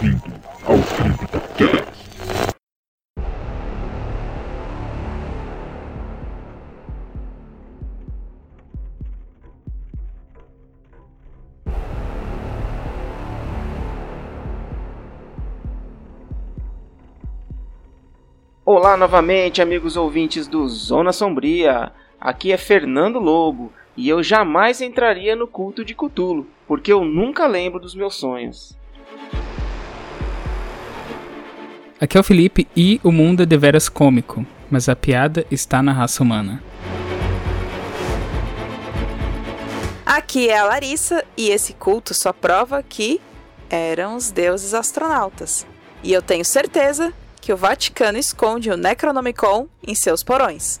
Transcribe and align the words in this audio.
Bem-vindo 0.00 0.40
ao 0.64 0.76
CryptoCast. 0.78 1.98
Olá 18.64 18.96
novamente, 18.96 19.60
amigos 19.60 19.96
ouvintes 19.96 20.46
do 20.46 20.68
Zona 20.68 21.12
Sombria. 21.12 21.90
Aqui 22.20 22.52
é 22.52 22.56
Fernando 22.56 23.18
Lobo 23.18 23.72
e 23.96 24.08
eu 24.08 24.22
jamais 24.22 24.80
entraria 24.80 25.34
no 25.34 25.48
culto 25.48 25.84
de 25.84 25.92
Cthulhu, 25.92 26.46
porque 26.68 26.92
eu 26.92 27.04
nunca 27.04 27.48
lembro 27.48 27.80
dos 27.80 27.96
meus 27.96 28.14
sonhos. 28.14 28.77
Aqui 32.00 32.16
é 32.16 32.20
o 32.20 32.24
Felipe 32.24 32.68
e 32.76 33.00
o 33.02 33.10
mundo 33.10 33.42
é 33.42 33.46
deveras 33.46 33.88
cômico, 33.88 34.46
mas 34.70 34.88
a 34.88 34.94
piada 34.94 35.44
está 35.50 35.82
na 35.82 35.92
raça 35.92 36.22
humana. 36.22 36.62
Aqui 40.06 40.48
é 40.48 40.58
a 40.58 40.64
Larissa 40.64 41.24
e 41.36 41.50
esse 41.50 41.72
culto 41.72 42.14
só 42.14 42.32
prova 42.32 42.84
que 42.84 43.20
eram 43.68 44.14
os 44.14 44.30
deuses 44.30 44.74
astronautas. 44.74 45.66
E 46.00 46.12
eu 46.12 46.22
tenho 46.22 46.44
certeza 46.44 47.12
que 47.40 47.52
o 47.52 47.56
Vaticano 47.56 48.16
esconde 48.16 48.70
o 48.70 48.76
Necronomicon 48.76 49.66
em 49.84 49.94
seus 49.96 50.22
porões. 50.22 50.80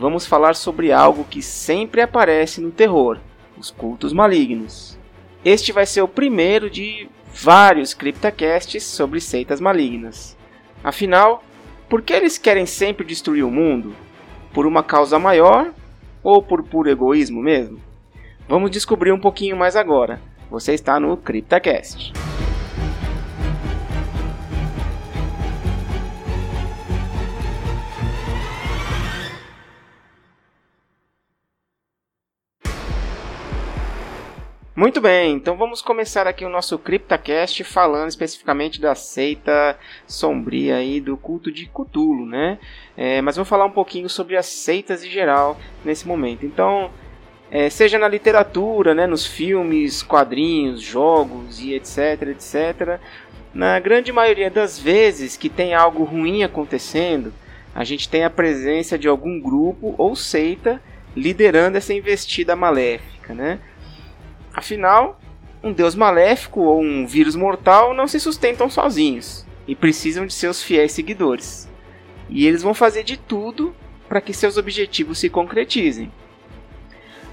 Vamos 0.00 0.26
falar 0.26 0.56
sobre 0.56 0.90
algo 0.90 1.24
que 1.24 1.42
sempre 1.42 2.00
aparece 2.00 2.58
no 2.60 2.70
terror: 2.70 3.18
os 3.58 3.70
cultos 3.70 4.14
malignos. 4.14 4.98
Este 5.44 5.72
vai 5.72 5.84
ser 5.84 6.00
o 6.00 6.08
primeiro 6.08 6.70
de 6.70 7.06
vários 7.32 7.92
criptacasts 7.92 8.82
sobre 8.82 9.20
seitas 9.20 9.60
malignas. 9.60 10.36
Afinal, 10.82 11.44
por 11.88 12.00
que 12.00 12.14
eles 12.14 12.38
querem 12.38 12.64
sempre 12.64 13.04
destruir 13.04 13.44
o 13.44 13.50
mundo? 13.50 13.94
Por 14.54 14.66
uma 14.66 14.82
causa 14.82 15.18
maior 15.18 15.72
ou 16.22 16.42
por 16.42 16.62
puro 16.62 16.88
egoísmo 16.88 17.42
mesmo? 17.42 17.78
Vamos 18.48 18.70
descobrir 18.70 19.12
um 19.12 19.20
pouquinho 19.20 19.56
mais 19.56 19.76
agora. 19.76 20.20
Você 20.50 20.72
está 20.72 20.98
no 20.98 21.16
CryptaCast. 21.16 22.12
Muito 34.80 34.98
bem, 34.98 35.34
então 35.34 35.58
vamos 35.58 35.82
começar 35.82 36.26
aqui 36.26 36.42
o 36.42 36.48
nosso 36.48 36.78
CryptaCast 36.78 37.64
falando 37.64 38.08
especificamente 38.08 38.80
da 38.80 38.94
seita 38.94 39.78
sombria 40.06 40.76
aí 40.76 41.02
do 41.02 41.18
culto 41.18 41.52
de 41.52 41.66
Cthulhu, 41.66 42.24
né? 42.24 42.58
É, 42.96 43.20
mas 43.20 43.36
vou 43.36 43.44
falar 43.44 43.66
um 43.66 43.70
pouquinho 43.70 44.08
sobre 44.08 44.38
as 44.38 44.46
seitas 44.46 45.04
em 45.04 45.10
geral 45.10 45.60
nesse 45.84 46.08
momento. 46.08 46.46
Então, 46.46 46.90
é, 47.50 47.68
seja 47.68 47.98
na 47.98 48.08
literatura, 48.08 48.94
né, 48.94 49.06
nos 49.06 49.26
filmes, 49.26 50.02
quadrinhos, 50.02 50.80
jogos 50.80 51.60
e 51.60 51.74
etc, 51.74 52.28
etc, 52.28 52.98
na 53.52 53.78
grande 53.78 54.10
maioria 54.10 54.50
das 54.50 54.78
vezes 54.78 55.36
que 55.36 55.50
tem 55.50 55.74
algo 55.74 56.04
ruim 56.04 56.42
acontecendo, 56.42 57.34
a 57.74 57.84
gente 57.84 58.08
tem 58.08 58.24
a 58.24 58.30
presença 58.30 58.98
de 58.98 59.08
algum 59.08 59.38
grupo 59.38 59.94
ou 59.98 60.16
seita 60.16 60.82
liderando 61.14 61.76
essa 61.76 61.92
investida 61.92 62.56
maléfica, 62.56 63.34
né? 63.34 63.60
Afinal, 64.52 65.20
um 65.62 65.72
deus 65.72 65.94
maléfico 65.94 66.60
ou 66.60 66.80
um 66.80 67.06
vírus 67.06 67.36
mortal 67.36 67.94
não 67.94 68.08
se 68.08 68.18
sustentam 68.18 68.68
sozinhos 68.68 69.46
e 69.66 69.74
precisam 69.74 70.26
de 70.26 70.32
seus 70.32 70.62
fiéis 70.62 70.92
seguidores. 70.92 71.68
E 72.28 72.46
eles 72.46 72.62
vão 72.62 72.74
fazer 72.74 73.02
de 73.02 73.16
tudo 73.16 73.74
para 74.08 74.20
que 74.20 74.32
seus 74.32 74.56
objetivos 74.56 75.18
se 75.18 75.28
concretizem. 75.28 76.10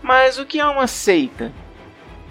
Mas 0.02 0.38
o 0.38 0.46
que 0.46 0.60
é 0.60 0.66
uma 0.66 0.88
seita? 0.88 1.52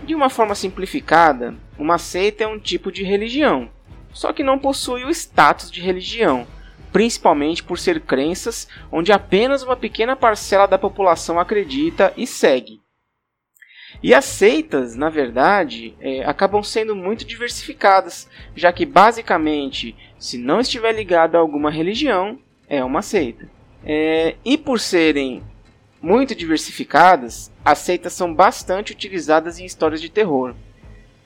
De 0.04 0.14
uma 0.14 0.30
forma 0.30 0.54
simplificada, 0.54 1.54
uma 1.78 1.98
seita 1.98 2.44
é 2.44 2.46
um 2.46 2.58
tipo 2.58 2.92
de 2.92 3.02
religião, 3.02 3.68
só 4.12 4.32
que 4.32 4.42
não 4.42 4.58
possui 4.58 5.04
o 5.04 5.10
status 5.10 5.70
de 5.70 5.80
religião, 5.80 6.46
principalmente 6.92 7.62
por 7.62 7.78
ser 7.78 8.00
crenças 8.00 8.68
onde 8.90 9.12
apenas 9.12 9.62
uma 9.62 9.76
pequena 9.76 10.14
parcela 10.14 10.66
da 10.66 10.78
população 10.78 11.40
acredita 11.40 12.12
e 12.16 12.26
segue. 12.26 12.80
E 14.06 14.14
as 14.14 14.24
seitas, 14.24 14.94
na 14.94 15.10
verdade, 15.10 15.96
é, 16.00 16.24
acabam 16.24 16.62
sendo 16.62 16.94
muito 16.94 17.24
diversificadas, 17.24 18.30
já 18.54 18.72
que 18.72 18.86
basicamente, 18.86 19.96
se 20.16 20.38
não 20.38 20.60
estiver 20.60 20.92
ligado 20.92 21.34
a 21.34 21.40
alguma 21.40 21.72
religião, 21.72 22.38
é 22.68 22.84
uma 22.84 23.02
seita. 23.02 23.50
É, 23.84 24.36
e 24.44 24.56
por 24.56 24.78
serem 24.78 25.42
muito 26.00 26.36
diversificadas, 26.36 27.50
as 27.64 27.78
seitas 27.78 28.12
são 28.12 28.32
bastante 28.32 28.92
utilizadas 28.92 29.58
em 29.58 29.64
histórias 29.64 30.00
de 30.00 30.08
terror. 30.08 30.54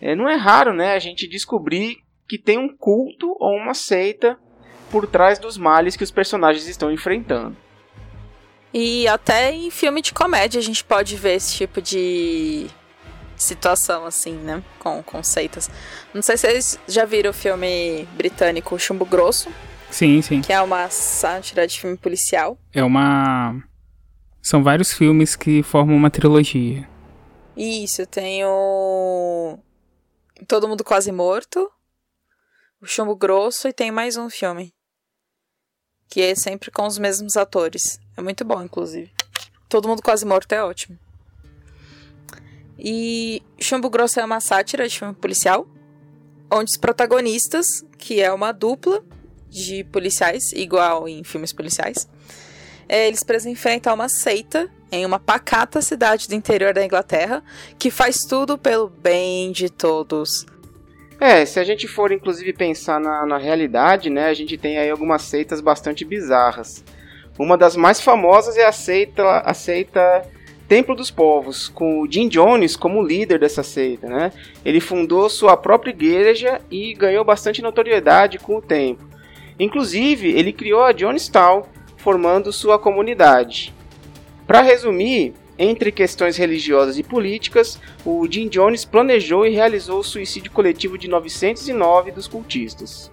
É, 0.00 0.16
não 0.16 0.26
é 0.26 0.36
raro 0.36 0.72
né, 0.72 0.94
a 0.94 0.98
gente 0.98 1.28
descobrir 1.28 1.98
que 2.26 2.38
tem 2.38 2.56
um 2.56 2.74
culto 2.74 3.36
ou 3.38 3.58
uma 3.58 3.74
seita 3.74 4.38
por 4.90 5.06
trás 5.06 5.38
dos 5.38 5.58
males 5.58 5.96
que 5.96 6.04
os 6.04 6.10
personagens 6.10 6.66
estão 6.66 6.90
enfrentando. 6.90 7.54
E 8.72 9.08
até 9.08 9.52
em 9.52 9.70
filme 9.70 10.00
de 10.00 10.12
comédia 10.12 10.60
a 10.60 10.62
gente 10.62 10.84
pode 10.84 11.16
ver 11.16 11.34
esse 11.34 11.54
tipo 11.54 11.82
de 11.82 12.68
situação, 13.36 14.06
assim, 14.06 14.34
né? 14.34 14.62
Com 14.78 15.02
conceitos. 15.02 15.68
Não 16.14 16.22
sei 16.22 16.36
se 16.36 16.46
vocês 16.46 16.78
já 16.86 17.04
viram 17.04 17.30
o 17.30 17.34
filme 17.34 18.06
britânico 18.14 18.78
Chumbo 18.78 19.04
Grosso. 19.04 19.50
Sim, 19.90 20.22
sim. 20.22 20.40
Que 20.40 20.52
é 20.52 20.60
uma 20.60 20.88
sátira 20.88 21.66
de 21.66 21.80
filme 21.80 21.96
policial. 21.96 22.56
É 22.72 22.84
uma. 22.84 23.60
São 24.40 24.62
vários 24.62 24.92
filmes 24.92 25.34
que 25.34 25.62
formam 25.62 25.96
uma 25.96 26.10
trilogia. 26.10 26.88
Isso, 27.56 28.06
tem 28.06 28.44
o. 28.44 29.58
Todo 30.46 30.68
Mundo 30.68 30.84
Quase 30.84 31.10
Morto. 31.10 31.68
O 32.80 32.86
Chumbo 32.86 33.16
Grosso 33.16 33.68
e 33.68 33.72
tem 33.72 33.90
mais 33.90 34.16
um 34.16 34.30
filme 34.30 34.72
que 36.10 36.20
é 36.20 36.34
sempre 36.34 36.72
com 36.72 36.86
os 36.86 36.98
mesmos 36.98 37.36
atores. 37.36 38.00
É 38.16 38.20
muito 38.20 38.44
bom, 38.44 38.60
inclusive. 38.62 39.10
Todo 39.68 39.88
mundo 39.88 40.02
quase 40.02 40.26
morto 40.26 40.52
é 40.52 40.62
ótimo. 40.62 40.98
E 42.76 43.40
Chumbo 43.60 43.88
Grosso 43.88 44.18
é 44.18 44.24
uma 44.24 44.40
sátira 44.40 44.88
de 44.88 44.98
filme 44.98 45.14
policial, 45.14 45.68
onde 46.50 46.72
os 46.72 46.76
protagonistas, 46.76 47.84
que 47.96 48.20
é 48.20 48.32
uma 48.32 48.52
dupla 48.52 49.04
de 49.48 49.84
policiais, 49.84 50.52
igual 50.52 51.08
em 51.08 51.22
filmes 51.22 51.52
policiais, 51.52 52.08
é, 52.88 53.06
eles 53.06 53.22
precisam 53.22 53.52
enfrentar 53.52 53.94
uma 53.94 54.08
seita 54.08 54.68
em 54.90 55.06
uma 55.06 55.20
pacata 55.20 55.80
cidade 55.80 56.26
do 56.26 56.34
interior 56.34 56.74
da 56.74 56.84
Inglaterra 56.84 57.44
que 57.78 57.90
faz 57.90 58.18
tudo 58.28 58.58
pelo 58.58 58.88
bem 58.88 59.52
de 59.52 59.70
todos. 59.70 60.44
É, 61.20 61.44
se 61.44 61.60
a 61.60 61.64
gente 61.64 61.86
for 61.86 62.10
inclusive 62.10 62.50
pensar 62.54 62.98
na, 62.98 63.26
na 63.26 63.36
realidade, 63.36 64.08
né, 64.08 64.28
a 64.28 64.34
gente 64.34 64.56
tem 64.56 64.78
aí 64.78 64.88
algumas 64.88 65.20
seitas 65.20 65.60
bastante 65.60 66.02
bizarras. 66.02 66.82
Uma 67.38 67.58
das 67.58 67.76
mais 67.76 68.00
famosas 68.00 68.56
é 68.56 68.64
a 68.64 68.72
seita, 68.72 69.22
a 69.40 69.52
seita 69.52 70.26
Templo 70.66 70.94
dos 70.94 71.10
Povos, 71.10 71.68
com 71.68 72.00
o 72.00 72.10
Jim 72.10 72.28
Jones 72.28 72.74
como 72.76 73.02
líder 73.02 73.38
dessa 73.38 73.62
seita, 73.62 74.06
né? 74.06 74.32
Ele 74.64 74.80
fundou 74.80 75.28
sua 75.28 75.56
própria 75.56 75.90
igreja 75.90 76.60
e 76.70 76.94
ganhou 76.94 77.24
bastante 77.24 77.60
notoriedade 77.60 78.38
com 78.38 78.56
o 78.56 78.62
tempo. 78.62 79.04
Inclusive, 79.58 80.30
ele 80.30 80.52
criou 80.52 80.84
a 80.84 80.92
Jonestown, 80.92 81.64
formando 81.96 82.52
sua 82.52 82.78
comunidade. 82.78 83.74
Para 84.46 84.62
resumir, 84.62 85.34
entre 85.60 85.92
questões 85.92 86.38
religiosas 86.38 86.96
e 86.96 87.02
políticas, 87.02 87.78
o 88.02 88.26
Jim 88.26 88.48
Jones 88.48 88.86
planejou 88.86 89.46
e 89.46 89.50
realizou 89.50 89.98
o 89.98 90.02
suicídio 90.02 90.50
coletivo 90.50 90.96
de 90.96 91.06
909 91.06 92.12
dos 92.12 92.26
cultistas. 92.26 93.12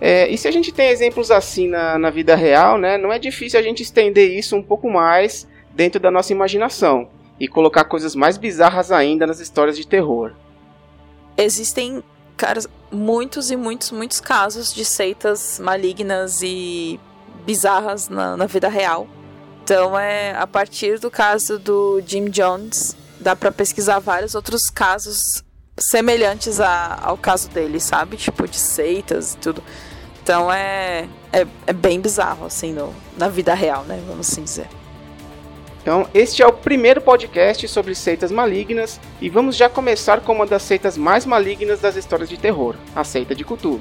É, 0.00 0.26
e 0.30 0.38
se 0.38 0.48
a 0.48 0.50
gente 0.50 0.72
tem 0.72 0.88
exemplos 0.88 1.30
assim 1.30 1.68
na, 1.68 1.98
na 1.98 2.08
vida 2.08 2.34
real, 2.34 2.78
né, 2.78 2.96
não 2.96 3.12
é 3.12 3.18
difícil 3.18 3.60
a 3.60 3.62
gente 3.62 3.82
estender 3.82 4.30
isso 4.30 4.56
um 4.56 4.62
pouco 4.62 4.90
mais 4.90 5.46
dentro 5.74 6.00
da 6.00 6.10
nossa 6.10 6.32
imaginação 6.32 7.10
e 7.38 7.46
colocar 7.46 7.84
coisas 7.84 8.14
mais 8.14 8.38
bizarras 8.38 8.90
ainda 8.90 9.26
nas 9.26 9.38
histórias 9.38 9.76
de 9.76 9.86
terror. 9.86 10.32
Existem, 11.36 12.02
cara, 12.34 12.60
muitos 12.90 13.50
e 13.50 13.56
muitos, 13.56 13.90
muitos 13.90 14.20
casos 14.20 14.72
de 14.72 14.86
seitas 14.86 15.60
malignas 15.62 16.40
e 16.42 16.98
bizarras 17.44 18.08
na, 18.08 18.38
na 18.38 18.46
vida 18.46 18.70
real 18.70 19.06
então, 19.64 19.96
é 19.96 20.34
a 20.36 20.44
partir 20.44 20.98
do 20.98 21.08
caso 21.08 21.56
do 21.56 22.02
Jim 22.04 22.24
Jones, 22.24 22.96
dá 23.20 23.36
para 23.36 23.52
pesquisar 23.52 24.00
vários 24.00 24.34
outros 24.34 24.68
casos 24.68 25.44
semelhantes 25.78 26.60
a, 26.60 26.98
ao 27.00 27.16
caso 27.16 27.48
dele, 27.48 27.78
sabe? 27.78 28.16
Tipo, 28.16 28.48
de 28.48 28.56
seitas 28.56 29.34
e 29.34 29.36
tudo. 29.36 29.62
Então, 30.20 30.52
é, 30.52 31.08
é, 31.32 31.46
é 31.64 31.72
bem 31.72 32.00
bizarro, 32.00 32.44
assim, 32.44 32.72
no, 32.72 32.92
na 33.16 33.28
vida 33.28 33.54
real, 33.54 33.84
né? 33.84 34.02
Vamos 34.04 34.32
assim 34.32 34.42
dizer. 34.42 34.66
Então, 35.80 36.08
este 36.12 36.42
é 36.42 36.46
o 36.46 36.52
primeiro 36.52 37.00
podcast 37.00 37.66
sobre 37.68 37.94
seitas 37.94 38.32
malignas 38.32 39.00
e 39.20 39.28
vamos 39.28 39.56
já 39.56 39.68
começar 39.68 40.22
com 40.22 40.32
uma 40.32 40.46
das 40.46 40.62
seitas 40.62 40.96
mais 40.98 41.24
malignas 41.24 41.80
das 41.80 41.94
histórias 41.94 42.28
de 42.28 42.36
terror, 42.36 42.74
a 42.96 43.04
seita 43.04 43.32
de 43.32 43.44
Cthulhu. 43.44 43.80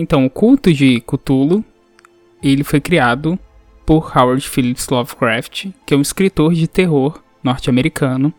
Então, 0.00 0.24
o 0.24 0.30
culto 0.30 0.72
de 0.72 1.00
Cthulhu, 1.00 1.64
ele 2.40 2.62
foi 2.62 2.80
criado 2.80 3.36
por 3.84 4.16
Howard 4.16 4.48
Phillips 4.48 4.88
Lovecraft, 4.88 5.70
que 5.84 5.92
é 5.92 5.96
um 5.96 6.00
escritor 6.00 6.54
de 6.54 6.68
terror 6.68 7.20
norte-americano, 7.42 8.32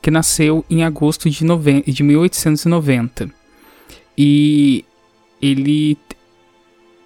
que 0.00 0.08
nasceu 0.08 0.64
em 0.70 0.84
agosto 0.84 1.28
de, 1.28 1.44
de 1.92 2.02
1890. 2.04 3.28
E 4.16 4.84
ele 5.42 5.98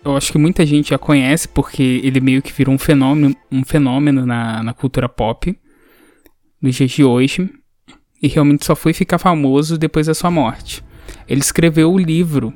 eu 0.05 0.15
acho 0.15 0.33
que 0.33 0.39
muita 0.39 0.67
gente 0.67 0.91
já 0.91 0.99
conhece 0.99 1.49
porque 1.49 1.83
ele 2.05 2.21
meio 2.21 2.43
que 2.43 2.53
virou 2.53 2.75
um 2.75 2.79
fenômeno, 2.79 3.35
um 3.51 3.65
fenômeno 3.65 4.27
na, 4.27 4.63
na 4.63 4.75
cultura 4.75 5.09
pop 5.09 5.59
nos 6.61 6.75
dias 6.75 6.91
de 6.91 7.03
hoje 7.03 7.51
e 8.23 8.29
realmente 8.29 8.67
só 8.67 8.77
foi 8.77 8.93
ficar 8.93 9.19
famoso 9.19 9.79
depois 9.79 10.09
da 10.09 10.15
sua 10.15 10.31
morte. 10.31 10.85
Ele 11.27 11.41
escreveu 11.41 11.91
o 11.91 11.99
livro, 11.99 12.53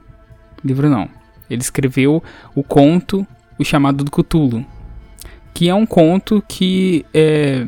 livro 0.62 0.90
não, 0.90 1.08
ele 1.52 1.62
escreveu 1.62 2.22
o 2.54 2.62
conto 2.62 3.26
O 3.58 3.64
Chamado 3.64 4.02
do 4.02 4.10
Cthulhu, 4.10 4.64
que 5.54 5.69
é 5.69 5.75
um 5.75 5.87
conto 5.87 6.43
que 6.49 7.04
é, 7.12 7.66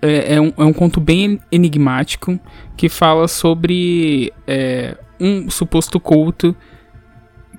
é, 0.00 0.34
é, 0.34 0.40
um, 0.40 0.52
é 0.56 0.64
um 0.64 0.72
conto 0.72 1.00
bem 1.00 1.40
enigmático 1.50 2.38
que 2.76 2.88
fala 2.88 3.26
sobre 3.26 4.32
é, 4.46 4.96
um 5.18 5.48
suposto 5.48 5.98
culto 5.98 6.54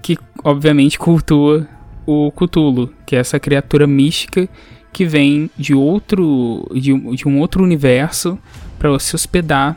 que, 0.02 0.18
obviamente, 0.44 1.00
cultua 1.00 1.68
o 2.06 2.32
Cthulhu, 2.32 2.94
que 3.06 3.16
é 3.16 3.20
essa 3.20 3.40
criatura 3.40 3.88
mística 3.88 4.48
que 4.92 5.06
vem 5.06 5.50
de 5.58 5.74
outro 5.74 6.68
de, 6.74 6.94
de 7.16 7.28
um 7.28 7.40
outro 7.40 7.64
universo 7.64 8.38
para 8.78 8.98
se 9.00 9.16
hospedar 9.16 9.76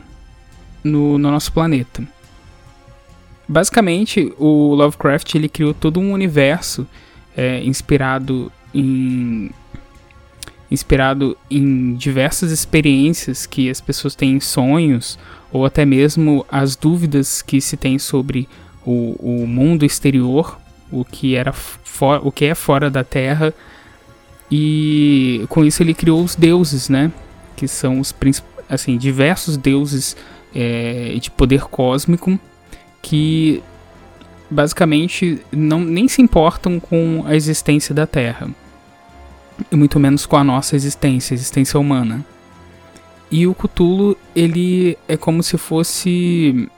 no, 0.83 1.17
no 1.17 1.31
nosso 1.31 1.51
planeta. 1.51 2.03
Basicamente, 3.47 4.33
o 4.37 4.75
Lovecraft 4.75 5.33
ele 5.35 5.47
criou 5.47 5.73
todo 5.73 5.99
um 5.99 6.11
universo 6.11 6.85
é, 7.35 7.63
inspirado 7.63 8.51
em 8.73 9.51
inspirado 10.69 11.37
em 11.49 11.93
diversas 11.93 12.51
experiências 12.51 13.45
que 13.45 13.69
as 13.69 13.79
pessoas 13.79 14.15
têm 14.15 14.33
em 14.33 14.39
sonhos 14.41 15.17
ou 15.49 15.65
até 15.65 15.85
mesmo 15.85 16.45
as 16.51 16.75
dúvidas 16.75 17.41
que 17.41 17.61
se 17.61 17.77
tem 17.77 17.97
sobre 17.97 18.49
o, 18.85 19.15
o 19.17 19.47
mundo 19.47 19.85
exterior, 19.85 20.59
o 20.91 21.05
que 21.05 21.35
era 21.35 21.53
o 22.21 22.31
que 22.33 22.45
é 22.45 22.53
fora 22.53 22.89
da 22.89 23.01
Terra 23.01 23.53
e 24.51 25.45
com 25.47 25.63
isso 25.63 25.81
ele 25.81 25.93
criou 25.93 26.21
os 26.21 26.35
deuses, 26.35 26.89
né? 26.89 27.13
Que 27.55 27.65
são 27.65 28.01
os 28.01 28.13
assim 28.69 28.97
diversos 28.97 29.55
deuses 29.55 30.17
é, 30.53 31.17
de 31.19 31.31
poder 31.31 31.61
cósmico 31.61 32.37
que 33.01 33.63
basicamente 34.49 35.41
não, 35.51 35.81
nem 35.81 36.07
se 36.07 36.21
importam 36.21 36.79
com 36.79 37.23
a 37.25 37.35
existência 37.35 37.93
da 37.93 38.07
Terra, 38.07 38.49
e 39.71 39.75
muito 39.75 39.99
menos 39.99 40.25
com 40.25 40.37
a 40.37 40.43
nossa 40.43 40.75
existência, 40.75 41.33
a 41.33 41.35
existência 41.35 41.79
humana. 41.79 42.25
E 43.29 43.45
o 43.45 43.53
Cthulhu, 43.53 44.17
ele 44.35 44.97
é 45.07 45.17
como 45.17 45.43
se 45.43 45.57
fosse 45.57 46.69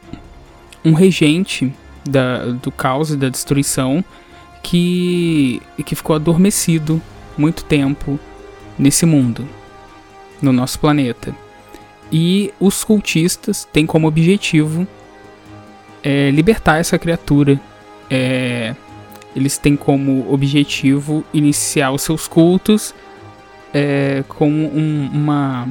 um 0.84 0.94
regente 0.94 1.72
da, 2.04 2.46
do 2.46 2.72
caos 2.72 3.12
e 3.12 3.18
da 3.18 3.30
destruição 3.30 4.04
que, 4.64 5.62
que 5.86 5.96
ficou 5.96 6.16
adormecido 6.16 7.02
muito 7.38 7.64
tempo 7.64 8.20
nesse 8.78 9.06
mundo, 9.06 9.48
no 10.42 10.52
nosso 10.52 10.80
planeta. 10.80 11.36
E 12.12 12.52
os 12.60 12.84
cultistas 12.84 13.68
têm 13.72 13.86
como 13.86 14.08
objetivo 14.08 14.88
é, 16.04 16.32
libertar 16.32 16.80
essa 16.80 16.98
criatura. 16.98 17.60
É, 18.10 18.76
eles 19.36 19.58
têm 19.58 19.76
como 19.76 20.32
objetivo 20.32 21.24
iniciar 21.34 21.92
os 21.92 22.02
seus 22.02 22.28
cultos 22.28 22.94
é, 23.74 24.24
como 24.28 24.68
um, 24.68 25.10
uma, 25.14 25.68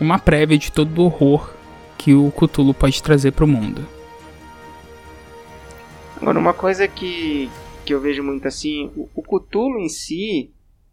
uma 0.00 0.18
prévia 0.18 0.58
de 0.58 0.70
todo 0.70 0.98
o 0.98 1.04
horror 1.04 1.54
que 1.96 2.14
o 2.14 2.30
Cthulhu 2.30 2.74
pode 2.74 3.02
trazer 3.02 3.32
para 3.32 3.44
o 3.44 3.48
mundo. 3.48 3.86
Agora, 6.20 6.38
uma 6.38 6.52
coisa 6.52 6.86
que, 6.86 7.50
que 7.84 7.94
eu 7.94 8.00
vejo 8.00 8.22
muito 8.22 8.46
assim, 8.46 8.90
o, 8.94 9.08
o 9.14 9.22
Cthulhu 9.22 9.78
em 9.80 9.88
si, 9.88 10.50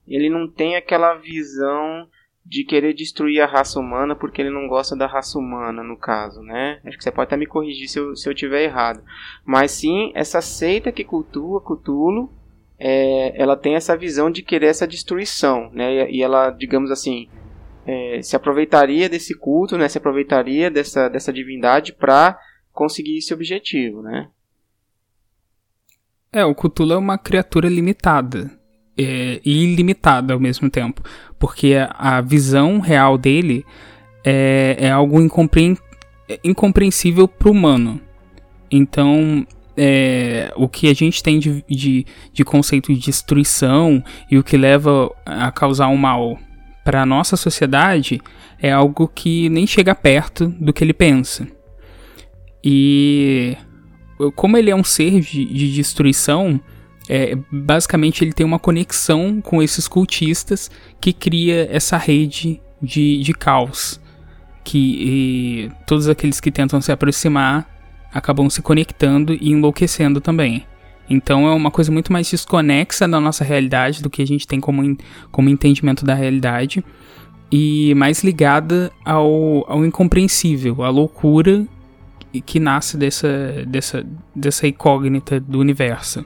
ele 0.07 0.30
não 0.30 0.48
tem 0.48 0.75
aquela 0.75 1.16
visão 1.16 2.07
de 2.48 2.64
querer 2.64 2.94
destruir 2.94 3.42
a 3.42 3.46
raça 3.46 3.78
humana 3.80 4.16
porque 4.16 4.42
ele 4.42 4.50
não 4.50 4.68
gosta 4.68 4.96
da 4.96 5.06
raça 5.06 5.38
humana, 5.38 5.84
no 5.84 5.98
caso, 5.98 6.42
né? 6.42 6.80
Acho 6.86 6.98
que 6.98 7.04
você 7.04 7.12
pode 7.12 7.28
até 7.28 7.36
me 7.36 7.46
corrigir 7.46 7.90
se 7.90 8.00
eu, 8.00 8.16
se 8.16 8.28
eu 8.30 8.34
tiver 8.34 8.64
errado. 8.64 9.04
Mas 9.46 9.72
sim, 9.72 10.12
essa 10.16 10.42
seita 10.42 10.92
que 10.92 11.04
cultua 11.04 11.62
Cthulhu, 11.62 12.32
é, 12.80 13.34
ela 13.42 13.58
tem 13.58 13.76
essa 13.76 13.98
visão 13.98 14.32
de 14.32 14.42
querer 14.42 14.68
essa 14.68 14.88
destruição, 14.88 15.70
né? 15.74 16.10
E, 16.10 16.22
ela, 16.24 16.50
digamos 16.50 16.90
assim, 16.90 17.28
é, 17.86 18.22
se 18.22 18.36
aproveitaria 18.36 19.10
desse 19.10 19.38
culto, 19.38 19.78
né? 19.78 19.90
Se 19.90 19.98
aproveitaria 19.98 20.72
dessa, 20.72 21.10
dessa 21.10 21.34
divindade 21.34 21.92
para 21.92 22.39
conseguir 22.72 23.18
esse 23.18 23.34
objetivo, 23.34 24.01
né? 24.01 24.30
É, 26.32 26.46
o 26.46 26.56
Cthulhu 26.56 26.94
é 26.94 26.98
uma 26.98 27.18
criatura 27.18 27.68
limitada 27.68 28.57
é, 28.98 29.39
e 29.46 29.77
ao 30.34 30.39
mesmo 30.39 30.70
tempo 30.70 31.04
porque 31.39 31.75
a, 31.89 32.22
visão 32.22 32.80
real 32.80 33.18
dele 33.18 33.66
é, 34.24 34.75
é 34.80 34.92
algo 34.92 35.22
incompreen, 35.22 35.77
incompreensível 36.44 37.27
para 37.27 37.48
o 37.48 37.51
humano. 37.51 38.01
Então, 38.70 39.46
é, 39.75 40.51
o 40.56 40.68
que 40.68 40.89
a 40.89 40.94
gente 40.94 41.22
tem 41.22 41.39
de, 41.39 41.63
de, 41.70 42.06
de, 42.34 42.44
conceito 42.44 42.94
de 42.94 43.00
destruição 43.00 44.04
e 44.30 44.38
o 44.38 44.44
que 44.44 44.58
leva 44.58 45.12
a 45.25 45.51
causar 45.51 45.88
um 45.88 45.98
mal 45.98 46.38
para 46.84 47.04
a 47.04 47.06
nossa 47.06 47.38
sociedade 47.38 48.20
é 48.60 48.72
algo 48.72 49.08
que 49.08 49.50
nem 49.50 49.68
chega 49.68 49.94
perto 49.94 50.48
do 50.60 50.74
que 50.74 50.84
ele 50.84 50.94
pensa. 50.94 51.48
E 52.63 53.56
como 54.36 54.58
ele 54.58 54.72
é 54.72 54.75
um 54.75 54.84
ser 54.84 55.22
de, 55.22 55.46
de 55.46 55.74
destruição, 55.74 56.60
é, 57.10 57.38
basicamente 57.52 58.24
ele 58.24 58.34
tem 58.34 58.46
uma 58.46 58.60
conexão 58.60 59.42
com 59.42 59.62
esses 59.62 59.88
cultistas 59.88 60.70
que 61.00 61.14
cria 61.14 61.68
essa 61.72 61.98
rede 61.98 62.62
de, 62.82 63.22
de 63.22 63.34
caos. 63.34 64.00
Que 64.64 65.72
todos 65.86 66.10
aqueles 66.10 66.42
que 66.42 66.52
tentam 66.52 66.82
se 66.82 66.92
aproximar 66.92 67.70
acabam 68.14 68.50
se 68.50 68.62
conectando 68.62 69.34
e 69.34 69.52
enlouquecendo 69.52 70.20
também. 70.20 70.66
Então 71.10 71.48
é 71.48 71.54
uma 71.54 71.72
coisa 71.72 71.90
muito 71.90 72.12
mais 72.12 72.30
desconexa 72.30 73.08
da 73.08 73.20
nossa 73.20 73.46
realidade 73.46 74.04
do 74.04 74.10
que 74.10 74.22
a 74.22 74.28
gente 74.28 74.46
tem 74.46 74.60
como, 74.60 74.98
como 75.32 75.50
entendimento 75.50 76.04
da 76.04 76.14
realidade 76.14 76.84
e 77.50 77.94
mais 77.96 78.24
ligada 78.24 78.92
ao, 79.06 79.64
ao 79.72 79.86
incompreensível, 79.86 80.84
à 80.84 80.90
loucura 80.90 81.66
que 82.46 82.60
nasce 82.60 82.98
dessa, 82.98 83.64
dessa, 83.66 84.06
dessa 84.36 84.68
incógnita 84.68 85.40
do 85.40 85.60
universo. 85.60 86.26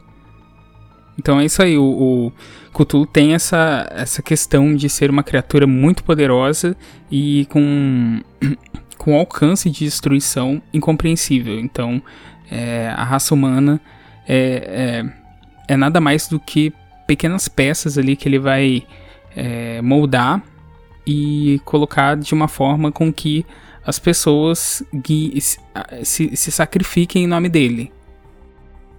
Então 1.22 1.40
é 1.40 1.46
isso 1.46 1.62
aí, 1.62 1.78
o, 1.78 1.84
o 1.84 2.32
Cthulhu 2.74 3.06
tem 3.06 3.36
essa, 3.36 3.88
essa 3.92 4.24
questão 4.24 4.76
de 4.76 4.90
ser 4.90 5.12
uma 5.12 5.22
criatura 5.22 5.68
muito 5.68 6.04
poderosa 6.04 6.76
e 7.12 7.46
com, 7.46 8.22
com 8.98 9.16
alcance 9.16 9.70
de 9.70 9.86
destruição 9.86 10.60
incompreensível. 10.74 11.60
Então 11.60 12.02
é, 12.50 12.88
a 12.88 13.04
raça 13.04 13.36
humana 13.36 13.80
é, 14.28 15.06
é, 15.68 15.74
é, 15.74 15.78
nada 15.78 16.02
mais 16.02 16.28
do 16.28 16.40
que 16.40 16.74
pequenas 17.06 17.48
peças 17.48 18.00
ali 18.00 18.16
que 18.16 18.28
ele 18.28 18.40
vai 18.40 18.82
é, 19.36 19.80
moldar 19.84 20.42
e 21.06 21.62
colocar 21.66 22.18
de 22.18 22.34
uma 22.34 22.48
forma 22.48 22.92
com 22.92 23.14
que 23.14 23.46
as 23.86 24.00
pessoas 24.00 24.82
se, 26.04 26.36
se 26.36 26.52
sacrifiquem 26.52 27.26
em 27.26 27.28
nome 27.28 27.48
dele. 27.48 27.92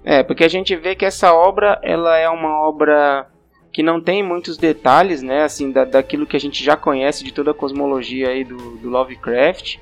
É, 0.04 0.22
porque 0.22 0.44
a 0.44 0.48
gente 0.48 0.74
vê 0.74 0.94
que 0.94 1.04
essa 1.04 1.32
obra, 1.32 1.78
ela 1.82 2.16
é 2.16 2.28
uma 2.28 2.60
obra 2.60 3.26
que 3.72 3.82
não 3.82 4.00
tem 4.00 4.22
muitos 4.22 4.56
detalhes, 4.56 5.22
né, 5.22 5.44
assim, 5.44 5.70
da, 5.70 5.84
daquilo 5.84 6.26
que 6.26 6.36
a 6.36 6.40
gente 6.40 6.62
já 6.62 6.76
conhece 6.76 7.24
de 7.24 7.32
toda 7.32 7.52
a 7.52 7.54
cosmologia 7.54 8.28
aí 8.28 8.44
do, 8.44 8.76
do 8.76 8.90
Lovecraft, 8.90 9.78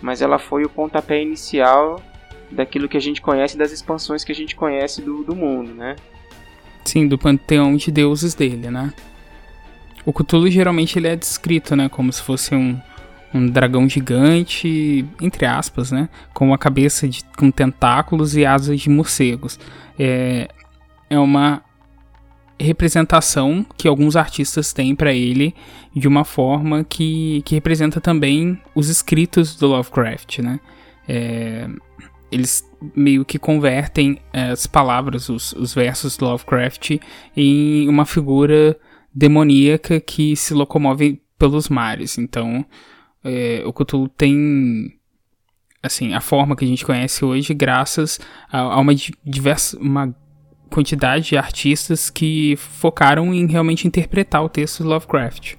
mas 0.00 0.22
ela 0.22 0.38
foi 0.38 0.64
o 0.64 0.68
pontapé 0.68 1.20
inicial 1.20 2.00
daquilo 2.50 2.88
que 2.88 2.96
a 2.96 3.00
gente 3.00 3.20
conhece, 3.20 3.58
das 3.58 3.72
expansões 3.72 4.24
que 4.24 4.32
a 4.32 4.34
gente 4.34 4.56
conhece 4.56 5.02
do, 5.02 5.24
do 5.24 5.34
mundo, 5.34 5.74
né. 5.74 5.96
Sim, 6.84 7.06
do 7.08 7.18
panteão 7.18 7.76
de 7.76 7.90
deuses 7.90 8.34
dele, 8.34 8.70
né. 8.70 8.92
O 10.06 10.12
Cthulhu 10.12 10.50
geralmente 10.50 10.98
ele 10.98 11.08
é 11.08 11.16
descrito, 11.16 11.74
né, 11.74 11.88
como 11.88 12.12
se 12.12 12.22
fosse 12.22 12.54
um, 12.54 12.80
um 13.34 13.48
dragão 13.48 13.88
gigante, 13.88 15.04
entre 15.20 15.44
aspas, 15.44 15.90
né, 15.90 16.08
com 16.32 16.46
uma 16.46 16.58
cabeça 16.58 17.08
de, 17.08 17.24
com 17.36 17.50
tentáculos 17.50 18.36
e 18.36 18.46
asas 18.46 18.80
de 18.80 18.88
morcegos. 18.88 19.58
É, 19.98 20.48
é 21.10 21.18
uma 21.18 21.62
representação 22.58 23.66
que 23.76 23.88
alguns 23.88 24.14
artistas 24.14 24.72
têm 24.72 24.94
para 24.94 25.12
ele 25.12 25.54
de 25.94 26.06
uma 26.06 26.24
forma 26.24 26.84
que, 26.84 27.42
que 27.44 27.56
representa 27.56 28.00
também 28.00 28.60
os 28.74 28.88
escritos 28.88 29.56
do 29.56 29.66
Lovecraft, 29.66 30.38
né? 30.38 30.60
É, 31.08 31.68
eles 32.30 32.64
meio 32.94 33.24
que 33.24 33.38
convertem 33.38 34.18
as 34.32 34.66
palavras, 34.66 35.28
os, 35.28 35.52
os 35.52 35.74
versos 35.74 36.16
do 36.16 36.24
Lovecraft 36.24 36.98
em 37.36 37.88
uma 37.88 38.04
figura 38.04 38.76
demoníaca 39.14 40.00
que 40.00 40.34
se 40.34 40.54
locomove 40.54 41.20
pelos 41.38 41.68
mares. 41.68 42.18
Então, 42.18 42.64
é, 43.24 43.62
o 43.64 43.72
Cthulhu 43.72 44.08
tem 44.08 44.92
assim 45.82 46.14
a 46.14 46.20
forma 46.20 46.54
que 46.56 46.64
a 46.64 46.68
gente 46.68 46.84
conhece 46.84 47.24
hoje 47.24 47.52
graças 47.52 48.20
a, 48.50 48.58
a 48.60 48.80
uma 48.80 48.94
diversa 49.24 49.78
uma 49.78 50.14
quantidade 50.70 51.28
de 51.28 51.36
artistas 51.36 52.10
que 52.10 52.56
focaram 52.56 53.32
em 53.32 53.46
realmente 53.46 53.86
interpretar 53.86 54.42
o 54.42 54.48
texto 54.48 54.82
do 54.82 54.88
Lovecraft. 54.88 55.54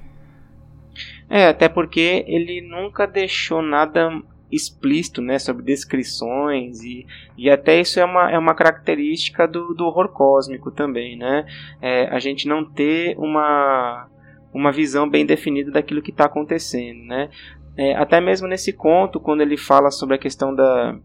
É, 1.30 1.48
até 1.48 1.70
porque 1.70 2.26
ele 2.28 2.62
nunca 2.62 3.08
deixou 3.08 3.62
nada 3.62 4.10
explícito, 4.52 5.22
né, 5.22 5.40
sobre 5.40 5.64
descrições 5.64 6.82
e, 6.84 7.06
e 7.38 7.50
até 7.50 7.80
isso 7.80 8.00
é 8.00 8.06
uma, 8.06 8.32
é 8.32 8.38
uma 8.38 8.54
característica 8.54 9.48
do, 9.48 9.74
do 9.74 9.86
horror 9.86 10.10
cósmico 10.10 10.70
também, 10.70 11.18
né, 11.18 11.46
é, 11.82 12.08
a 12.08 12.20
gente 12.20 12.48
não 12.48 12.64
ter 12.64 13.18
uma, 13.18 14.08
uma 14.56 14.72
visão 14.72 15.08
bem 15.10 15.26
definida 15.26 15.70
daquilo 15.72 16.02
que 16.02 16.12
está 16.12 16.26
acontecendo, 16.26 17.04
né, 17.06 17.30
é, 17.78 17.94
até 17.96 18.22
mesmo 18.22 18.48
nesse 18.48 18.72
conto, 18.72 19.20
quando 19.20 19.42
ele 19.42 19.58
fala 19.58 19.92
sobre 19.92 20.16
a 20.16 20.18
questão 20.18 20.56
da, 20.56 20.98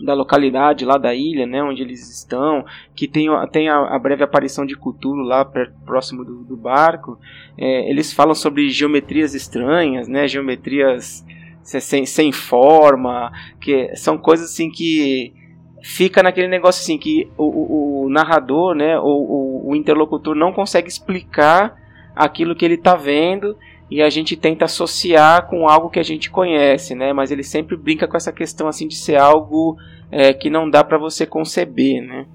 da 0.00 0.14
localidade 0.14 0.84
lá 0.84 0.96
da 0.96 1.12
ilha, 1.12 1.44
né, 1.44 1.62
onde 1.62 1.82
eles 1.82 2.08
estão, 2.08 2.64
que 2.94 3.08
tem, 3.08 3.28
tem 3.50 3.68
a, 3.68 3.78
a 3.78 3.98
breve 3.98 4.22
aparição 4.22 4.64
de 4.64 4.76
Cthulhu 4.76 5.22
lá 5.22 5.44
perto, 5.44 5.74
próximo 5.84 6.24
do, 6.24 6.44
do 6.44 6.56
barco, 6.56 7.18
é, 7.56 7.90
eles 7.90 8.12
falam 8.12 8.34
sobre 8.34 8.68
geometrias 8.68 9.34
estranhas, 9.34 10.06
né, 10.06 10.28
geometrias 10.28 11.26
sem, 11.62 12.06
sem 12.06 12.32
forma, 12.32 13.30
que 13.60 13.94
são 13.96 14.16
coisas 14.16 14.50
assim 14.50 14.70
que 14.70 15.34
fica 15.82 16.22
naquele 16.22 16.48
negócio 16.48 16.82
assim 16.82 16.98
que 16.98 17.28
o, 17.36 17.44
o, 17.44 18.04
o 18.04 18.08
narrador, 18.08 18.74
né, 18.74 18.98
o, 18.98 19.68
o, 19.68 19.76
interlocutor 19.76 20.34
não 20.34 20.52
consegue 20.52 20.88
explicar 20.88 21.76
aquilo 22.18 22.56
que 22.56 22.64
ele 22.64 22.74
está 22.74 22.96
vendo 22.96 23.56
e 23.90 24.02
a 24.02 24.10
gente 24.10 24.36
tenta 24.36 24.64
associar 24.64 25.46
com 25.46 25.68
algo 25.68 25.88
que 25.88 25.98
a 25.98 26.02
gente 26.02 26.30
conhece, 26.30 26.94
né? 26.94 27.12
Mas 27.12 27.30
ele 27.30 27.42
sempre 27.42 27.76
brinca 27.76 28.06
com 28.06 28.16
essa 28.16 28.32
questão 28.32 28.68
assim 28.68 28.86
de 28.88 28.96
ser 28.96 29.16
algo 29.16 29.76
é, 30.10 30.32
que 30.34 30.50
não 30.50 30.68
dá 30.68 30.82
para 30.82 30.98
você 30.98 31.24
conceber, 31.24 32.02
né? 32.02 32.26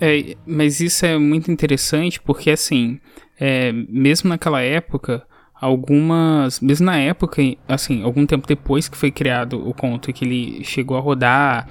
É, 0.00 0.36
mas 0.46 0.80
isso 0.80 1.06
é 1.06 1.16
muito 1.18 1.50
interessante 1.50 2.20
porque 2.20 2.50
assim, 2.50 3.00
é, 3.40 3.72
mesmo 3.72 4.28
naquela 4.28 4.60
época, 4.60 5.26
algumas, 5.54 6.60
mesmo 6.60 6.86
na 6.86 6.98
época, 6.98 7.42
assim, 7.66 8.02
algum 8.02 8.26
tempo 8.26 8.46
depois 8.46 8.86
que 8.86 8.96
foi 8.96 9.10
criado 9.10 9.66
o 9.66 9.72
conto 9.72 10.10
e 10.10 10.12
que 10.12 10.24
ele 10.24 10.62
chegou 10.62 10.96
a 10.96 11.00
rodar 11.00 11.68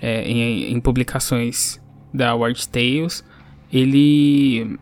é, 0.00 0.22
em, 0.22 0.72
em 0.72 0.80
publicações 0.80 1.80
da 2.12 2.34
Ward 2.34 2.66
Tales, 2.68 3.24
ele 3.72 4.78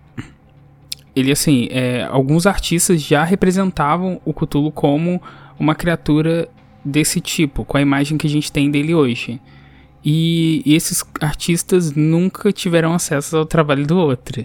ele 1.15 1.31
assim, 1.31 1.69
é, 1.71 2.05
alguns 2.05 2.47
artistas 2.47 3.01
já 3.01 3.23
representavam 3.23 4.21
o 4.25 4.33
Cthulhu 4.33 4.73
como 4.73 5.23
uma 5.59 5.75
criatura 5.75 6.49
desse 6.85 7.21
tipo, 7.21 7.65
com 7.65 7.77
a 7.77 7.81
imagem 7.81 8.19
que 8.19 8.27
a 8.27 8.31
gente 8.31 8.51
tem 8.51 8.71
dele 8.71 8.95
hoje. 8.95 9.41
E, 10.05 10.63
esses 10.67 11.03
artistas 11.21 11.95
nunca 11.95 12.53
tiveram 12.53 12.93
acesso 12.93 13.39
ao 13.39 13.47
trabalho 13.47 13.87
do 13.87 13.97
outro. 13.97 14.45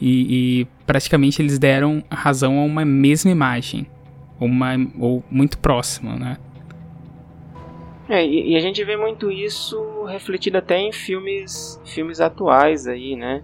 E, 0.00 0.60
e, 0.60 0.66
praticamente 0.86 1.42
eles 1.42 1.58
deram 1.58 2.04
razão 2.10 2.58
a 2.58 2.62
uma 2.62 2.84
mesma 2.84 3.30
imagem, 3.30 3.86
uma, 4.38 4.74
ou 4.98 5.24
muito 5.30 5.58
próxima, 5.58 6.14
né? 6.14 6.36
É, 8.08 8.24
e, 8.24 8.52
e, 8.52 8.56
a 8.56 8.60
gente 8.60 8.84
vê 8.84 8.96
muito 8.96 9.30
isso 9.30 10.04
refletido 10.04 10.58
até 10.58 10.78
em 10.78 10.92
filmes, 10.92 11.80
filmes 11.84 12.20
atuais 12.20 12.86
aí, 12.86 13.16
né? 13.16 13.42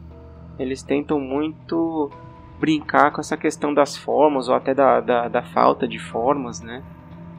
Eles 0.59 0.83
tentam 0.83 1.19
muito 1.19 2.11
brincar 2.59 3.13
com 3.13 3.21
essa 3.21 3.37
questão 3.37 3.73
das 3.73 3.97
formas 3.97 4.49
ou 4.49 4.55
até 4.55 4.75
da, 4.75 5.01
da, 5.01 5.29
da 5.29 5.43
falta 5.43 5.87
de 5.87 5.99
formas, 5.99 6.61
né? 6.61 6.83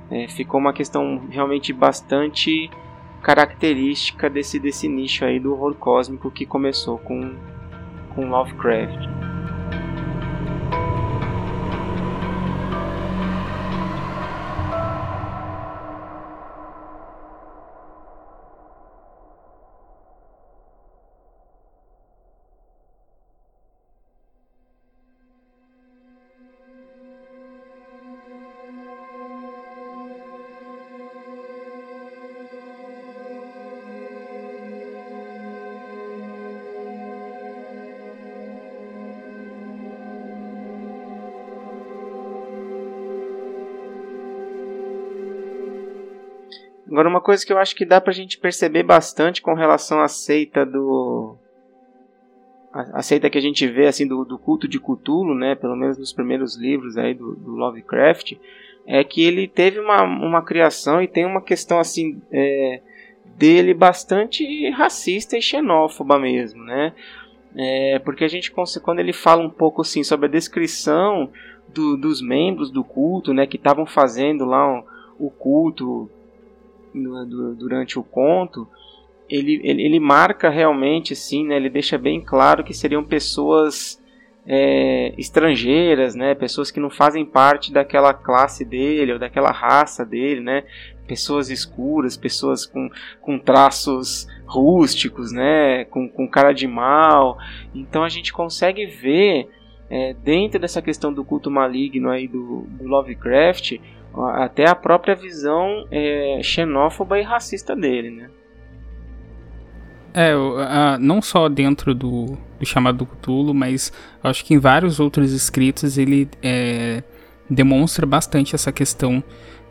É, 0.09 0.27
ficou 0.27 0.59
uma 0.59 0.73
questão 0.73 1.27
realmente 1.29 1.71
bastante 1.71 2.69
característica 3.21 4.29
desse, 4.29 4.59
desse 4.59 4.88
nicho 4.88 5.25
aí 5.25 5.39
do 5.39 5.51
horror 5.51 5.75
cósmico 5.75 6.31
que 6.31 6.45
começou 6.45 6.97
com, 6.97 7.35
com 8.15 8.29
Lovecraft. 8.29 9.18
Uma 47.09 47.19
coisa 47.19 47.43
que 47.43 47.51
eu 47.51 47.57
acho 47.57 47.75
que 47.75 47.85
dá 47.85 47.99
pra 47.99 48.13
gente 48.13 48.37
perceber 48.37 48.83
bastante 48.83 49.41
com 49.41 49.55
relação 49.55 49.99
à 49.99 50.07
seita 50.07 50.63
do. 50.63 51.35
A, 52.71 53.01
seita 53.01 53.31
que 53.31 53.37
a 53.37 53.41
gente 53.41 53.65
vê 53.65 53.87
assim 53.87 54.07
do, 54.07 54.23
do, 54.23 54.37
culto 54.37 54.67
de 54.67 54.79
Cthulhu, 54.79 55.33
né? 55.33 55.55
Pelo 55.55 55.75
menos 55.75 55.97
nos 55.97 56.13
primeiros 56.13 56.55
livros 56.55 56.97
aí 56.97 57.15
do, 57.15 57.35
do 57.35 57.55
Lovecraft, 57.55 58.33
é 58.85 59.03
que 59.03 59.23
ele 59.23 59.47
teve 59.47 59.79
uma, 59.79 60.03
uma 60.03 60.43
criação 60.43 61.01
e 61.01 61.07
tem 61.07 61.25
uma 61.25 61.41
questão 61.41 61.79
assim 61.79 62.21
é, 62.31 62.79
dele 63.37 63.73
bastante 63.73 64.69
racista 64.69 65.35
e 65.35 65.41
xenófoba 65.41 66.19
mesmo, 66.19 66.63
né? 66.63 66.93
É, 67.55 67.97
porque 67.99 68.23
a 68.23 68.27
gente 68.27 68.51
quando 68.51 68.99
ele 68.99 69.13
fala 69.13 69.41
um 69.41 69.49
pouco 69.49 69.81
assim 69.81 70.03
sobre 70.03 70.27
a 70.27 70.29
descrição 70.29 71.31
do, 71.73 71.97
dos 71.97 72.21
membros 72.21 72.69
do 72.69 72.83
culto, 72.83 73.33
né, 73.33 73.47
que 73.47 73.57
estavam 73.57 73.87
fazendo 73.87 74.45
lá 74.45 74.71
um, 74.71 74.83
o 75.17 75.31
culto 75.31 76.07
durante 76.93 77.98
o 77.98 78.03
conto, 78.03 78.67
ele, 79.29 79.62
ele, 79.63 79.84
ele, 79.84 80.00
marca 80.00 80.50
realmente, 80.50 81.13
assim, 81.13 81.46
né, 81.46 81.55
ele 81.55 81.69
deixa 81.69 81.98
bem 81.98 82.19
claro 82.19 82.63
que 82.63 82.74
seriam 82.74 83.03
pessoas 83.03 84.01
é, 84.46 85.13
estrangeiras, 85.17 86.15
né, 86.15 86.34
pessoas 86.34 86.72
que 86.72 86.79
não 86.79 86.89
fazem 86.89 87.24
parte 87.24 87.72
daquela 87.72 88.13
classe 88.13 88.65
dele 88.65 89.13
ou 89.13 89.19
daquela 89.19 89.51
raça 89.51 90.03
dele, 90.03 90.41
né, 90.41 90.63
pessoas 91.08 91.50
escuras, 91.50 92.17
pessoas 92.17 92.65
com, 92.65 92.89
com 93.22 93.38
traços 93.38 94.27
rústicos, 94.46 95.31
né, 95.31 95.86
com, 95.86 96.10
com 96.10 96.27
cara 96.27 96.51
de 96.51 96.67
mal. 96.67 97.38
Então 97.74 98.03
a 98.03 98.10
gente 98.10 98.34
consegue 98.34 98.88
ver 98.88 99.48
é, 99.89 100.13
dentro 100.13 100.60
dessa 100.60 100.81
questão 100.81 101.13
do 101.13 101.24
culto 101.24 101.50
maligno 101.50 102.10
aí 102.10 102.27
do, 102.27 102.62
do 102.69 102.88
Lovecraft 102.88 103.79
até 104.27 104.67
a 104.67 104.75
própria 104.75 105.15
visão 105.15 105.85
é, 105.91 106.39
xenófoba 106.43 107.19
e 107.19 107.23
racista 107.23 107.75
dele, 107.75 108.09
né? 108.09 108.29
É, 110.13 110.33
não 110.99 111.21
só 111.21 111.47
dentro 111.47 111.93
do, 111.93 112.38
do 112.59 112.65
chamado 112.65 113.05
Cthulhu, 113.05 113.53
mas 113.53 113.93
acho 114.23 114.43
que 114.43 114.53
em 114.53 114.57
vários 114.57 114.99
outros 114.99 115.31
escritos 115.31 115.97
ele 115.97 116.27
é, 116.41 117.03
demonstra 117.49 118.05
bastante 118.05 118.55
essa 118.55 118.71
questão 118.71 119.23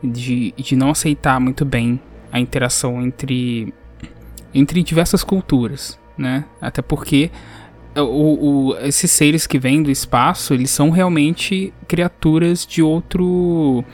de, 0.02 0.52
de 0.56 0.76
não 0.76 0.90
aceitar 0.90 1.40
muito 1.40 1.64
bem 1.64 2.00
a 2.30 2.38
interação 2.38 3.02
entre, 3.02 3.74
entre 4.54 4.82
diversas 4.82 5.24
culturas. 5.24 5.98
né? 6.16 6.44
Até 6.60 6.82
porque 6.82 7.30
o, 7.96 8.70
o, 8.70 8.76
esses 8.78 9.10
seres 9.10 9.46
que 9.46 9.58
vêm 9.58 9.82
do 9.82 9.90
espaço, 9.90 10.52
eles 10.52 10.70
são 10.70 10.90
realmente 10.90 11.72
criaturas 11.86 12.66
de 12.66 12.82
outro. 12.82 13.84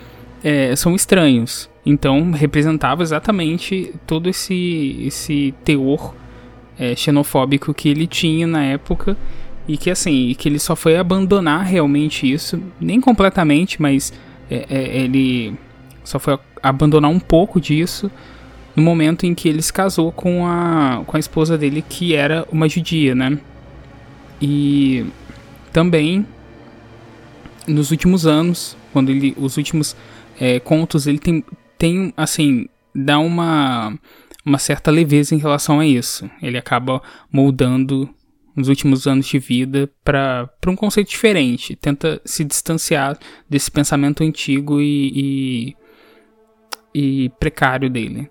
É, 0.45 0.77
são 0.77 0.95
estranhos. 0.95 1.71
Então 1.87 2.31
representava 2.31 3.03
exatamente 3.03 3.95
todo 4.07 4.29
esse, 4.29 4.99
esse 5.07 5.55
teor 5.65 6.15
é, 6.79 6.95
xenofóbico 6.95 7.73
que 7.73 7.89
ele 7.89 8.07
tinha 8.07 8.47
na 8.47 8.63
época 8.63 9.17
e 9.67 9.77
que 9.77 9.91
assim, 9.91 10.35
que 10.37 10.49
ele 10.49 10.59
só 10.59 10.77
foi 10.77 10.97
abandonar 10.97 11.65
realmente 11.65 12.31
isso, 12.31 12.63
nem 12.81 13.01
completamente, 13.01 13.81
mas 13.81 14.13
é, 14.51 14.67
é, 14.69 14.99
ele 15.03 15.55
só 16.03 16.19
foi 16.19 16.39
abandonar 16.63 17.11
um 17.11 17.21
pouco 17.21 17.61
disso 17.61 18.11
no 18.77 18.83
momento 18.83 19.25
em 19.25 19.35
que 19.35 19.49
ele 19.49 19.63
se 19.63 19.73
casou 19.73 20.13
com 20.13 20.47
a, 20.47 21.03
com 21.07 21.17
a 21.17 21.21
esposa 21.21 21.57
dele, 21.57 21.83
que 21.89 22.15
era 22.15 22.47
uma 22.51 22.69
judia, 22.69 23.15
né? 23.15 23.39
E 24.43 25.07
também 25.73 26.27
nos 27.67 27.91
últimos 27.91 28.27
anos, 28.27 28.77
quando 28.93 29.11
ele, 29.11 29.35
os 29.39 29.57
últimos 29.57 29.97
é, 30.39 30.61
contos, 30.61 31.07
ele 31.07 31.19
tem, 31.19 31.45
tem 31.79 32.13
assim, 32.17 32.69
dá 32.95 33.19
uma, 33.19 33.99
uma 34.45 34.59
certa 34.59 34.91
leveza 34.91 35.35
em 35.35 35.39
relação 35.39 35.81
a 35.81 35.87
isso. 35.87 36.31
Ele 36.43 36.59
acaba 36.59 37.03
moldando 37.31 38.09
nos 38.55 38.69
últimos 38.69 39.07
anos 39.07 39.27
de 39.27 39.39
vida 39.39 39.91
para 40.05 40.49
um 40.67 40.77
conceito 40.77 41.11
diferente. 41.11 41.75
Tenta 41.75 42.21
se 42.25 42.45
distanciar 42.45 43.19
desse 43.49 43.71
pensamento 43.71 44.23
antigo 44.23 44.81
e, 44.81 45.75
e, 46.95 47.25
e 47.25 47.29
precário 47.41 47.91
dele. 47.91 48.31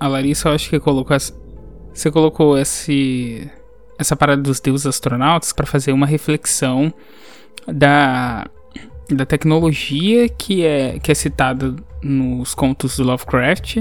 A 0.00 0.06
Larissa, 0.06 0.48
eu 0.48 0.52
acho 0.52 0.70
que 0.70 0.78
colocou 0.78 1.14
essa, 1.16 1.34
você 1.92 2.08
colocou 2.08 2.56
esse 2.56 3.50
essa 3.98 4.16
parada 4.16 4.40
dos 4.40 4.60
deuses 4.60 4.86
astronautas 4.86 5.52
para 5.52 5.66
fazer 5.66 5.92
uma 5.92 6.06
reflexão 6.06 6.92
da 7.66 8.46
da 9.10 9.24
tecnologia 9.24 10.28
que 10.28 10.64
é 10.64 10.98
que 10.98 11.10
é 11.10 11.14
citada 11.14 11.74
nos 12.02 12.54
contos 12.54 12.96
do 12.96 13.04
Lovecraft, 13.04 13.78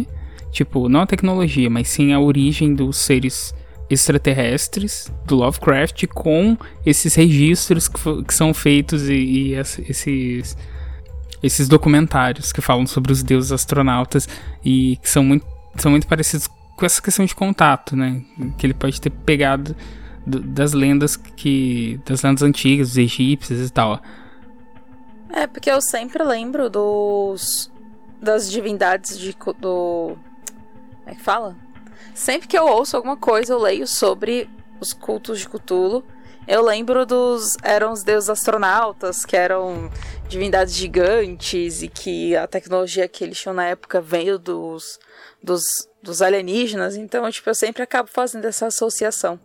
tipo, 0.52 0.90
não 0.90 1.02
a 1.02 1.06
tecnologia, 1.06 1.70
mas 1.70 1.90
sim 1.90 2.14
a 2.14 2.20
origem 2.20 2.74
dos 2.74 2.98
seres 2.98 3.54
extraterrestres 3.90 5.12
do 5.26 5.36
Lovecraft 5.36 6.08
com 6.08 6.58
esses 6.86 7.14
registros 7.14 7.88
que, 7.88 8.24
que 8.24 8.34
são 8.34 8.54
feitos 8.54 9.10
e, 9.10 9.14
e 9.14 9.54
esses 9.54 10.58
esses 11.44 11.68
documentários 11.68 12.52
que 12.52 12.62
falam 12.62 12.88
sobre 12.88 13.12
os 13.12 13.22
deuses 13.22 13.52
astronautas 13.52 14.28
e 14.66 14.98
que 15.02 15.10
são 15.10 15.24
muito 15.24 15.46
são 15.76 15.92
muito 15.92 16.08
parecidos 16.08 16.48
com 16.48 16.86
essa 16.86 17.02
questão 17.02 17.26
de 17.26 17.36
contato, 17.36 17.96
né? 17.96 18.22
Que 18.58 18.66
ele 18.66 18.74
pode 18.74 19.00
ter 19.00 19.10
pegado 19.10 19.76
do, 19.76 19.76
das 20.28 20.74
lendas 20.74 21.16
que. 21.16 22.00
das 22.06 22.22
lendas 22.22 22.44
antigas, 22.44 22.90
dos 22.90 22.98
egípcios 22.98 23.68
e 23.68 23.72
tal. 23.72 24.02
É, 25.30 25.48
porque 25.48 25.72
eu 25.72 25.82
sempre 25.82 26.24
lembro 26.24 26.70
dos. 26.70 27.72
das 28.22 28.52
divindades 28.52 29.18
de. 29.18 29.36
do. 29.60 30.18
Como 30.18 31.08
é 31.08 31.16
que 31.16 31.22
fala? 31.22 31.56
Sempre 32.14 32.48
que 32.48 32.58
eu 32.58 32.66
ouço 32.68 32.98
alguma 32.98 33.16
coisa, 33.16 33.54
eu 33.54 33.60
leio 33.60 33.88
sobre 33.88 34.50
os 34.80 34.92
cultos 34.92 35.40
de 35.40 35.48
Cthulhu. 35.48 36.04
Eu 36.46 36.62
lembro 36.62 37.06
dos. 37.06 37.56
eram 37.64 37.92
os 37.92 38.04
deuses 38.04 38.30
astronautas, 38.30 39.24
que 39.24 39.36
eram 39.38 39.90
divindades 40.28 40.74
gigantes 40.74 41.82
e 41.82 41.88
que 41.88 42.36
a 42.36 42.48
tecnologia 42.48 43.08
que 43.08 43.24
eles 43.24 43.40
tinham 43.40 43.54
na 43.54 43.66
época 43.66 44.02
veio 44.02 44.38
dos 44.38 45.00
dos, 45.42 45.88
dos 46.02 46.22
alienígenas, 46.22 46.96
então 46.96 47.30
tipo, 47.32 47.50
eu 47.50 47.56
sempre 47.56 47.84
acabo 47.84 48.10
fazendo 48.10 48.46
essa 48.46 48.68
associação. 48.68 49.40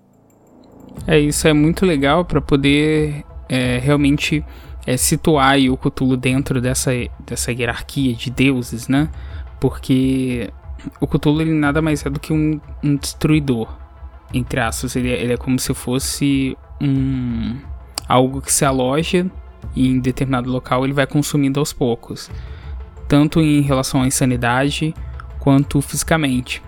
É, 1.06 1.18
isso 1.18 1.46
é 1.48 1.52
muito 1.52 1.84
legal 1.84 2.24
para 2.24 2.40
poder 2.40 3.24
é, 3.48 3.78
realmente 3.78 4.44
é, 4.86 4.96
situar 4.96 5.58
o 5.58 5.76
Cthulhu 5.76 6.16
dentro 6.16 6.60
dessa, 6.60 6.90
dessa 7.26 7.52
hierarquia 7.52 8.14
de 8.14 8.30
deuses, 8.30 8.88
né? 8.88 9.08
Porque 9.60 10.50
o 11.00 11.06
Cthulhu 11.06 11.42
ele 11.42 11.52
nada 11.52 11.80
mais 11.80 12.04
é 12.04 12.10
do 12.10 12.20
que 12.20 12.32
um, 12.32 12.60
um 12.82 12.96
destruidor, 12.96 13.68
entre 14.32 14.60
aspas. 14.60 14.96
Ele, 14.96 15.10
é, 15.10 15.22
ele 15.22 15.32
é 15.32 15.36
como 15.36 15.58
se 15.58 15.72
fosse 15.74 16.56
um 16.80 17.56
algo 18.08 18.42
que 18.42 18.52
se 18.52 18.64
aloja 18.64 19.30
em 19.76 20.00
determinado 20.00 20.50
local 20.50 20.84
ele 20.84 20.92
vai 20.92 21.06
consumindo 21.06 21.60
aos 21.60 21.72
poucos. 21.72 22.30
Tanto 23.08 23.40
em 23.40 23.60
relação 23.60 24.02
à 24.02 24.06
insanidade, 24.06 24.94
quanto 25.38 25.80
fisicamente. 25.80 26.62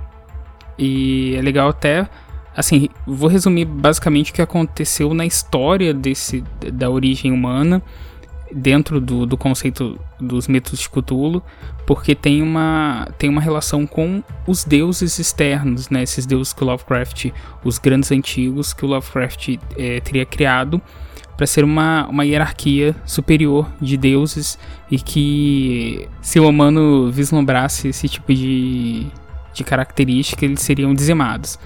E 0.78 1.34
é 1.36 1.40
legal 1.40 1.68
até, 1.68 2.08
assim, 2.56 2.88
vou 3.06 3.28
resumir 3.28 3.64
basicamente 3.64 4.30
o 4.30 4.34
que 4.34 4.42
aconteceu 4.42 5.12
na 5.14 5.26
história 5.26 5.92
desse 5.92 6.44
da 6.72 6.88
origem 6.88 7.32
humana 7.32 7.82
dentro 8.52 9.00
do, 9.00 9.26
do 9.26 9.36
conceito 9.36 9.98
dos 10.20 10.46
mitos 10.46 10.78
de 10.78 10.88
Cthulhu, 10.88 11.42
porque 11.86 12.14
tem 12.14 12.40
uma, 12.40 13.08
tem 13.18 13.28
uma 13.28 13.40
relação 13.40 13.86
com 13.86 14.22
os 14.46 14.64
deuses 14.64 15.18
externos, 15.18 15.90
né? 15.90 16.02
Esses 16.02 16.24
deuses 16.24 16.52
que 16.52 16.62
o 16.62 16.66
Lovecraft, 16.66 17.30
os 17.64 17.78
grandes 17.78 18.12
antigos 18.12 18.72
que 18.72 18.84
o 18.84 18.88
Lovecraft 18.88 19.56
é, 19.76 20.00
teria 20.00 20.24
criado 20.24 20.80
para 21.36 21.46
ser 21.46 21.64
uma, 21.64 22.06
uma 22.06 22.24
hierarquia 22.24 22.94
superior 23.04 23.68
de 23.80 23.96
deuses 23.96 24.56
e 24.88 24.98
que 24.98 26.08
se 26.22 26.38
o 26.38 26.48
humano 26.48 27.10
vislumbrasse 27.10 27.88
esse 27.88 28.08
tipo 28.08 28.32
de, 28.32 29.08
de 29.52 29.64
característica, 29.64 30.44
eles 30.44 30.60
seriam 30.60 30.94
dizimados. 30.94 31.58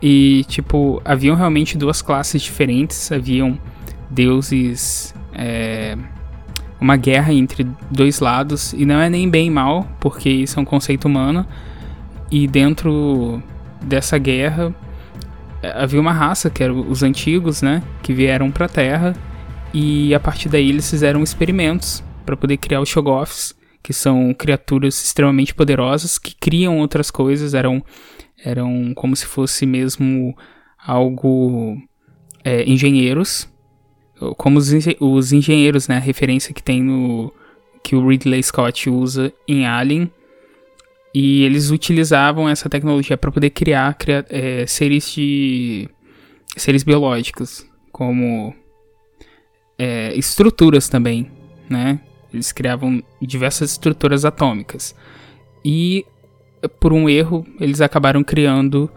E, 0.00 0.44
tipo, 0.48 1.02
haviam 1.04 1.34
realmente 1.34 1.76
duas 1.76 2.00
classes 2.00 2.40
diferentes, 2.42 3.10
haviam 3.10 3.58
deuses. 4.10 5.14
É, 5.32 5.96
uma 6.80 6.96
guerra 6.96 7.32
entre 7.32 7.66
dois 7.90 8.20
lados, 8.20 8.72
e 8.72 8.84
não 8.84 9.00
é 9.00 9.10
nem 9.10 9.28
bem 9.28 9.50
mal, 9.50 9.88
porque 9.98 10.28
isso 10.28 10.58
é 10.58 10.62
um 10.62 10.64
conceito 10.64 11.06
humano, 11.06 11.44
e 12.30 12.46
dentro 12.46 13.42
dessa 13.82 14.16
guerra 14.16 14.72
é, 15.62 15.82
havia 15.82 16.00
uma 16.00 16.12
raça, 16.12 16.48
que 16.48 16.62
eram 16.62 16.88
os 16.88 17.02
antigos, 17.02 17.62
né? 17.62 17.82
Que 18.02 18.12
vieram 18.12 18.50
para 18.50 18.66
a 18.66 18.68
Terra 18.68 19.14
e 19.72 20.14
a 20.14 20.20
partir 20.20 20.48
daí 20.48 20.68
eles 20.68 20.88
fizeram 20.88 21.22
experimentos 21.22 22.02
para 22.24 22.36
poder 22.36 22.56
criar 22.56 22.80
os 22.80 22.88
Shoggoths, 22.88 23.54
que 23.82 23.92
são 23.92 24.34
criaturas 24.34 25.02
extremamente 25.02 25.54
poderosas 25.54 26.18
que 26.18 26.34
criam 26.34 26.78
outras 26.78 27.10
coisas, 27.10 27.54
eram, 27.54 27.82
eram 28.44 28.92
como 28.94 29.16
se 29.16 29.26
fosse 29.26 29.66
mesmo 29.66 30.36
algo 30.78 31.76
é, 32.44 32.64
engenheiros, 32.64 33.48
como 34.36 34.58
os, 34.58 34.70
os 35.00 35.32
engenheiros, 35.32 35.88
né? 35.88 35.96
A 35.96 36.00
referência 36.00 36.54
que 36.54 36.62
tem 36.62 36.82
no 36.82 37.32
que 37.82 37.94
o 37.94 38.06
Ridley 38.06 38.42
Scott 38.42 38.90
usa 38.90 39.32
em 39.46 39.66
Alien 39.66 40.10
e 41.14 41.42
eles 41.42 41.70
utilizavam 41.70 42.48
essa 42.48 42.68
tecnologia 42.68 43.16
para 43.16 43.30
poder 43.30 43.50
criar, 43.50 43.94
criar 43.94 44.26
é, 44.28 44.66
seres 44.66 45.10
de 45.12 45.88
seres 46.56 46.82
biológicos, 46.82 47.66
como 47.92 48.54
é, 49.78 50.12
estruturas 50.16 50.88
também, 50.88 51.30
né? 51.68 52.00
Eles 52.32 52.52
criavam 52.52 53.02
diversas 53.22 53.72
estruturas 53.72 54.24
atômicas. 54.24 54.94
E 55.64 56.04
por 56.80 56.92
um 56.92 57.08
erro, 57.08 57.46
eles 57.60 57.80
acabaram 57.80 58.22
criando 58.24 58.90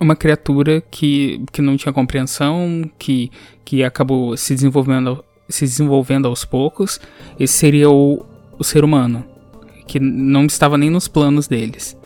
uma 0.00 0.16
criatura 0.16 0.82
que, 0.90 1.44
que 1.52 1.62
não 1.62 1.76
tinha 1.76 1.92
compreensão, 1.92 2.90
que, 2.98 3.30
que 3.64 3.84
acabou 3.84 4.36
se 4.36 4.54
desenvolvendo, 4.54 5.24
se 5.48 5.64
desenvolvendo 5.64 6.26
aos 6.26 6.44
poucos. 6.44 7.00
Esse 7.38 7.54
seria 7.54 7.90
o, 7.90 8.24
o 8.58 8.64
ser 8.64 8.84
humano 8.84 9.24
que 9.86 10.00
não 10.00 10.46
estava 10.46 10.78
nem 10.78 10.90
nos 10.90 11.08
planos 11.08 11.46
deles. 11.46 11.96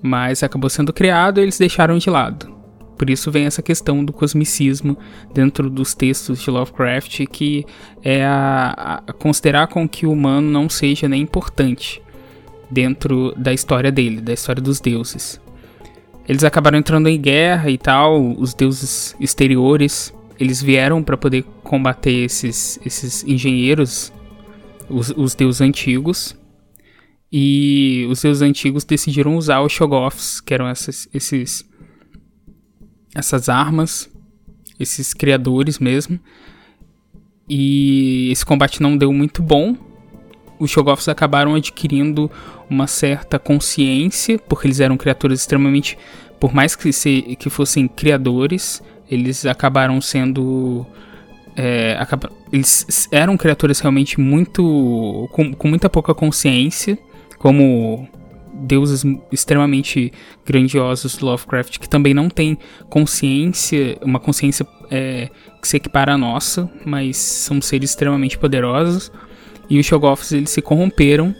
Mas 0.00 0.42
acabou 0.42 0.70
sendo 0.70 0.92
criado 0.92 1.38
e 1.38 1.42
eles 1.42 1.58
deixaram 1.58 1.98
de 1.98 2.08
lado. 2.08 2.56
Por 2.96 3.10
isso 3.10 3.30
vem 3.30 3.46
essa 3.46 3.62
questão 3.62 4.04
do 4.04 4.12
cosmicismo 4.12 4.96
dentro 5.32 5.70
dos 5.70 5.94
textos 5.94 6.40
de 6.40 6.50
Lovecraft, 6.50 7.26
que 7.26 7.64
é 8.02 8.24
a, 8.24 9.02
a 9.06 9.12
considerar 9.12 9.68
com 9.68 9.88
que 9.88 10.04
o 10.04 10.12
humano 10.12 10.50
não 10.50 10.68
seja 10.68 11.08
nem 11.08 11.22
importante 11.22 12.02
dentro 12.70 13.34
da 13.36 13.52
história 13.52 13.90
dele, 13.90 14.20
da 14.20 14.32
história 14.32 14.62
dos 14.62 14.80
deuses. 14.80 15.40
Eles 16.28 16.44
acabaram 16.44 16.78
entrando 16.78 17.08
em 17.08 17.20
guerra 17.20 17.70
e 17.70 17.78
tal, 17.78 18.20
os 18.38 18.52
deuses 18.52 19.16
exteriores, 19.18 20.12
eles 20.38 20.62
vieram 20.62 21.02
para 21.02 21.16
poder 21.16 21.42
combater 21.62 22.24
esses, 22.24 22.78
esses 22.84 23.24
engenheiros, 23.24 24.12
os, 24.88 25.10
os 25.16 25.34
deuses 25.34 25.60
antigos, 25.60 26.36
e 27.30 28.06
os 28.10 28.20
seus 28.20 28.40
antigos 28.40 28.84
decidiram 28.84 29.36
usar 29.36 29.60
os 29.60 29.72
Shoggoths, 29.72 30.40
que 30.40 30.54
eram 30.54 30.66
essas, 30.66 31.08
esses, 31.12 31.64
essas 33.14 33.48
armas, 33.48 34.10
esses 34.78 35.12
criadores 35.12 35.78
mesmo. 35.78 36.18
E 37.48 38.28
esse 38.30 38.44
combate 38.44 38.82
não 38.82 38.96
deu 38.96 39.12
muito 39.12 39.42
bom. 39.42 39.76
Os 40.58 40.70
Shoggoths 40.70 41.08
acabaram 41.08 41.54
adquirindo 41.54 42.30
uma 42.68 42.86
certa 42.86 43.38
consciência, 43.38 44.38
porque 44.38 44.66
eles 44.66 44.80
eram 44.80 44.96
criaturas 44.96 45.40
extremamente, 45.40 45.98
por 46.38 46.54
mais 46.54 46.74
que, 46.76 46.92
se, 46.92 47.36
que 47.38 47.48
fossem 47.50 47.88
criadores, 47.88 48.82
eles 49.10 49.46
acabaram 49.46 50.00
sendo 50.00 50.86
é, 51.56 51.96
acaba, 51.98 52.30
eles 52.52 53.08
eram 53.10 53.36
criaturas 53.36 53.80
realmente 53.80 54.20
muito 54.20 55.28
com, 55.32 55.52
com 55.52 55.68
muita 55.68 55.90
pouca 55.90 56.14
consciência, 56.14 56.96
como 57.36 58.08
deuses 58.54 59.04
extremamente 59.30 60.12
grandiosos 60.46 61.16
do 61.16 61.26
Lovecraft 61.26 61.78
que 61.78 61.88
também 61.88 62.14
não 62.14 62.28
tem 62.28 62.58
consciência, 62.88 63.98
uma 64.02 64.20
consciência 64.20 64.66
é, 64.90 65.28
que 65.60 65.66
se 65.66 65.76
equipara 65.76 66.14
à 66.14 66.18
nossa, 66.18 66.70
mas 66.84 67.16
são 67.16 67.60
seres 67.60 67.90
extremamente 67.90 68.38
poderosos. 68.38 69.10
E 69.68 69.78
os 69.78 69.86
Shoggoths 69.86 70.32
eles 70.32 70.50
se 70.50 70.62
corromperam 70.62 71.34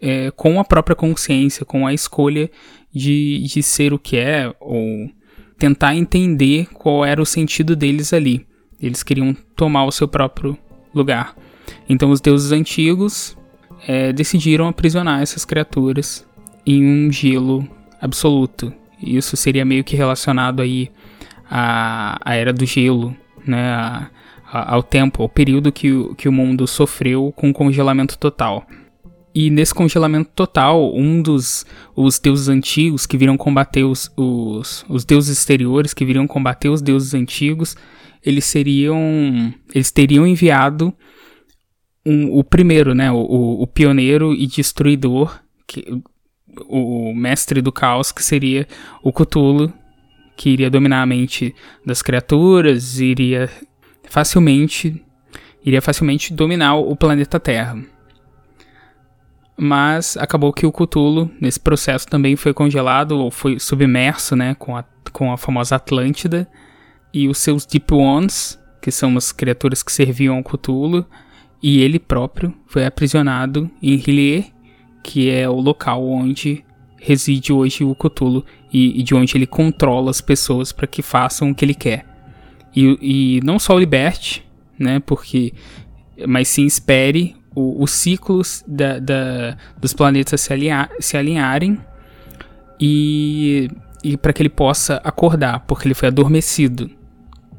é, 0.00 0.30
com 0.30 0.60
a 0.60 0.64
própria 0.64 0.94
consciência, 0.94 1.64
com 1.64 1.86
a 1.86 1.92
escolha 1.92 2.50
de, 2.92 3.42
de 3.46 3.62
ser 3.62 3.92
o 3.92 3.98
que 3.98 4.16
é, 4.16 4.54
ou 4.60 5.10
tentar 5.58 5.96
entender 5.96 6.68
qual 6.72 7.04
era 7.04 7.20
o 7.20 7.26
sentido 7.26 7.74
deles 7.74 8.12
ali. 8.12 8.46
Eles 8.80 9.02
queriam 9.02 9.34
tomar 9.56 9.84
o 9.84 9.92
seu 9.92 10.06
próprio 10.06 10.56
lugar. 10.94 11.34
Então 11.88 12.10
os 12.10 12.20
deuses 12.20 12.52
antigos 12.52 13.36
é, 13.86 14.12
decidiram 14.12 14.68
aprisionar 14.68 15.20
essas 15.20 15.44
criaturas 15.44 16.24
em 16.64 16.84
um 16.84 17.12
gelo 17.12 17.68
absoluto. 18.00 18.72
Isso 19.02 19.36
seria 19.36 19.64
meio 19.64 19.84
que 19.84 19.96
relacionado 19.96 20.60
aí 20.60 20.90
à, 21.50 22.18
à 22.24 22.34
era 22.34 22.52
do 22.52 22.64
gelo, 22.64 23.16
né? 23.44 23.72
A, 23.72 24.10
ao 24.50 24.82
tempo, 24.82 25.22
ao 25.22 25.28
período 25.28 25.70
que, 25.70 25.92
o, 25.92 26.14
que 26.14 26.28
o 26.28 26.32
mundo 26.32 26.66
sofreu 26.66 27.32
com 27.36 27.52
congelamento 27.52 28.18
total. 28.18 28.66
E 29.34 29.50
nesse 29.50 29.74
congelamento 29.74 30.30
total, 30.34 30.92
um 30.94 31.20
dos 31.20 31.64
os 31.94 32.18
deuses 32.18 32.48
antigos 32.48 33.06
que 33.06 33.16
viriam 33.16 33.36
combater 33.36 33.84
os, 33.84 34.10
os, 34.16 34.84
os 34.88 35.04
deuses 35.04 35.38
exteriores, 35.38 35.94
que 35.94 36.04
viriam 36.04 36.26
combater 36.26 36.68
os 36.68 36.82
deuses 36.82 37.14
antigos, 37.14 37.76
eles 38.24 38.44
seriam. 38.44 39.52
Eles 39.72 39.92
teriam 39.92 40.26
enviado 40.26 40.92
um, 42.04 42.36
o 42.38 42.42
primeiro, 42.42 42.94
né? 42.94 43.12
O, 43.12 43.62
o, 43.62 43.66
pioneiro 43.66 44.32
e 44.34 44.46
destruidor, 44.46 45.38
que, 45.66 45.84
o, 46.66 47.10
o 47.10 47.14
mestre 47.14 47.60
do 47.60 47.70
caos, 47.70 48.10
que 48.10 48.24
seria 48.24 48.66
o 49.02 49.12
Cthulhu, 49.12 49.72
que 50.36 50.50
iria 50.50 50.70
dominar 50.70 51.02
a 51.02 51.06
mente 51.06 51.54
das 51.84 52.00
criaturas, 52.00 52.98
iria 52.98 53.50
facilmente 54.08 55.04
iria 55.64 55.82
facilmente 55.82 56.32
dominar 56.32 56.76
o 56.76 56.96
planeta 56.96 57.38
Terra. 57.38 57.78
Mas 59.56 60.16
acabou 60.16 60.52
que 60.52 60.64
o 60.64 60.72
Cthulhu, 60.72 61.30
nesse 61.40 61.58
processo, 61.58 62.06
também 62.06 62.36
foi 62.36 62.54
congelado 62.54 63.18
ou 63.18 63.30
foi 63.30 63.58
submerso 63.58 64.36
né, 64.36 64.54
com, 64.54 64.76
a, 64.76 64.84
com 65.12 65.32
a 65.32 65.36
famosa 65.36 65.76
Atlântida. 65.76 66.48
E 67.12 67.26
os 67.26 67.38
seus 67.38 67.66
Deep 67.66 67.92
Ones, 67.92 68.58
que 68.80 68.90
são 68.90 69.16
as 69.16 69.32
criaturas 69.32 69.82
que 69.82 69.90
serviam 69.90 70.36
ao 70.36 70.44
Cthulhu, 70.44 71.04
e 71.60 71.80
ele 71.80 71.98
próprio 71.98 72.54
foi 72.66 72.86
aprisionado 72.86 73.68
em 73.82 73.96
Hylier, 73.96 74.52
que 75.02 75.28
é 75.28 75.48
o 75.48 75.60
local 75.60 76.06
onde 76.08 76.64
reside 77.00 77.52
hoje 77.52 77.82
o 77.82 77.94
Cthulhu 77.94 78.44
e, 78.72 79.00
e 79.00 79.02
de 79.02 79.14
onde 79.14 79.36
ele 79.36 79.46
controla 79.46 80.10
as 80.10 80.20
pessoas 80.20 80.70
para 80.70 80.86
que 80.86 81.02
façam 81.02 81.50
o 81.50 81.54
que 81.54 81.64
ele 81.64 81.74
quer. 81.74 82.07
E, 82.78 82.98
e 83.38 83.40
não 83.42 83.58
só 83.58 83.74
o 83.74 83.78
liberte, 83.80 84.46
né, 84.78 85.00
porque, 85.00 85.52
mas 86.28 86.46
sim 86.46 86.64
espere 86.64 87.34
os 87.52 87.90
ciclos 87.90 88.62
da, 88.68 89.00
da, 89.00 89.56
dos 89.80 89.92
planetas 89.92 90.40
se, 90.40 90.52
alinhar, 90.52 90.88
se 91.00 91.16
alinharem 91.16 91.76
e, 92.78 93.68
e 94.04 94.16
para 94.16 94.32
que 94.32 94.42
ele 94.42 94.48
possa 94.48 95.00
acordar, 95.02 95.64
porque 95.66 95.88
ele 95.88 95.94
foi 95.94 96.06
adormecido 96.06 96.88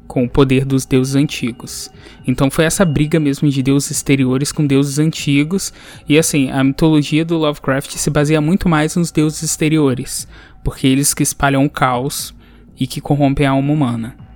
com 0.06 0.24
o 0.24 0.28
poder 0.28 0.64
dos 0.64 0.86
deuses 0.86 1.14
antigos. 1.14 1.90
Então 2.26 2.50
foi 2.50 2.64
essa 2.64 2.82
briga 2.86 3.20
mesmo 3.20 3.46
de 3.50 3.62
deuses 3.62 3.90
exteriores 3.90 4.50
com 4.50 4.66
deuses 4.66 4.98
antigos. 4.98 5.70
E 6.08 6.18
assim, 6.18 6.50
a 6.50 6.64
mitologia 6.64 7.26
do 7.26 7.36
Lovecraft 7.36 7.92
se 7.92 8.08
baseia 8.08 8.40
muito 8.40 8.70
mais 8.70 8.96
nos 8.96 9.12
deuses 9.12 9.42
exteriores, 9.42 10.26
porque 10.64 10.86
eles 10.86 11.12
que 11.12 11.22
espalham 11.22 11.66
o 11.66 11.70
caos 11.70 12.34
e 12.78 12.86
que 12.86 13.02
corrompem 13.02 13.46
a 13.46 13.50
alma 13.50 13.70
humana. 13.70 14.29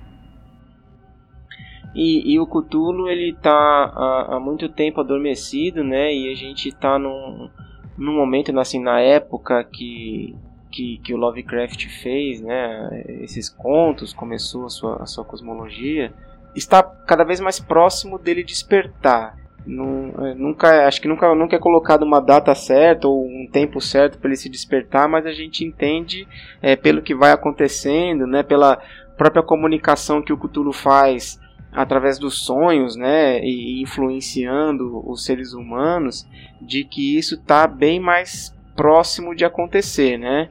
E, 1.95 2.33
e 2.33 2.39
o 2.39 2.45
Cthulhu 2.45 3.07
ele 3.07 3.33
tá 3.41 3.51
há, 3.51 4.35
há, 4.35 4.39
muito 4.39 4.67
tempo 4.67 4.99
adormecido, 4.99 5.83
né? 5.83 6.13
E 6.13 6.31
a 6.31 6.35
gente 6.35 6.71
tá 6.71 6.99
num, 6.99 7.49
num 7.97 8.13
momento, 8.13 8.57
assim, 8.59 8.81
na 8.81 8.99
época 8.99 9.63
que 9.63 10.35
que, 10.75 10.97
que 10.97 11.13
o 11.13 11.17
Lovecraft 11.17 11.87
fez, 11.87 12.41
né, 12.41 13.05
esses 13.21 13.47
contos, 13.47 14.11
começou 14.11 14.65
a 14.65 14.69
sua, 14.69 15.03
a 15.03 15.05
sua 15.05 15.23
cosmologia, 15.23 16.13
está 16.53 16.83
cada 16.83 17.23
vez 17.23 17.39
mais 17.39 17.61
próximo 17.61 18.19
dele 18.19 18.43
despertar. 18.43 19.37
É, 19.65 20.33
nunca, 20.35 20.85
acho 20.85 21.01
que 21.01 21.07
nunca, 21.07 21.33
nunca 21.33 21.55
é 21.55 21.59
colocado 21.59 22.03
uma 22.03 22.19
data 22.19 22.53
certa 22.53 23.07
ou 23.07 23.25
um 23.25 23.47
tempo 23.49 23.79
certo 23.79 24.19
para 24.19 24.29
ele 24.29 24.37
se 24.37 24.49
despertar, 24.49 25.07
mas 25.07 25.25
a 25.25 25.31
gente 25.31 25.63
entende 25.63 26.27
é, 26.61 26.75
pelo 26.75 27.01
que 27.01 27.15
vai 27.15 27.31
acontecendo, 27.31 28.27
né, 28.27 28.43
pela 28.43 28.77
própria 29.17 29.41
comunicação 29.41 30.21
que 30.21 30.33
o 30.33 30.37
Cthulhu 30.37 30.73
faz 30.73 31.39
através 31.75 32.17
dos 32.17 32.45
sonhos, 32.45 32.95
né, 32.95 33.43
e 33.43 33.81
influenciando 33.81 35.03
os 35.09 35.25
seres 35.25 35.53
humanos, 35.53 36.25
de 36.61 36.83
que 36.83 37.17
isso 37.17 37.35
está 37.35 37.67
bem 37.67 37.99
mais 37.99 38.55
próximo 38.75 39.35
de 39.35 39.43
acontecer, 39.43 40.17
né? 40.17 40.49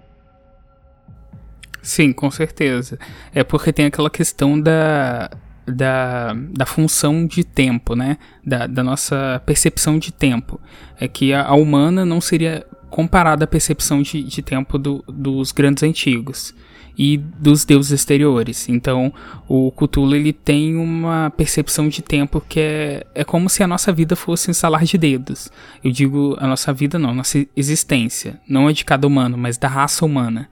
Sim, 1.82 2.12
com 2.12 2.30
certeza. 2.30 2.98
É 3.34 3.42
porque 3.44 3.72
tem 3.72 3.86
aquela 3.86 4.08
questão 4.08 4.58
da, 4.58 5.30
da, 5.66 6.34
da 6.34 6.66
função 6.66 7.26
de 7.26 7.44
tempo, 7.44 7.94
né? 7.94 8.16
Da, 8.44 8.66
da 8.66 8.82
nossa 8.82 9.42
percepção 9.44 9.98
de 9.98 10.12
tempo. 10.12 10.60
É 10.98 11.06
que 11.06 11.34
a, 11.34 11.44
a 11.44 11.54
humana 11.54 12.04
não 12.04 12.20
seria 12.20 12.66
comparada 12.88 13.44
à 13.44 13.46
percepção 13.46 14.00
de, 14.00 14.22
de 14.22 14.40
tempo 14.40 14.78
do, 14.78 15.04
dos 15.08 15.52
grandes 15.52 15.82
antigos 15.82 16.54
e 16.96 17.16
dos 17.16 17.64
deuses 17.64 17.92
exteriores. 17.92 18.68
Então, 18.68 19.12
o 19.48 19.72
Cthulhu 19.72 20.14
ele 20.14 20.32
tem 20.32 20.76
uma 20.76 21.30
percepção 21.30 21.88
de 21.88 22.02
tempo 22.02 22.40
que 22.40 22.60
é, 22.60 23.06
é 23.14 23.24
como 23.24 23.48
se 23.48 23.62
a 23.62 23.66
nossa 23.66 23.92
vida 23.92 24.14
fosse 24.14 24.50
um 24.50 24.54
salar 24.54 24.84
de 24.84 24.96
dedos. 24.96 25.50
Eu 25.82 25.90
digo 25.90 26.36
a 26.38 26.46
nossa 26.46 26.72
vida 26.72 26.98
não, 26.98 27.14
nossa 27.14 27.44
existência, 27.56 28.40
não 28.48 28.68
é 28.68 28.72
de 28.72 28.84
cada 28.84 29.06
humano, 29.06 29.36
mas 29.36 29.58
da 29.58 29.68
raça 29.68 30.04
humana. 30.04 30.48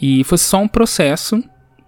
E 0.00 0.24
fosse 0.24 0.44
só 0.44 0.58
um 0.58 0.68
processo 0.68 1.42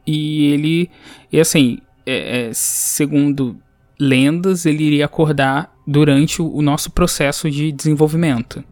e 0.06 0.52
ele, 0.52 0.90
e 1.32 1.40
assim, 1.40 1.78
é, 2.04 2.48
é, 2.48 2.50
segundo 2.52 3.56
lendas, 3.98 4.66
ele 4.66 4.84
iria 4.84 5.04
acordar 5.04 5.72
durante 5.86 6.42
o 6.42 6.62
nosso 6.62 6.90
processo 6.90 7.50
de 7.50 7.70
desenvolvimento. 7.70 8.64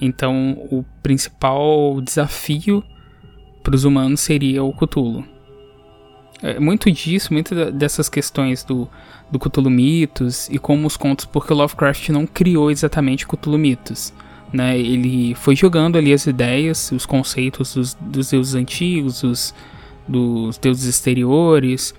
Então, 0.00 0.66
o 0.70 0.84
principal 1.02 2.00
desafio 2.00 2.82
para 3.64 3.74
os 3.74 3.84
humanos 3.84 4.20
seria 4.20 4.62
o 4.62 4.72
Cthulhu. 4.72 5.24
É, 6.42 6.60
muito 6.60 6.90
disso, 6.90 7.32
muitas 7.32 7.72
dessas 7.72 8.08
questões 8.08 8.62
do, 8.62 8.86
do 9.32 9.38
Cthulhu 9.38 9.70
Mitos 9.70 10.48
e 10.50 10.58
como 10.58 10.86
os 10.86 10.96
contos, 10.96 11.24
porque 11.24 11.52
o 11.52 11.56
Lovecraft 11.56 12.10
não 12.10 12.26
criou 12.26 12.70
exatamente 12.70 13.26
Cthulhu 13.26 13.58
Mitos. 13.58 14.12
Né? 14.52 14.78
Ele 14.78 15.34
foi 15.34 15.56
jogando 15.56 15.96
ali 15.96 16.12
as 16.12 16.26
ideias, 16.26 16.92
os 16.92 17.06
conceitos 17.06 17.74
dos, 17.74 17.94
dos 17.94 18.30
deuses 18.30 18.54
antigos, 18.54 19.22
os, 19.22 19.54
dos 20.06 20.58
deuses 20.58 20.84
exteriores, 20.84 21.94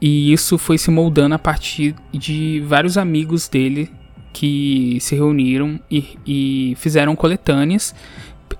e 0.00 0.32
isso 0.32 0.58
foi 0.58 0.76
se 0.76 0.90
moldando 0.90 1.34
a 1.34 1.38
partir 1.38 1.94
de 2.12 2.62
vários 2.66 2.98
amigos 2.98 3.48
dele 3.48 3.90
que 4.32 4.98
se 5.00 5.14
reuniram 5.14 5.80
e, 5.90 6.18
e 6.26 6.74
fizeram 6.76 7.16
coletâneas 7.16 7.94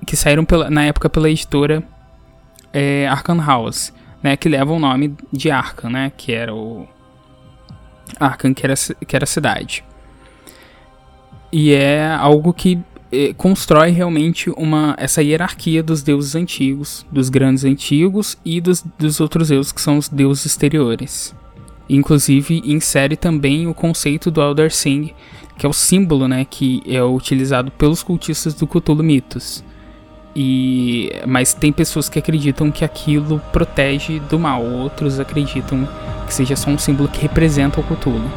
que 0.06 0.16
saíram 0.16 0.44
pela, 0.44 0.70
na 0.70 0.84
época 0.84 1.08
pela 1.08 1.30
editora 1.30 1.84
é, 2.72 3.06
Arkham 3.08 3.40
House, 3.40 3.92
né, 4.22 4.36
que 4.36 4.48
leva 4.48 4.72
o 4.72 4.78
nome 4.78 5.14
de 5.32 5.50
Arkham, 5.50 5.90
né, 5.90 6.12
que 6.16 6.32
era 6.32 6.54
o 6.54 6.86
Arkham 8.18 8.52
que 8.54 8.64
era, 8.64 8.74
que 9.06 9.16
era 9.16 9.24
a 9.24 9.26
cidade. 9.26 9.84
E 11.52 11.72
é 11.72 12.10
algo 12.12 12.52
que 12.52 12.78
eh, 13.10 13.32
constrói 13.34 13.90
realmente 13.90 14.50
uma 14.50 14.94
essa 14.98 15.22
hierarquia 15.22 15.82
dos 15.82 16.02
deuses 16.02 16.34
antigos, 16.34 17.06
dos 17.10 17.30
grandes 17.30 17.64
antigos 17.64 18.36
e 18.44 18.60
dos, 18.60 18.84
dos 18.98 19.18
outros 19.20 19.48
deuses 19.48 19.72
que 19.72 19.80
são 19.80 19.96
os 19.96 20.08
deuses 20.08 20.44
exteriores. 20.44 21.34
Inclusive 21.88 22.60
insere 22.66 23.16
também 23.16 23.66
o 23.66 23.72
conceito 23.72 24.30
do 24.30 24.42
Elder 24.42 24.70
Sing, 24.70 25.14
que 25.56 25.64
é 25.64 25.68
o 25.68 25.72
símbolo, 25.72 26.28
né, 26.28 26.44
que 26.44 26.82
é 26.86 27.02
utilizado 27.02 27.70
pelos 27.70 28.02
cultistas 28.02 28.52
do 28.52 28.66
Cthulhu 28.66 29.02
Mitos. 29.02 29.64
E 30.40 31.10
mas 31.26 31.52
tem 31.52 31.72
pessoas 31.72 32.08
que 32.08 32.16
acreditam 32.16 32.70
que 32.70 32.84
aquilo 32.84 33.40
protege 33.50 34.20
do 34.20 34.38
mal, 34.38 34.64
outros 34.64 35.18
acreditam 35.18 35.88
que 36.28 36.32
seja 36.32 36.54
só 36.54 36.70
um 36.70 36.78
símbolo 36.78 37.08
que 37.08 37.20
representa 37.20 37.80
o 37.80 37.82
Cthulhu. 37.82 38.30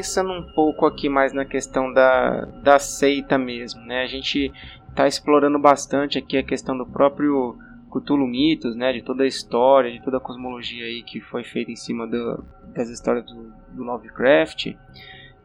Pensando 0.00 0.32
um 0.32 0.42
pouco 0.42 0.86
aqui 0.86 1.10
mais 1.10 1.34
na 1.34 1.44
questão 1.44 1.92
da, 1.92 2.46
da 2.62 2.78
seita 2.78 3.36
mesmo, 3.36 3.82
né? 3.82 4.02
A 4.02 4.06
gente 4.06 4.50
está 4.88 5.06
explorando 5.06 5.58
bastante 5.58 6.16
aqui 6.16 6.38
a 6.38 6.42
questão 6.42 6.74
do 6.74 6.86
próprio 6.86 7.58
Cthulhu 7.92 8.26
Mitos, 8.26 8.74
né? 8.74 8.94
De 8.94 9.02
toda 9.02 9.24
a 9.24 9.26
história, 9.26 9.92
de 9.92 10.02
toda 10.02 10.16
a 10.16 10.20
cosmologia 10.20 10.86
aí 10.86 11.02
que 11.02 11.20
foi 11.20 11.44
feita 11.44 11.70
em 11.70 11.76
cima 11.76 12.06
do, 12.06 12.42
das 12.74 12.88
histórias 12.88 13.26
do, 13.26 13.52
do 13.74 13.84
Lovecraft. 13.84 14.74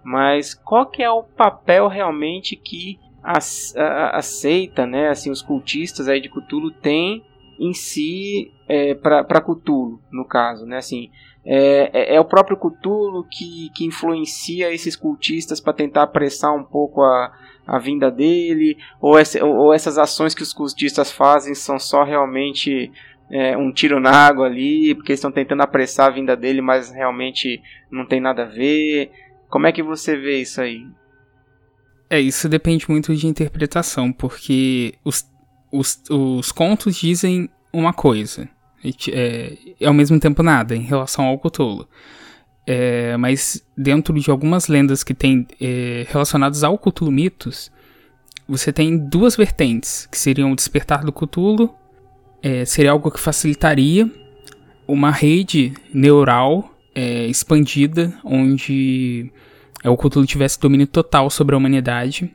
Mas 0.01 0.53
qual 0.53 0.85
que 0.85 1.03
é 1.03 1.11
o 1.11 1.23
papel 1.23 1.89
realmente 1.89 2.55
que 2.55 2.97
a, 3.21 3.39
a, 3.77 4.17
a 4.17 4.21
seita, 4.21 4.85
né? 4.85 5.09
Assim, 5.09 5.29
os 5.29 5.41
cultistas 5.41 6.07
aí 6.07 6.21
de 6.21 6.29
Cthulhu 6.29 6.71
têm 6.71 7.25
em 7.59 7.73
si 7.73 8.53
é, 8.69 8.95
para 8.95 9.41
Cthulhu, 9.41 9.99
no 10.09 10.23
caso, 10.23 10.65
né? 10.65 10.77
Assim, 10.77 11.11
é, 11.45 11.91
é, 11.93 12.15
é, 12.15 12.19
o 12.19 12.25
próprio 12.25 12.57
Cthulhu 12.57 13.23
que, 13.29 13.69
que 13.75 13.85
influencia 13.85 14.73
esses 14.73 14.95
cultistas 14.95 15.59
para 15.59 15.73
tentar 15.73 16.03
apressar 16.03 16.55
um 16.55 16.63
pouco 16.63 17.03
a, 17.03 17.31
a 17.67 17.77
vinda 17.77 18.09
dele, 18.09 18.77
ou, 18.99 19.17
essa, 19.17 19.43
ou 19.45 19.71
essas 19.71 19.97
ações 19.99 20.33
que 20.33 20.41
os 20.41 20.51
cultistas 20.51 21.11
fazem 21.11 21.53
são 21.53 21.77
só 21.77 22.03
realmente 22.03 22.91
é, 23.29 23.55
um 23.55 23.71
tiro 23.71 23.99
na 23.99 24.11
água 24.11 24.47
ali, 24.47 24.95
porque 24.95 25.13
estão 25.13 25.31
tentando 25.31 25.61
apressar 25.61 26.07
a 26.07 26.13
vinda 26.13 26.35
dele, 26.35 26.61
mas 26.61 26.91
realmente 26.91 27.61
não 27.91 28.07
tem 28.07 28.19
nada 28.19 28.43
a 28.43 28.47
ver. 28.47 29.11
Como 29.47 29.67
é 29.67 29.71
que 29.71 29.83
você 29.83 30.17
vê 30.17 30.41
isso 30.41 30.59
aí? 30.61 30.87
É, 32.09 32.19
isso 32.19 32.49
depende 32.49 32.89
muito 32.89 33.15
de 33.15 33.27
interpretação, 33.27 34.11
porque 34.11 34.95
os, 35.03 35.29
os, 35.71 36.01
os 36.09 36.51
contos 36.51 36.95
dizem 36.95 37.49
uma 37.73 37.93
coisa, 37.93 38.47
é, 39.11 39.57
e 39.79 39.85
ao 39.85 39.93
mesmo 39.93 40.19
tempo 40.19 40.43
nada 40.43 40.75
em 40.75 40.81
relação 40.81 41.25
ao 41.25 41.39
Cthulhu. 41.39 41.87
É, 42.67 43.15
mas 43.17 43.63
dentro 43.77 44.19
de 44.19 44.31
algumas 44.31 44.67
lendas 44.67 45.03
que 45.03 45.13
tem 45.13 45.47
é, 45.61 46.05
relacionadas 46.09 46.63
ao 46.63 46.77
Cthulhu 46.77 47.11
mitos, 47.11 47.71
você 48.47 48.71
tem 48.71 48.97
duas 48.97 49.35
vertentes, 49.35 50.07
que 50.11 50.17
seriam 50.17 50.51
o 50.51 50.55
despertar 50.55 51.03
do 51.03 51.11
Cthulhu, 51.11 51.73
é, 52.41 52.65
seria 52.65 52.91
algo 52.91 53.09
que 53.09 53.19
facilitaria 53.19 54.09
uma 54.87 55.09
rede 55.09 55.73
neural 55.93 56.71
é, 56.93 57.25
expandida, 57.25 58.13
onde 58.23 59.31
é, 59.83 59.89
o 59.89 59.97
Cthulhu 59.97 60.25
tivesse 60.25 60.59
domínio 60.59 60.87
total 60.87 61.29
sobre 61.29 61.55
a 61.55 61.57
humanidade. 61.57 62.31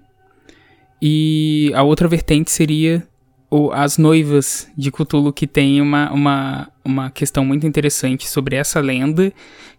E 1.00 1.72
a 1.74 1.82
outra 1.82 2.06
vertente 2.06 2.50
seria 2.50 3.06
o, 3.50 3.72
as 3.72 3.98
noivas 3.98 4.70
de 4.76 4.92
Cthulhu, 4.92 5.32
que 5.32 5.46
tem 5.46 5.80
uma, 5.82 6.10
uma, 6.12 6.72
uma 6.84 7.10
questão 7.10 7.44
muito 7.44 7.66
interessante 7.66 8.28
sobre 8.28 8.54
essa 8.54 8.80
lenda, 8.80 9.32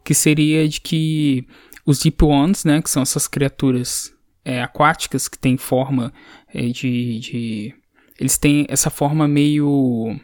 que 0.04 0.14
seria 0.14 0.68
de 0.68 0.82
que 0.82 1.48
os 1.86 2.00
Deep 2.00 2.24
Ones, 2.24 2.66
né, 2.66 2.82
que 2.82 2.90
são 2.90 3.02
essas 3.02 3.28
criaturas 3.28 4.14
é, 4.44 4.62
aquáticas 4.62 5.28
que 5.28 5.40
têm 5.40 5.56
forma 5.56 6.14
é, 6.54 6.68
de, 6.68 7.20
de. 7.20 7.76
Eles 8.20 8.38
têm 8.38 8.66
essa 8.70 8.90
forma 8.90 9.28
meio. 9.28 10.20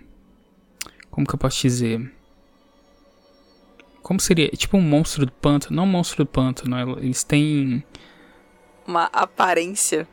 Como 1.10 1.25
que 1.25 1.33
eu 1.33 1.39
posso 1.39 1.62
dizer? 1.62 2.12
Como 4.03 4.19
seria? 4.19 4.49
Tipo 4.49 4.77
um 4.77 4.81
monstro 4.81 5.25
do 5.25 5.31
pântano. 5.31 5.75
Não 5.75 5.83
um 5.83 5.88
monstro 5.88 6.23
do 6.23 6.27
pântano, 6.27 6.97
eles 6.99 7.23
têm. 7.23 7.83
Uma 8.86 9.05
aparência 9.05 10.07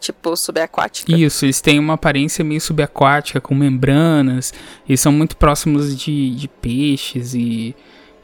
tipo 0.00 0.34
subaquática. 0.34 1.14
Isso, 1.14 1.44
eles 1.44 1.60
têm 1.60 1.78
uma 1.78 1.94
aparência 1.94 2.44
meio 2.44 2.60
subaquática, 2.60 3.40
com 3.40 3.54
membranas, 3.54 4.52
e 4.88 4.96
são 4.96 5.12
muito 5.12 5.36
próximos 5.36 5.96
de, 5.96 6.34
de 6.34 6.48
peixes 6.48 7.34
e, 7.34 7.76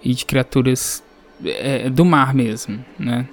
e 0.03 0.15
de 0.15 0.25
criaturas 0.25 1.05
é, 1.45 1.91
do 1.91 2.05
mar 2.05 2.35
mesmo, 2.35 2.85
né? 2.99 3.29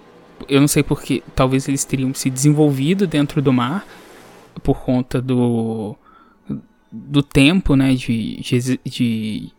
Eu 0.50 0.60
não 0.60 0.68
sei 0.68 0.84
porque, 0.84 1.24
talvez 1.34 1.68
eles 1.70 1.86
teriam 1.86 2.14
se 2.14 2.30
desenvolvido 2.30 3.08
dentro 3.08 3.42
do 3.42 3.54
mar, 3.54 3.88
por 4.62 4.84
conta 4.84 5.22
do, 5.22 5.96
do 6.92 7.24
tempo, 7.24 7.76
né, 7.76 7.94
de, 7.96 8.42
de, 8.42 8.80
de 8.86 9.52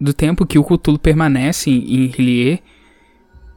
do 0.00 0.12
tempo 0.12 0.44
que 0.44 0.58
o 0.58 0.64
Cthulhu 0.64 0.98
permanece 0.98 1.70
em, 1.70 2.04
em 2.04 2.06
Rillier, 2.06 2.60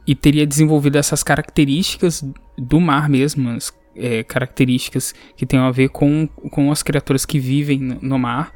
e 0.06 0.14
teria 0.14 0.46
desenvolvido 0.46 0.96
essas 0.96 1.22
características 1.22 2.24
do 2.56 2.80
mar 2.80 3.08
mesmo, 3.08 3.50
as 3.50 3.72
é, 3.96 4.22
características 4.22 5.14
que 5.36 5.46
tenham 5.46 5.66
a 5.66 5.70
ver 5.70 5.88
com, 5.88 6.28
com 6.50 6.70
as 6.70 6.82
criaturas 6.82 7.24
que 7.24 7.38
vivem 7.38 7.78
no 8.00 8.18
mar. 8.18 8.52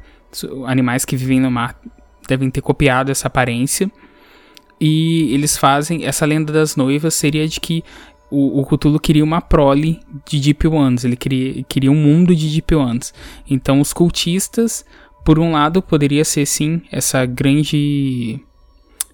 Animais 0.65 1.05
que 1.05 1.15
vivem 1.15 1.39
no 1.39 1.49
mar 1.49 1.79
devem 2.27 2.49
ter 2.49 2.61
copiado 2.61 3.11
essa 3.11 3.27
aparência. 3.27 3.89
E 4.79 5.33
eles 5.33 5.57
fazem. 5.57 6.05
Essa 6.05 6.25
lenda 6.25 6.51
das 6.53 6.75
noivas 6.75 7.13
seria 7.15 7.47
de 7.47 7.59
que 7.59 7.83
o, 8.29 8.61
o 8.61 8.65
Cthulhu 8.65 8.99
queria 8.99 9.23
uma 9.23 9.41
prole 9.41 9.99
de 10.27 10.39
Deep 10.39 10.67
Ones. 10.67 11.03
Ele 11.03 11.15
queria, 11.15 11.63
queria 11.63 11.91
um 11.91 11.95
mundo 11.95 12.35
de 12.35 12.49
Deep 12.49 12.75
Ones. 12.75 13.13
Então 13.49 13.79
os 13.79 13.93
cultistas, 13.93 14.85
por 15.25 15.39
um 15.39 15.53
lado, 15.53 15.81
poderia 15.81 16.23
ser 16.23 16.45
sim 16.45 16.81
essa 16.91 17.25
grande. 17.25 18.39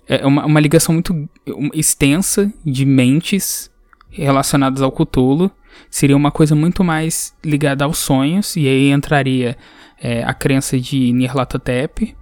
É 0.08 0.26
uma, 0.26 0.46
uma 0.46 0.60
ligação 0.60 0.94
muito 0.94 1.30
extensa 1.74 2.52
de 2.66 2.86
mentes 2.86 3.72
relacionadas 4.10 4.82
ao 4.82 4.92
Cthulhu 4.92 5.50
seria 5.90 6.16
uma 6.16 6.32
coisa 6.32 6.56
muito 6.56 6.84
mais 6.84 7.36
ligada 7.44 7.86
aos 7.86 7.98
sonhos, 7.98 8.56
e 8.56 8.68
aí 8.68 8.92
entraria 8.92 9.58
é, 10.02 10.24
a 10.24 10.34
crença 10.34 10.80
de 10.80 11.14
Nirlatotep, 11.14 12.16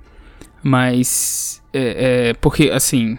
mas. 0.64 1.62
É, 1.74 2.30
é, 2.30 2.34
porque, 2.36 2.70
assim. 2.70 3.18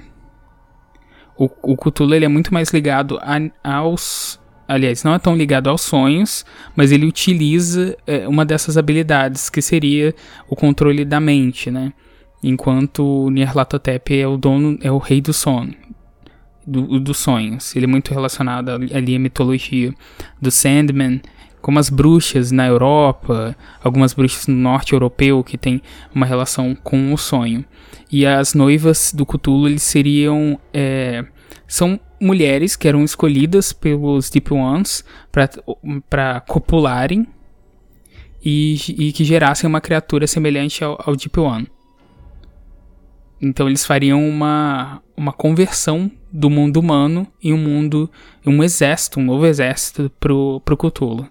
O, 1.36 1.48
o 1.62 1.76
Cthulhu 1.76 2.14
ele 2.14 2.26
é 2.26 2.28
muito 2.28 2.52
mais 2.52 2.70
ligado 2.70 3.18
a, 3.22 3.38
aos. 3.78 4.40
Aliás, 4.68 5.02
não 5.02 5.14
é 5.14 5.18
tão 5.18 5.36
ligado 5.36 5.68
aos 5.68 5.80
sonhos, 5.80 6.44
mas 6.76 6.92
ele 6.92 7.06
utiliza 7.06 7.96
é, 8.06 8.28
uma 8.28 8.44
dessas 8.44 8.78
habilidades, 8.78 9.50
que 9.50 9.60
seria 9.60 10.14
o 10.48 10.54
controle 10.54 11.04
da 11.04 11.18
mente, 11.18 11.70
né? 11.70 11.92
Enquanto 12.42 13.28
Nirlatotep 13.30 14.18
é 14.18 14.26
o 14.26 14.36
dono, 14.36 14.78
é 14.80 14.90
o 14.90 14.98
rei 14.98 15.20
do 15.20 15.32
sono 15.32 15.74
do, 16.66 17.00
dos 17.00 17.18
sonhos. 17.18 17.74
Ele 17.74 17.84
é 17.84 17.88
muito 17.88 18.12
relacionado 18.12 18.70
ali 18.70 19.16
à 19.16 19.18
mitologia 19.18 19.92
do 20.40 20.50
Sandman, 20.50 21.20
como 21.60 21.78
as 21.78 21.88
bruxas 21.88 22.50
na 22.50 22.66
Europa, 22.66 23.56
algumas 23.82 24.12
bruxas 24.12 24.48
no 24.48 24.56
norte 24.56 24.92
europeu 24.92 25.44
que 25.44 25.56
tem 25.56 25.80
uma 26.14 26.26
relação 26.26 26.74
com 26.74 27.12
o 27.12 27.18
sonho. 27.18 27.64
E 28.10 28.26
as 28.26 28.52
noivas 28.52 29.12
do 29.14 29.24
Cthulhu 29.24 29.68
eles 29.68 29.82
seriam 29.82 30.58
é, 30.74 31.24
são 31.66 31.98
mulheres 32.20 32.76
que 32.76 32.86
eram 32.86 33.02
escolhidas 33.02 33.72
pelos 33.72 34.28
Deep 34.28 34.52
Ones 34.52 35.04
para 36.10 36.40
copularem 36.40 37.26
e, 38.44 38.76
e, 38.88 39.12
que 39.12 39.24
gerassem 39.24 39.68
uma 39.68 39.80
criatura 39.80 40.26
semelhante 40.26 40.84
ao, 40.84 41.00
ao 41.04 41.16
Deep 41.16 41.38
One. 41.38 41.66
Então 43.40 43.68
eles 43.68 43.86
fariam 43.86 44.28
uma, 44.28 45.02
uma 45.16 45.32
conversão 45.32 46.10
do 46.32 46.48
mundo 46.48 46.78
humano 46.78 47.26
em 47.42 47.52
um 47.52 47.58
mundo, 47.58 48.10
um 48.46 48.62
exército, 48.62 49.20
um 49.20 49.24
novo 49.24 49.46
exército 49.46 50.10
pro, 50.18 50.60
pro 50.64 50.76
Cthulhu. 50.76 51.28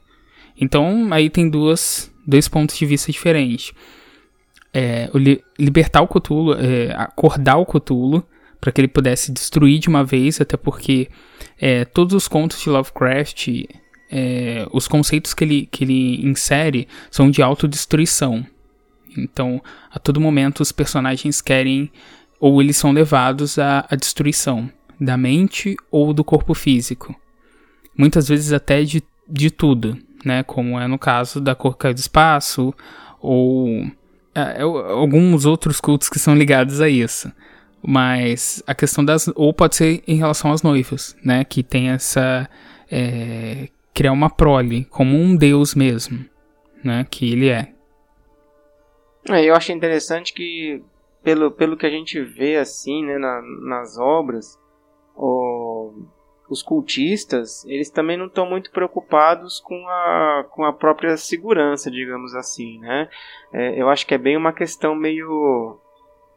Então 0.59 1.07
aí 1.11 1.29
tem 1.29 1.49
duas, 1.49 2.13
dois 2.25 2.47
pontos 2.47 2.77
de 2.77 2.85
vista 2.85 3.11
diferentes. 3.11 3.73
É, 4.73 5.09
o 5.13 5.17
li, 5.17 5.43
libertar 5.57 6.01
o 6.01 6.07
Cthulhu, 6.07 6.53
é, 6.53 6.93
acordar 6.95 7.57
o 7.57 7.65
Cthulhu, 7.65 8.23
para 8.59 8.71
que 8.71 8.79
ele 8.79 8.87
pudesse 8.87 9.31
destruir 9.31 9.79
de 9.79 9.89
uma 9.89 10.03
vez, 10.03 10.39
até 10.39 10.55
porque 10.55 11.09
é, 11.59 11.83
todos 11.83 12.13
os 12.13 12.27
contos 12.27 12.61
de 12.61 12.69
Lovecraft, 12.69 13.47
é, 14.11 14.67
os 14.71 14.87
conceitos 14.87 15.33
que 15.33 15.43
ele, 15.43 15.65
que 15.65 15.83
ele 15.83 16.23
insere 16.23 16.87
são 17.09 17.31
de 17.31 17.41
autodestruição. 17.41 18.45
Então, 19.17 19.61
a 19.91 19.97
todo 19.97 20.21
momento, 20.21 20.61
os 20.61 20.71
personagens 20.71 21.41
querem 21.41 21.91
ou 22.39 22.61
eles 22.61 22.77
são 22.77 22.91
levados 22.91 23.59
à, 23.59 23.85
à 23.89 23.95
destruição 23.95 24.69
da 25.01 25.17
mente 25.17 25.75
ou 25.89 26.13
do 26.13 26.23
corpo 26.23 26.53
físico. 26.53 27.15
Muitas 27.97 28.27
vezes 28.27 28.53
até 28.53 28.83
de, 28.83 29.03
de 29.27 29.49
tudo, 29.49 29.97
né? 30.23 30.43
Como 30.43 30.79
é 30.79 30.87
no 30.87 30.99
caso 30.99 31.41
da 31.41 31.55
cor 31.55 31.75
caiu 31.75 31.95
do 31.95 31.97
espaço 31.97 32.71
ou 33.19 33.83
é, 34.35 34.59
é, 34.59 34.61
alguns 34.61 35.45
outros 35.45 35.81
cultos 35.81 36.07
que 36.07 36.19
são 36.19 36.35
ligados 36.35 36.79
a 36.79 36.87
isso. 36.87 37.31
Mas 37.83 38.61
a 38.67 38.75
questão 38.75 39.03
das. 39.03 39.27
Ou 39.35 39.51
pode 39.51 39.75
ser 39.75 40.03
em 40.07 40.17
relação 40.17 40.51
às 40.51 40.61
noivas, 40.61 41.17
né? 41.23 41.43
Que 41.43 41.63
tem 41.63 41.89
essa. 41.89 42.47
É, 42.91 43.69
criar 43.93 44.11
uma 44.11 44.29
prole, 44.29 44.85
como 44.85 45.17
um 45.17 45.35
deus 45.35 45.73
mesmo, 45.73 46.23
né? 46.83 47.05
Que 47.09 47.31
ele 47.31 47.49
é. 47.49 47.73
É, 49.29 49.43
eu 49.43 49.55
acho 49.55 49.71
interessante 49.71 50.33
que, 50.33 50.83
pelo, 51.23 51.51
pelo 51.51 51.75
que 51.75 51.85
a 51.85 51.89
gente 51.89 52.21
vê 52.21 52.57
assim, 52.57 53.03
né, 53.05 53.17
na, 53.17 53.41
nas 53.61 53.97
obras, 53.97 54.57
o, 55.15 55.93
os 56.49 56.61
cultistas, 56.61 57.65
eles 57.65 57.89
também 57.89 58.17
não 58.17 58.27
estão 58.27 58.45
muito 58.45 58.71
preocupados 58.71 59.59
com 59.59 59.87
a, 59.87 60.45
com 60.51 60.65
a 60.65 60.73
própria 60.73 61.15
segurança, 61.17 61.89
digamos 61.89 62.35
assim, 62.35 62.79
né? 62.79 63.09
É, 63.53 63.81
eu 63.81 63.89
acho 63.89 64.05
que 64.05 64.13
é 64.13 64.17
bem 64.17 64.37
uma 64.37 64.53
questão 64.53 64.95
meio 64.95 65.77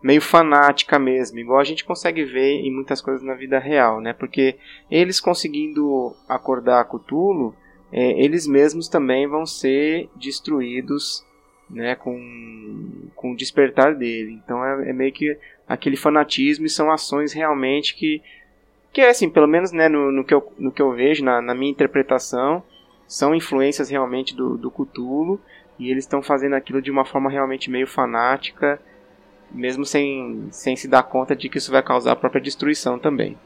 meio 0.02 0.20
fanática 0.20 0.98
mesmo, 0.98 1.38
igual 1.38 1.58
a 1.58 1.64
gente 1.64 1.82
consegue 1.82 2.24
ver 2.24 2.60
em 2.60 2.70
muitas 2.70 3.00
coisas 3.00 3.22
na 3.22 3.32
vida 3.32 3.58
real, 3.58 4.02
né? 4.02 4.12
Porque 4.12 4.58
eles 4.90 5.18
conseguindo 5.18 6.14
acordar 6.28 6.84
Cthulhu, 6.84 7.54
é, 7.90 8.22
eles 8.22 8.46
mesmos 8.46 8.86
também 8.86 9.26
vão 9.26 9.46
ser 9.46 10.10
destruídos 10.16 11.24
né, 11.70 11.94
com, 11.94 13.08
com 13.14 13.32
o 13.32 13.36
despertar 13.36 13.94
dele. 13.94 14.32
Então 14.44 14.64
é, 14.64 14.90
é, 14.90 14.92
meio 14.92 15.12
que 15.12 15.38
aquele 15.66 15.96
fanatismo 15.96 16.66
e 16.66 16.70
são 16.70 16.90
ações 16.90 17.32
realmente 17.32 17.94
que, 17.94 18.20
que 18.94 19.00
é 19.00 19.10
assim, 19.10 19.28
pelo 19.28 19.48
menos 19.48 19.72
né, 19.72 19.88
no, 19.88 20.12
no, 20.12 20.24
que, 20.24 20.32
eu, 20.32 20.52
no 20.56 20.70
que 20.70 20.80
eu 20.80 20.92
vejo, 20.92 21.24
na, 21.24 21.42
na 21.42 21.52
minha 21.52 21.70
interpretação, 21.70 22.62
são 23.08 23.34
influências 23.34 23.90
realmente 23.90 24.36
do, 24.36 24.56
do 24.56 24.70
Cthulhu 24.70 25.40
e 25.80 25.90
eles 25.90 26.04
estão 26.04 26.22
fazendo 26.22 26.54
aquilo 26.54 26.80
de 26.80 26.92
uma 26.92 27.04
forma 27.04 27.28
realmente 27.28 27.68
meio 27.68 27.88
fanática, 27.88 28.80
mesmo 29.50 29.84
sem, 29.84 30.46
sem 30.52 30.76
se 30.76 30.86
dar 30.86 31.02
conta 31.02 31.34
de 31.34 31.48
que 31.48 31.58
isso 31.58 31.72
vai 31.72 31.82
causar 31.82 32.12
a 32.12 32.16
própria 32.16 32.40
destruição 32.40 32.96
também. 32.96 33.36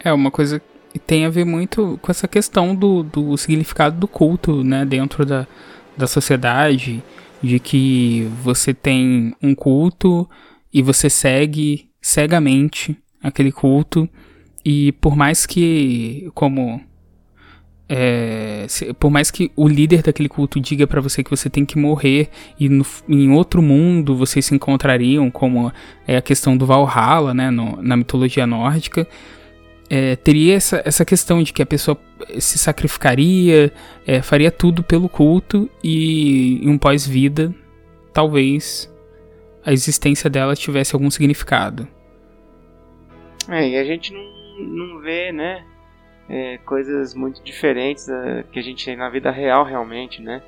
É 0.00 0.12
uma 0.12 0.30
coisa 0.30 0.60
que 0.92 0.98
tem 0.98 1.24
a 1.24 1.30
ver 1.30 1.46
muito 1.46 1.98
com 2.02 2.10
essa 2.10 2.28
questão 2.28 2.74
do, 2.74 3.02
do 3.02 3.38
significado 3.38 3.98
do 3.98 4.06
culto, 4.06 4.62
né, 4.62 4.84
dentro 4.84 5.24
da, 5.24 5.46
da 5.96 6.06
sociedade, 6.06 7.02
de 7.42 7.58
que 7.58 8.30
você 8.42 8.74
tem 8.74 9.34
um 9.42 9.54
culto 9.54 10.28
e 10.70 10.82
você 10.82 11.08
segue 11.08 11.88
cegamente 12.02 13.02
aquele 13.26 13.50
culto 13.50 14.08
e 14.64 14.92
por 14.92 15.16
mais 15.16 15.46
que 15.46 16.30
como 16.34 16.80
é, 17.88 18.66
se, 18.68 18.92
por 18.94 19.10
mais 19.10 19.30
que 19.30 19.50
o 19.54 19.68
líder 19.68 20.02
daquele 20.02 20.28
culto 20.28 20.60
diga 20.60 20.86
para 20.86 21.00
você 21.00 21.22
que 21.22 21.30
você 21.30 21.48
tem 21.48 21.64
que 21.64 21.78
morrer 21.78 22.28
e 22.58 22.68
no, 22.68 22.84
em 23.08 23.30
outro 23.30 23.62
mundo 23.62 24.16
vocês 24.16 24.46
se 24.46 24.54
encontrariam, 24.54 25.30
como 25.30 25.72
é 26.06 26.16
a 26.16 26.22
questão 26.22 26.56
do 26.56 26.66
Valhalla, 26.66 27.32
né, 27.32 27.50
no, 27.50 27.80
na 27.82 27.96
mitologia 27.96 28.46
nórdica, 28.46 29.06
é, 29.88 30.16
teria 30.16 30.54
essa, 30.54 30.82
essa 30.84 31.04
questão 31.04 31.42
de 31.42 31.52
que 31.52 31.62
a 31.62 31.66
pessoa 31.66 31.96
se 32.40 32.58
sacrificaria, 32.58 33.72
é, 34.06 34.20
faria 34.20 34.50
tudo 34.50 34.82
pelo 34.82 35.08
culto 35.08 35.70
e 35.82 36.58
em 36.62 36.70
um 36.70 36.78
pós-vida, 36.78 37.54
talvez 38.12 38.92
a 39.64 39.72
existência 39.72 40.28
dela 40.28 40.56
tivesse 40.56 40.94
algum 40.94 41.10
significado. 41.10 41.86
É, 43.48 43.68
e 43.68 43.76
a 43.76 43.84
gente 43.84 44.12
não, 44.12 44.22
não 44.58 45.00
vê, 45.00 45.32
né, 45.32 45.64
é, 46.28 46.58
coisas 46.58 47.14
muito 47.14 47.42
diferentes 47.42 48.08
uh, 48.08 48.44
que 48.50 48.58
a 48.58 48.62
gente 48.62 48.84
tem 48.84 48.96
na 48.96 49.08
vida 49.08 49.30
real 49.30 49.64
realmente, 49.64 50.20
né? 50.20 50.42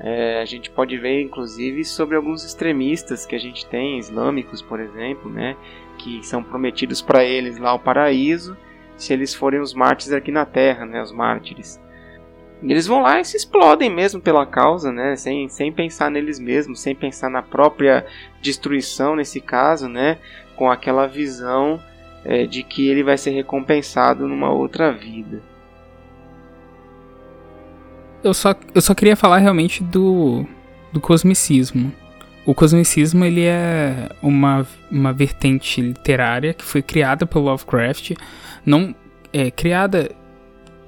É, 0.00 0.40
a 0.40 0.44
gente 0.44 0.70
pode 0.70 0.96
ver, 0.96 1.22
inclusive, 1.22 1.84
sobre 1.84 2.16
alguns 2.16 2.44
extremistas 2.44 3.26
que 3.26 3.34
a 3.34 3.38
gente 3.38 3.66
tem, 3.66 3.98
islâmicos, 3.98 4.62
por 4.62 4.78
exemplo, 4.78 5.30
né? 5.30 5.56
Que 5.98 6.22
são 6.22 6.42
prometidos 6.42 7.02
para 7.02 7.24
eles 7.24 7.58
lá 7.58 7.74
o 7.74 7.78
paraíso 7.78 8.56
se 8.96 9.12
eles 9.12 9.34
forem 9.34 9.60
os 9.60 9.74
mártires 9.74 10.12
aqui 10.12 10.30
na 10.30 10.46
Terra, 10.46 10.86
né? 10.86 11.02
Os 11.02 11.12
mártires. 11.12 11.80
Eles 12.62 12.86
vão 12.86 13.02
lá 13.02 13.20
e 13.20 13.24
se 13.24 13.36
explodem 13.36 13.90
mesmo 13.90 14.20
pela 14.20 14.46
causa, 14.46 14.92
né? 14.92 15.16
Sem, 15.16 15.48
sem 15.48 15.72
pensar 15.72 16.10
neles 16.10 16.38
mesmos, 16.38 16.80
sem 16.80 16.94
pensar 16.94 17.28
na 17.28 17.42
própria 17.42 18.06
destruição 18.40 19.16
nesse 19.16 19.40
caso, 19.40 19.88
né? 19.88 20.18
Com 20.56 20.70
aquela 20.70 21.06
visão 21.06 21.80
é, 22.24 22.46
de 22.46 22.62
que 22.62 22.88
ele 22.88 23.02
vai 23.02 23.16
ser 23.16 23.30
recompensado 23.30 24.26
numa 24.26 24.50
outra 24.50 24.92
vida. 24.92 25.42
Eu 28.22 28.34
só, 28.34 28.54
eu 28.74 28.80
só 28.80 28.94
queria 28.94 29.16
falar 29.16 29.38
realmente 29.38 29.82
do, 29.82 30.44
do 30.92 31.00
cosmicismo. 31.00 31.92
O 32.44 32.54
cosmicismo 32.54 33.24
ele 33.24 33.44
é 33.44 34.08
uma, 34.22 34.66
uma 34.90 35.12
vertente 35.12 35.80
literária 35.80 36.54
que 36.54 36.64
foi 36.64 36.82
criada 36.82 37.26
pelo 37.26 37.44
Lovecraft. 37.44 38.12
Não 38.64 38.94
é 39.32 39.50
criada, 39.50 40.10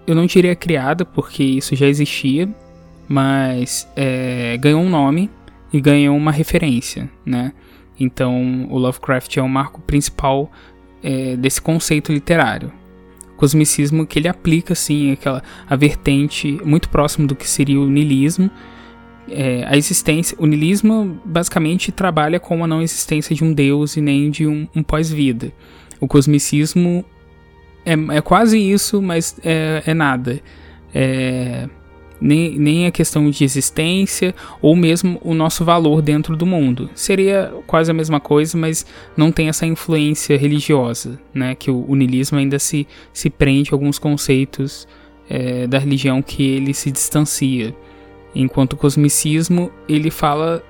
eu 0.06 0.14
não 0.14 0.26
diria 0.26 0.56
criada 0.56 1.04
porque 1.04 1.44
isso 1.44 1.76
já 1.76 1.86
existia, 1.86 2.48
mas 3.06 3.86
é, 3.94 4.56
ganhou 4.56 4.80
um 4.80 4.88
nome 4.88 5.30
e 5.72 5.80
ganhou 5.80 6.16
uma 6.16 6.32
referência, 6.32 7.08
né? 7.24 7.52
Então 7.98 8.66
o 8.70 8.78
Lovecraft 8.78 9.36
é 9.36 9.42
o 9.42 9.48
marco 9.48 9.82
principal 9.82 10.50
é, 11.02 11.36
desse 11.36 11.60
conceito 11.60 12.12
literário. 12.12 12.72
Cosmicismo 13.36 14.06
que 14.06 14.18
ele 14.18 14.28
aplica 14.28 14.74
assim 14.74 15.12
aquela 15.12 15.42
a 15.68 15.74
vertente 15.74 16.60
muito 16.64 16.88
próximo 16.88 17.26
do 17.26 17.34
que 17.34 17.48
seria 17.48 17.80
o 17.80 17.88
niilismo. 17.88 18.50
É, 19.28 19.64
a 19.66 19.76
existência, 19.76 20.36
o 20.40 20.46
niilismo 20.46 21.20
basicamente 21.24 21.92
trabalha 21.92 22.38
com 22.40 22.62
a 22.62 22.66
não 22.66 22.82
existência 22.82 23.34
de 23.34 23.44
um 23.44 23.52
deus 23.52 23.96
e 23.96 24.00
nem 24.00 24.30
de 24.30 24.46
um, 24.46 24.68
um 24.74 24.82
pós-vida. 24.82 25.52
O 26.00 26.08
cosmicismo 26.08 27.04
é, 27.84 27.92
é, 28.16 28.20
quase 28.20 28.58
isso, 28.58 29.00
mas 29.00 29.36
é, 29.42 29.82
é 29.86 29.94
nada. 29.94 30.40
É, 30.94 31.68
nem, 32.20 32.58
nem 32.58 32.86
a 32.86 32.90
questão 32.90 33.30
de 33.30 33.44
existência 33.44 34.34
ou 34.60 34.76
mesmo 34.76 35.20
o 35.22 35.34
nosso 35.34 35.64
valor 35.64 36.02
dentro 36.02 36.36
do 36.36 36.44
mundo. 36.44 36.90
Seria 36.94 37.52
quase 37.66 37.90
a 37.90 37.94
mesma 37.94 38.20
coisa, 38.20 38.58
mas 38.58 38.84
não 39.16 39.32
tem 39.32 39.48
essa 39.48 39.66
influência 39.66 40.36
religiosa, 40.36 41.18
né? 41.32 41.54
Que 41.54 41.70
o, 41.70 41.84
o 41.88 41.94
niilismo 41.94 42.38
ainda 42.38 42.58
se, 42.58 42.86
se 43.12 43.30
prende 43.30 43.70
a 43.70 43.74
alguns 43.74 43.98
conceitos 43.98 44.86
é, 45.28 45.66
da 45.66 45.78
religião 45.78 46.20
que 46.20 46.42
ele 46.42 46.74
se 46.74 46.90
distancia. 46.90 47.74
Enquanto 48.34 48.74
o 48.74 48.76
cosmicismo, 48.76 49.70
ele 49.88 50.10
fala 50.10 50.62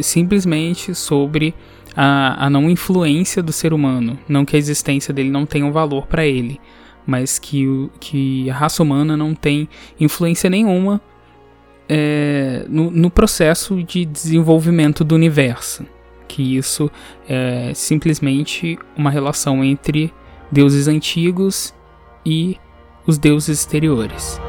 simplesmente 0.00 0.94
sobre 0.94 1.54
a, 1.96 2.46
a 2.46 2.50
não 2.50 2.70
influência 2.70 3.42
do 3.42 3.52
ser 3.52 3.72
humano, 3.72 4.18
não 4.28 4.44
que 4.44 4.56
a 4.56 4.58
existência 4.58 5.12
dele 5.12 5.30
não 5.30 5.44
tenha 5.44 5.66
um 5.66 5.72
valor 5.72 6.06
para 6.06 6.26
ele, 6.26 6.60
mas 7.10 7.40
que, 7.40 7.66
o, 7.66 7.90
que 7.98 8.48
a 8.48 8.54
raça 8.54 8.84
humana 8.84 9.16
não 9.16 9.34
tem 9.34 9.68
influência 9.98 10.48
nenhuma 10.48 11.00
é, 11.88 12.64
no, 12.68 12.88
no, 12.88 13.10
processo 13.10 13.82
de 13.82 14.04
desenvolvimento 14.04 15.02
do 15.02 15.16
universo. 15.16 15.84
Que 16.28 16.56
isso 16.56 16.88
é 17.28 17.72
simplesmente 17.74 18.78
uma 18.96 19.10
relação 19.10 19.64
entre 19.64 20.14
deuses 20.52 20.86
antigos 20.86 21.74
e 22.24 22.56
os 23.04 23.18
deuses 23.18 23.58
exteriores. 23.58 24.40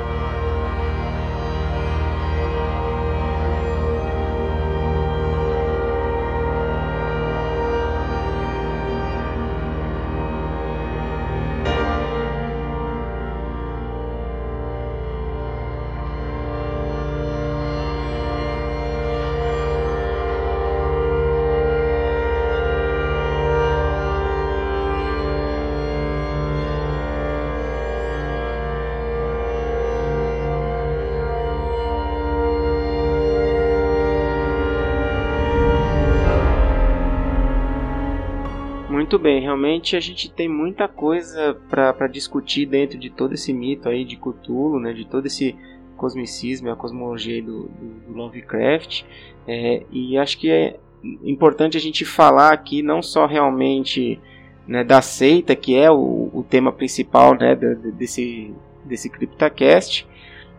Bem, 39.21 39.41
realmente 39.41 39.95
a 39.95 39.99
gente 39.99 40.29
tem 40.29 40.49
muita 40.49 40.87
coisa 40.87 41.57
para 41.69 42.07
discutir 42.07 42.65
dentro 42.65 42.97
de 42.97 43.09
todo 43.09 43.33
esse 43.33 43.53
mito 43.53 43.87
aí 43.87 44.03
de 44.03 44.17
Cthulhu, 44.17 44.79
né, 44.79 44.91
de 44.91 45.05
todo 45.05 45.25
esse 45.27 45.55
cosmicismo 45.95 46.71
a 46.71 46.75
cosmologia 46.75 47.41
do, 47.43 47.69
do, 47.69 48.07
do 48.07 48.13
Lovecraft. 48.13 49.03
É, 49.47 49.83
e 49.91 50.17
acho 50.17 50.37
que 50.37 50.49
é 50.49 50.79
importante 51.23 51.77
a 51.77 51.79
gente 51.79 52.03
falar 52.03 52.51
aqui 52.51 52.81
não 52.81 53.01
só 53.01 53.25
realmente 53.25 54.19
né, 54.67 54.83
da 54.83 55.01
seita, 55.01 55.55
que 55.55 55.75
é 55.75 55.89
o, 55.91 56.29
o 56.33 56.45
tema 56.47 56.71
principal 56.71 57.35
né, 57.35 57.55
desse, 57.55 58.53
desse 58.83 59.09
CryptoCast, 59.09 60.07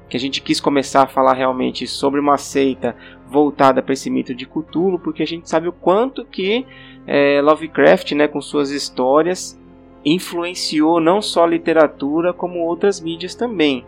que 0.09 0.17
a 0.17 0.21
gente 0.21 0.41
quis 0.43 0.61
começar 0.61 1.03
a 1.03 1.07
falar 1.07 1.35
realmente 1.35 1.87
sobre 1.87 2.21
uma 2.21 2.39
seita 2.39 2.95
voltada 3.33 3.83
para 3.83 3.95
esse 3.95 4.11
mito 4.11 4.35
de 4.35 4.47
Cthulhu, 4.47 4.99
porque 4.99 5.23
a 5.23 5.27
gente 5.27 5.49
sabe 5.49 5.67
o 5.67 5.73
quanto 5.73 6.25
que 6.25 6.67
é, 7.07 7.41
Lovecraft, 7.43 8.13
né, 8.13 8.29
com 8.29 8.41
suas 8.41 8.71
histórias, 8.71 9.59
influenciou 10.05 11.01
não 11.01 11.23
só 11.23 11.45
a 11.45 11.49
literatura 11.49 12.33
como 12.33 12.61
outras 12.61 13.01
mídias 13.01 13.35
também. 13.35 13.85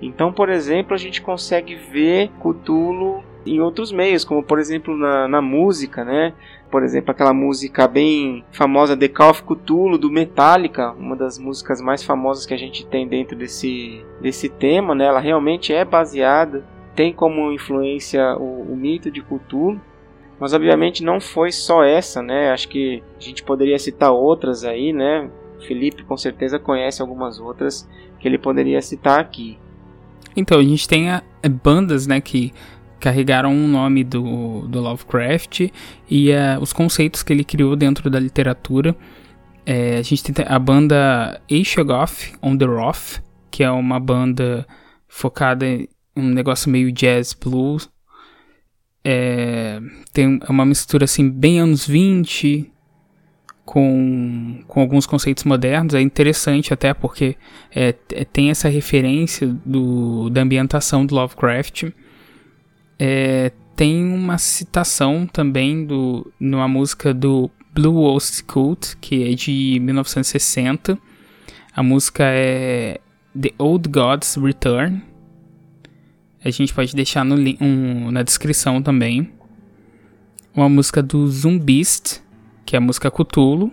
Então, 0.00 0.32
por 0.32 0.48
exemplo, 0.48 0.94
a 0.94 0.98
gente 0.98 1.22
consegue 1.22 1.74
ver 1.74 2.30
Cthulhu 2.40 3.22
em 3.46 3.60
outros 3.60 3.92
meios, 3.92 4.24
como 4.24 4.42
por 4.42 4.58
exemplo 4.58 4.96
na, 4.96 5.28
na 5.28 5.40
música, 5.40 6.04
né? 6.04 6.34
Por 6.70 6.82
exemplo, 6.82 7.12
aquela 7.12 7.32
música 7.32 7.86
bem 7.86 8.44
famosa 8.50 8.96
The 8.96 9.08
Call 9.08 9.30
of 9.30 9.44
Cthulhu 9.44 9.96
do 9.96 10.10
Metallica, 10.10 10.90
uma 10.92 11.14
das 11.14 11.38
músicas 11.38 11.80
mais 11.80 12.02
famosas 12.02 12.44
que 12.44 12.52
a 12.52 12.58
gente 12.58 12.84
tem 12.84 13.06
dentro 13.06 13.36
desse, 13.36 14.04
desse 14.20 14.48
tema, 14.48 14.94
né? 14.94 15.06
Ela 15.06 15.20
realmente 15.20 15.72
é 15.72 15.84
baseada, 15.84 16.64
tem 16.96 17.12
como 17.12 17.52
influência 17.52 18.36
o, 18.36 18.72
o 18.72 18.76
mito 18.76 19.10
de 19.10 19.22
Cthulhu. 19.22 19.80
Mas 20.40 20.52
obviamente 20.52 21.02
não 21.02 21.20
foi 21.20 21.50
só 21.52 21.82
essa, 21.84 22.22
né? 22.22 22.50
Acho 22.50 22.68
que 22.68 23.02
a 23.18 23.22
gente 23.22 23.42
poderia 23.42 23.78
citar 23.78 24.10
outras 24.10 24.64
aí, 24.64 24.92
né? 24.92 25.30
Felipe 25.66 26.02
com 26.02 26.16
certeza 26.16 26.58
conhece 26.58 27.00
algumas 27.00 27.40
outras 27.40 27.88
que 28.18 28.28
ele 28.28 28.38
poderia 28.38 28.82
citar 28.82 29.18
aqui. 29.18 29.58
Então, 30.36 30.58
a 30.58 30.62
gente 30.62 30.86
tem 30.86 31.08
a, 31.08 31.22
a 31.42 31.48
bandas, 31.48 32.06
né, 32.06 32.20
que 32.20 32.52
carregaram 33.00 33.50
o 33.52 33.68
nome 33.68 34.04
do, 34.04 34.66
do 34.68 34.80
Lovecraft 34.80 35.70
e 36.10 36.30
uh, 36.30 36.60
os 36.60 36.72
conceitos 36.72 37.22
que 37.22 37.32
ele 37.32 37.44
criou 37.44 37.74
dentro 37.74 38.10
da 38.10 38.18
literatura. 38.18 38.94
É, 39.64 39.96
a 39.96 40.02
gente 40.02 40.22
tem 40.22 40.44
a 40.46 40.58
banda 40.58 41.40
Aishagoth 41.50 42.32
on 42.42 42.56
the 42.56 42.66
Roth, 42.66 43.20
que 43.50 43.64
é 43.64 43.70
uma 43.70 43.98
banda 43.98 44.66
focada 45.08 45.66
um 46.16 46.28
negócio 46.28 46.70
meio 46.70 46.90
jazz 46.90 47.34
blues. 47.34 47.88
É, 49.04 49.80
tem 50.12 50.40
uma 50.48 50.64
mistura 50.64 51.04
assim 51.04 51.30
bem 51.30 51.60
anos 51.60 51.86
20 51.86 52.72
com, 53.64 54.62
com 54.66 54.80
alguns 54.80 55.06
conceitos 55.06 55.44
modernos. 55.44 55.94
É 55.94 56.00
interessante 56.00 56.72
até 56.72 56.94
porque 56.94 57.36
é, 57.74 57.94
é, 58.12 58.24
tem 58.24 58.50
essa 58.50 58.68
referência 58.68 59.48
do, 59.66 60.30
da 60.30 60.40
ambientação 60.40 61.04
do 61.04 61.14
Lovecraft. 61.14 61.90
É, 62.98 63.52
tem 63.74 64.04
uma 64.04 64.38
citação 64.38 65.26
também 65.26 65.84
do, 65.84 66.32
numa 66.40 66.66
música 66.66 67.12
do 67.12 67.50
Blue 67.74 67.92
Ghost 67.92 68.42
Cult, 68.44 68.96
que 69.00 69.30
é 69.30 69.34
de 69.34 69.78
1960. 69.82 70.98
A 71.74 71.82
música 71.82 72.24
é 72.24 72.98
The 73.38 73.50
Old 73.58 73.88
Gods 73.90 74.36
Return. 74.36 75.02
A 76.46 76.50
gente 76.50 76.72
pode 76.72 76.94
deixar 76.94 77.24
no, 77.24 77.34
um, 77.60 78.12
na 78.12 78.22
descrição 78.22 78.80
também. 78.80 79.32
Uma 80.54 80.68
música 80.68 81.02
do 81.02 81.26
Zumbist, 81.26 82.22
que 82.64 82.76
é 82.76 82.78
a 82.78 82.80
música 82.80 83.10
Cthulhu. 83.10 83.72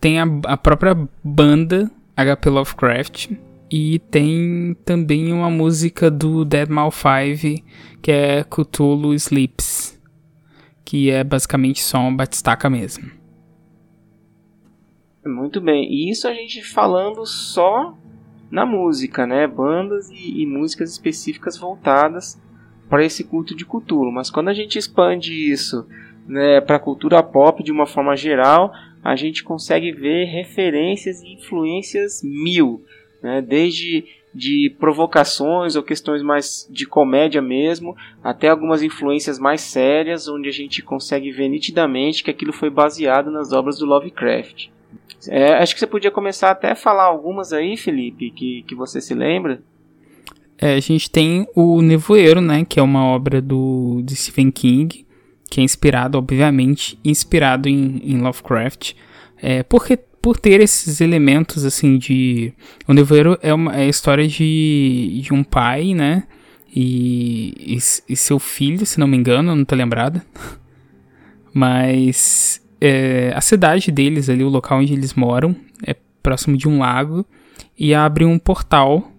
Tem 0.00 0.20
a, 0.20 0.24
a 0.44 0.56
própria 0.56 0.96
banda 1.24 1.90
HP 2.16 2.48
Lovecraft. 2.48 3.32
E 3.68 3.98
tem 3.98 4.76
também 4.84 5.32
uma 5.32 5.50
música 5.50 6.08
do 6.12 6.44
Dead 6.44 6.68
Mal 6.68 6.92
5, 6.92 7.64
que 8.00 8.12
é 8.12 8.44
Cthulhu 8.44 9.12
Sleeps. 9.12 10.00
Que 10.84 11.10
é 11.10 11.24
basicamente 11.24 11.82
só 11.82 11.98
uma 11.98 12.16
batistaca 12.18 12.70
mesmo. 12.70 13.10
Muito 15.26 15.60
bem. 15.60 15.92
E 15.92 16.08
isso 16.08 16.28
a 16.28 16.32
gente 16.32 16.62
falando 16.62 17.26
só 17.26 17.98
na 18.50 18.64
música, 18.66 19.26
né? 19.26 19.46
Bandas 19.46 20.10
e, 20.10 20.42
e 20.42 20.46
músicas 20.46 20.90
específicas 20.90 21.56
voltadas 21.56 22.40
para 22.88 23.04
esse 23.04 23.24
culto 23.24 23.54
de 23.54 23.64
Cthulhu. 23.64 24.12
Mas 24.12 24.30
quando 24.30 24.48
a 24.48 24.54
gente 24.54 24.78
expande 24.78 25.32
isso 25.50 25.86
né, 26.26 26.60
para 26.60 26.76
a 26.76 26.80
cultura 26.80 27.22
pop 27.22 27.62
de 27.62 27.72
uma 27.72 27.86
forma 27.86 28.16
geral, 28.16 28.72
a 29.02 29.16
gente 29.16 29.42
consegue 29.42 29.92
ver 29.92 30.26
referências 30.26 31.22
e 31.22 31.34
influências 31.34 32.22
mil, 32.22 32.84
né, 33.22 33.42
desde 33.42 34.04
de 34.34 34.74
provocações 34.80 35.76
ou 35.76 35.82
questões 35.82 36.20
mais 36.20 36.68
de 36.68 36.86
comédia 36.86 37.40
mesmo, 37.40 37.96
até 38.22 38.48
algumas 38.48 38.82
influências 38.82 39.38
mais 39.38 39.60
sérias, 39.60 40.26
onde 40.26 40.48
a 40.48 40.52
gente 40.52 40.82
consegue 40.82 41.30
ver 41.30 41.48
nitidamente 41.48 42.24
que 42.24 42.30
aquilo 42.30 42.52
foi 42.52 42.68
baseado 42.68 43.30
nas 43.30 43.52
obras 43.52 43.78
do 43.78 43.86
Lovecraft. 43.86 44.73
É, 45.28 45.54
acho 45.54 45.74
que 45.74 45.80
você 45.80 45.86
podia 45.86 46.10
começar 46.10 46.50
até 46.50 46.72
a 46.72 46.76
falar 46.76 47.04
algumas 47.04 47.52
aí, 47.52 47.76
Felipe, 47.76 48.30
que, 48.30 48.62
que 48.66 48.74
você 48.74 49.00
se 49.00 49.14
lembra. 49.14 49.62
É, 50.58 50.74
a 50.74 50.80
gente 50.80 51.10
tem 51.10 51.46
o 51.54 51.82
Nevoeiro, 51.82 52.40
né, 52.40 52.64
que 52.64 52.78
é 52.78 52.82
uma 52.82 53.04
obra 53.04 53.40
do 53.40 54.02
de 54.04 54.14
Stephen 54.14 54.50
King, 54.50 55.06
que 55.50 55.60
é 55.60 55.64
inspirado, 55.64 56.16
obviamente, 56.16 56.98
inspirado 57.04 57.68
em, 57.68 58.00
em 58.04 58.18
Lovecraft, 58.18 58.92
é, 59.40 59.62
porque 59.62 59.96
por 59.96 60.38
ter 60.38 60.60
esses 60.60 61.00
elementos 61.00 61.64
assim 61.64 61.98
de 61.98 62.52
o 62.88 62.94
Nevoeiro 62.94 63.38
é 63.42 63.52
uma 63.52 63.74
é 63.76 63.82
a 63.82 63.88
história 63.88 64.26
de, 64.26 65.20
de 65.22 65.34
um 65.34 65.42
pai, 65.42 65.92
né, 65.92 66.24
e, 66.74 67.74
e, 67.74 67.78
e 68.08 68.16
seu 68.16 68.38
filho, 68.38 68.86
se 68.86 68.98
não 68.98 69.06
me 69.06 69.16
engano, 69.16 69.54
não 69.54 69.64
tô 69.64 69.74
lembrado, 69.74 70.22
mas 71.52 72.63
é, 72.80 73.32
a 73.34 73.40
cidade 73.40 73.90
deles 73.90 74.28
ali, 74.28 74.44
o 74.44 74.48
local 74.48 74.78
onde 74.78 74.92
eles 74.92 75.14
moram, 75.14 75.54
é 75.86 75.94
próximo 76.22 76.56
de 76.56 76.68
um 76.68 76.78
lago 76.78 77.26
e 77.78 77.94
abre 77.94 78.24
um 78.24 78.38
portal. 78.38 79.10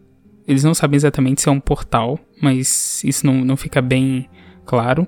Eles 0.48 0.64
não 0.64 0.74
sabem 0.74 0.98
exatamente 0.98 1.42
se 1.42 1.50
é 1.50 1.52
um 1.52 1.60
portal, 1.60 2.20
mas 2.42 3.04
isso 3.04 3.26
não, 3.26 3.44
não 3.44 3.58
fica 3.58 3.82
bem 3.82 4.30
claro 4.66 5.08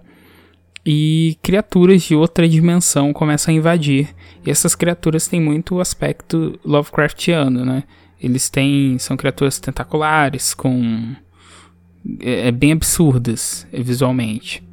e 0.90 1.38
criaturas 1.42 2.02
de 2.04 2.16
outra 2.16 2.48
dimensão 2.48 3.12
começam 3.12 3.54
a 3.54 3.58
invadir. 3.58 4.16
E 4.46 4.50
essas 4.50 4.74
criaturas 4.74 5.28
têm 5.28 5.42
muito 5.42 5.82
aspecto 5.82 6.58
Lovecraftiano, 6.64 7.66
né? 7.66 7.84
Eles 8.22 8.50
têm 8.50 8.98
são 8.98 9.18
criaturas 9.18 9.60
tentaculares 9.60 10.54
com 10.54 11.14
é, 12.22 12.48
é 12.48 12.52
bem 12.54 12.72
absurdas 12.72 13.68
visualmente. 13.74 14.64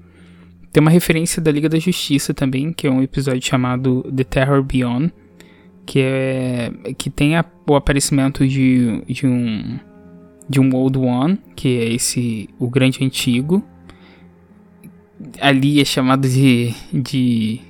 Tem 0.75 0.81
uma 0.81 0.91
referência 0.91 1.41
da 1.41 1.53
Liga 1.53 1.69
da 1.69 1.79
Justiça 1.79 2.35
também, 2.35 2.73
que 2.73 2.85
é 2.85 2.91
um 2.91 3.01
episódio 3.01 3.41
chamado 3.41 4.03
The 4.13 4.25
Terror 4.25 4.61
Beyond, 4.61 5.15
que 5.87 6.01
é 6.01 6.73
que 6.99 7.09
tem 7.09 7.37
a, 7.37 7.45
o 7.65 7.77
aparecimento 7.77 8.45
de, 8.45 9.01
de 9.07 9.25
um 9.25 9.79
de 10.49 10.59
um 10.59 10.75
Old 10.75 10.99
One, 10.99 11.39
que 11.55 11.79
é 11.79 11.95
esse 11.95 12.51
o 12.59 12.69
grande 12.69 13.05
antigo, 13.05 13.65
ali 15.41 15.81
é 15.81 15.85
chamado 15.85 16.29
de, 16.29 16.75
de 16.93 17.61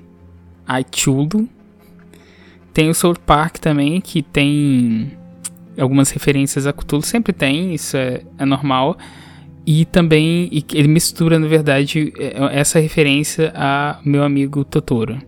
Aichulu. 0.66 1.46
Tem 2.72 2.88
o 2.88 2.94
South 2.94 3.20
Park 3.26 3.58
também, 3.58 4.00
que 4.00 4.22
tem 4.22 5.12
algumas 5.78 6.08
referências 6.10 6.66
a 6.66 6.72
Cthulhu, 6.72 7.02
sempre 7.02 7.34
tem, 7.34 7.74
isso 7.74 7.98
é, 7.98 8.22
é 8.38 8.46
normal. 8.46 8.96
E 9.66 9.84
também 9.86 10.48
e 10.52 10.64
ele 10.74 10.88
mistura, 10.88 11.38
na 11.38 11.46
verdade, 11.46 12.12
é, 12.18 12.58
essa 12.58 12.78
referência 12.78 13.52
a 13.54 13.98
meu 14.04 14.22
amigo 14.22 14.64
Totoro, 14.64 15.18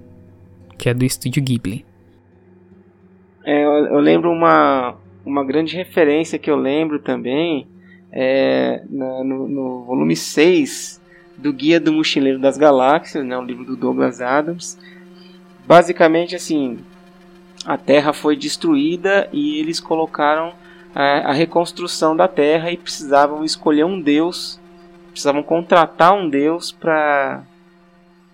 que 0.77 0.89
é 0.89 0.95
do 0.95 1.05
estúdio 1.05 1.43
Ghibli. 1.43 1.85
É, 3.45 3.65
eu, 3.65 3.87
eu, 3.87 3.99
lembro 3.99 4.31
uma, 4.31 4.97
uma 5.25 5.45
grande 5.45 5.77
referência 5.77 6.39
que 6.39 6.51
eu 6.51 6.57
lembro 6.57 6.99
também, 6.99 7.67
é, 8.13 8.83
no, 8.91 9.25
no 9.25 9.85
volume 9.85 10.17
6 10.17 11.01
do 11.37 11.53
Guia 11.53 11.79
do 11.79 11.93
Mochileiro 11.93 12.39
das 12.39 12.59
Galáxias, 12.59 13.25
né, 13.25 13.39
um 13.39 13.45
livro 13.45 13.65
do 13.65 13.77
Douglas 13.77 14.21
Adams. 14.21 14.79
Basicamente, 15.67 16.35
assim, 16.35 16.79
a 17.65 17.77
Terra 17.77 18.13
foi 18.13 18.37
destruída 18.37 19.29
e 19.33 19.59
eles 19.59 19.81
colocaram 19.81 20.53
a, 20.97 21.29
a 21.29 21.33
reconstrução 21.35 22.17
da 22.17 22.27
Terra 22.27 22.73
e 22.73 22.77
precisavam 22.79 23.45
escolher 23.45 23.85
um 23.85 24.01
deus, 24.01 24.59
precisavam 25.11 25.43
contratar 25.43 26.15
um 26.15 26.31
deus 26.31 26.73
para 26.73 27.45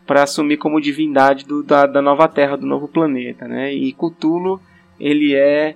para 0.06 0.24
assumir 0.24 0.56
como 0.56 0.80
divindade 0.80 1.44
do, 1.44 1.62
da, 1.62 1.86
da 1.86 2.02
nova 2.02 2.28
Terra, 2.28 2.56
do 2.56 2.66
novo 2.66 2.86
planeta, 2.86 3.48
né? 3.48 3.72
E 3.72 3.92
Cthulhu 3.92 4.60
ele 5.00 5.34
é, 5.34 5.74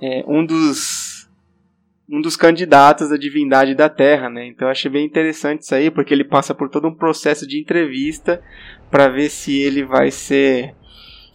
é 0.00 0.24
um 0.26 0.44
dos 0.46 1.28
um 2.08 2.20
dos 2.20 2.36
candidatos 2.36 3.10
à 3.10 3.16
divindade 3.16 3.74
da 3.74 3.88
Terra, 3.88 4.28
né? 4.28 4.46
Então 4.46 4.68
eu 4.68 4.72
achei 4.72 4.90
bem 4.90 5.04
interessante 5.04 5.62
isso 5.62 5.74
aí, 5.74 5.90
porque 5.90 6.14
ele 6.14 6.24
passa 6.24 6.54
por 6.54 6.68
todo 6.68 6.86
um 6.86 6.94
processo 6.94 7.44
de 7.44 7.60
entrevista 7.60 8.40
para 8.88 9.08
ver 9.08 9.30
se 9.30 9.58
ele 9.58 9.82
vai 9.82 10.12
ser 10.12 10.76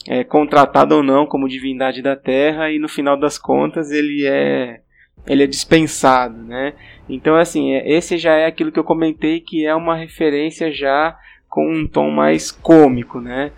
é, 0.10 0.24
contratado 0.24 0.95
ou 0.95 1.03
não 1.03 1.28
como 1.28 1.47
divindade 1.47 2.01
da 2.01 2.16
Terra 2.16 2.72
e 2.72 2.80
no 2.80 2.89
final 2.89 3.16
das 3.16 3.38
contas 3.38 3.91
ele 3.91 4.26
é 4.26 4.82
ele 5.28 5.43
é 5.43 5.47
dispensado, 5.47 6.41
né? 6.41 6.74
Então 7.07 7.36
assim, 7.36 7.74
é, 7.74 7.88
esse 7.88 8.18
já 8.18 8.34
é 8.34 8.47
aquilo 8.47 8.72
que 8.72 8.80
eu 8.80 8.84
comentei 8.84 9.39
que 9.39 9.68
é 9.68 9.76
uma 9.76 9.95
referência 9.95 10.72
já 10.72 11.16
com 11.47 11.72
um 11.72 11.88
tom 11.88 12.10
mais 12.10 12.51
cômico, 12.51 13.22
né? 13.22 13.51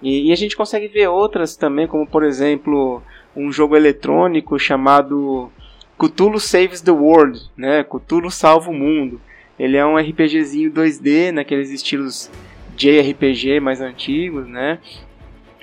E, 0.00 0.28
e 0.28 0.32
a 0.32 0.36
gente 0.36 0.56
consegue 0.56 0.88
ver 0.88 1.08
outras 1.08 1.56
também, 1.56 1.86
como 1.86 2.06
por 2.06 2.24
exemplo 2.24 3.02
um 3.36 3.52
jogo 3.52 3.76
eletrônico 3.76 4.58
chamado 4.58 5.52
Cthulhu 5.98 6.40
Saves 6.40 6.80
the 6.80 6.90
World, 6.90 7.38
né? 7.54 7.84
Cthulhu 7.84 8.30
salva 8.30 8.70
o 8.70 8.74
mundo. 8.74 9.20
Ele 9.58 9.76
é 9.76 9.84
um 9.84 9.98
RPGzinho 9.98 10.72
2D, 10.72 11.32
naqueles 11.32 11.70
estilos 11.70 12.30
JRPG 12.76 13.60
mais 13.60 13.80
antigos, 13.82 14.46
né? 14.46 14.78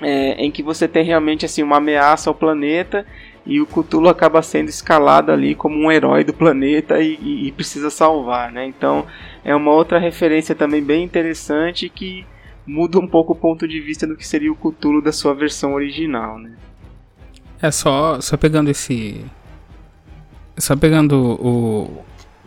É, 0.02 0.34
em 0.34 0.52
que 0.52 0.62
você 0.62 0.88
tem 0.88 1.06
realmente 1.06 1.46
assim 1.46 1.64
uma 1.64 1.78
ameaça 1.78 2.30
ao 2.30 2.36
planeta 2.36 3.06
e 3.46 3.62
o 3.62 3.66
Cthulhu 3.66 4.10
acaba 4.10 4.42
sendo 4.42 4.68
escalado 4.68 5.32
ali 5.32 5.56
como 5.56 5.78
um 5.78 5.92
herói 5.92 6.24
do 6.24 6.34
planeta 6.34 7.00
e, 7.00 7.18
e, 7.22 7.48
e 7.48 7.52
precisa 7.52 7.90
salvar, 7.90 8.52
né? 8.52 8.66
Então 8.66 9.06
é 9.44 9.56
uma 9.56 9.72
outra 9.72 10.00
referência 10.00 10.56
também 10.56 10.84
bem 10.84 11.04
interessante 11.04 11.88
que 11.88 12.26
muda 12.66 13.00
um 13.00 13.08
pouco 13.08 13.34
o 13.34 13.36
ponto 13.36 13.68
de 13.68 13.80
vista 13.80 14.08
do 14.08 14.18
que 14.18 14.28
seria 14.28 14.52
o 14.52 14.56
Cthulhu 14.56 15.02
da 15.02 15.12
sua 15.12 15.34
versão 15.34 15.74
original, 15.74 16.40
né? 16.40 16.52
É 17.62 17.72
só 17.72 18.20
só 18.20 18.36
pegando 18.36 18.70
esse 18.70 19.24
só 20.58 20.76
pegando 20.76 21.16
o, 21.40 22.04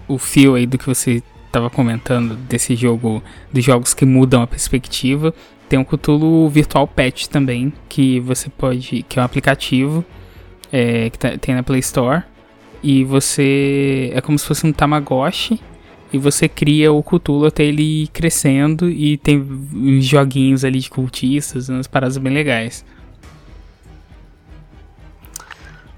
o 0.09 0.19
fio 0.19 0.55
aí 0.55 0.67
do 0.67 0.79
que 0.79 0.87
você 0.87 1.23
estava 1.47 1.71
comentando 1.71 2.35
desse 2.35 2.75
jogo, 2.75 3.23
dos 3.53 3.65
jogos 3.65 3.95
que 3.95 4.05
mudam 4.05 4.43
a 4.43 4.47
perspectiva, 4.47 5.33
tem 5.69 5.79
o 5.79 5.85
Cthulhu 5.85 6.49
Virtual 6.49 6.87
Pet 6.87 7.29
também, 7.29 7.73
que 7.89 8.21
você 8.21 8.49
pode, 8.49 9.03
que 9.03 9.19
é 9.19 9.23
um 9.23 9.25
aplicativo 9.25 10.05
é, 10.73 11.11
que 11.11 11.19
tá, 11.19 11.37
tem 11.37 11.55
na 11.55 11.63
Play 11.63 11.81
Store 11.81 12.23
e 12.83 13.05
você 13.05 14.11
é 14.15 14.21
como 14.21 14.39
se 14.39 14.47
fosse 14.47 14.67
um 14.67 14.73
Tamagotchi 14.73 15.61
e 16.13 16.19
você 16.19 16.49
cria 16.49 16.93
o 16.93 17.03
Cthulhu 17.03 17.47
até 17.47 17.65
ele 17.65 18.05
ir 18.05 18.09
crescendo 18.09 18.89
e 18.89 19.19
tem 19.19 19.39
uns 19.41 20.05
joguinhos 20.05 20.65
ali 20.65 20.81
de 20.81 20.89
cultistas, 20.89 21.69
umas 21.69 21.87
paradas 21.87 22.17
bem 22.17 22.33
legais. 22.33 22.85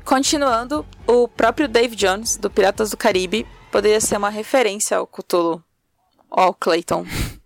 Continuando, 0.05 0.85
o 1.07 1.29
próprio 1.29 1.69
Dave 1.69 1.95
Jones, 1.95 2.37
do 2.37 2.51
Piratas 2.51 2.91
do 2.91 2.97
Caribe, 2.97 3.47
poderia 3.71 4.01
ser 4.01 4.17
uma 4.17 4.31
referência 4.31 4.97
ao 4.97 5.07
Cthulhu. 5.07 5.63
Ó, 6.29 6.53
Clayton. 6.53 7.07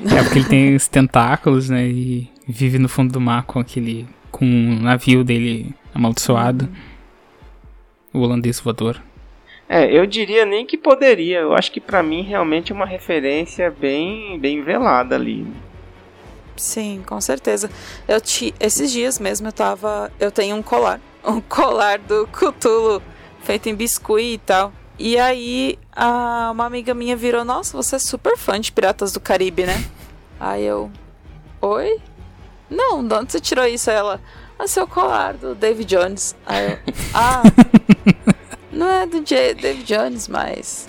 É 0.00 0.22
porque 0.22 0.38
ele 0.38 0.48
tem 0.48 0.74
os 0.74 0.88
tentáculos, 0.88 1.70
né? 1.70 1.86
E 1.86 2.28
vive 2.46 2.78
no 2.78 2.88
fundo 2.88 3.12
do 3.12 3.20
mar 3.20 3.44
com 3.44 3.58
aquele. 3.58 4.06
com 4.30 4.44
um 4.44 4.80
navio 4.80 5.24
dele 5.24 5.74
amaldiçoado. 5.94 6.68
O 8.12 8.20
holandês 8.20 8.60
voador. 8.60 9.00
É, 9.68 9.90
eu 9.90 10.06
diria 10.06 10.44
nem 10.44 10.66
que 10.66 10.76
poderia. 10.76 11.40
Eu 11.40 11.54
acho 11.54 11.72
que 11.72 11.80
para 11.80 12.02
mim 12.02 12.22
realmente 12.22 12.72
é 12.72 12.74
uma 12.74 12.86
referência 12.86 13.70
bem, 13.70 14.38
bem 14.38 14.62
velada 14.62 15.14
ali. 15.14 15.46
Sim, 16.56 17.02
com 17.06 17.20
certeza. 17.20 17.70
Eu 18.06 18.20
te, 18.20 18.54
esses 18.60 18.92
dias 18.92 19.18
mesmo 19.18 19.48
eu 19.48 19.52
tava, 19.52 20.12
eu 20.20 20.30
tenho 20.30 20.56
um 20.56 20.62
colar, 20.62 21.00
um 21.24 21.40
colar 21.40 21.98
do 21.98 22.26
Cthulhu 22.28 23.02
feito 23.42 23.68
em 23.68 23.74
biscuit 23.74 24.34
e 24.34 24.38
tal. 24.38 24.72
E 24.98 25.18
aí 25.18 25.78
a, 25.94 26.50
uma 26.52 26.66
amiga 26.66 26.94
minha 26.94 27.16
virou, 27.16 27.44
nossa, 27.44 27.76
você 27.76 27.96
é 27.96 27.98
super 27.98 28.36
fã 28.36 28.60
de 28.60 28.70
Piratas 28.70 29.12
do 29.12 29.20
Caribe, 29.20 29.64
né? 29.64 29.84
Aí 30.38 30.64
eu, 30.64 30.90
oi? 31.60 32.00
Não, 32.68 33.06
de 33.06 33.14
onde 33.14 33.32
você 33.32 33.40
tirou 33.40 33.64
isso? 33.66 33.88
Aí 33.88 33.96
ela, 33.96 34.20
ah, 34.58 34.66
seu 34.66 34.86
colar 34.86 35.34
do 35.34 35.54
David 35.54 35.88
Jones. 35.88 36.34
Aí 36.44 36.72
eu, 36.72 36.78
ah, 37.14 37.42
não 38.70 38.88
é 38.90 39.06
do 39.06 39.20
J 39.20 39.54
David 39.54 39.84
Jones, 39.84 40.28
mas 40.28 40.88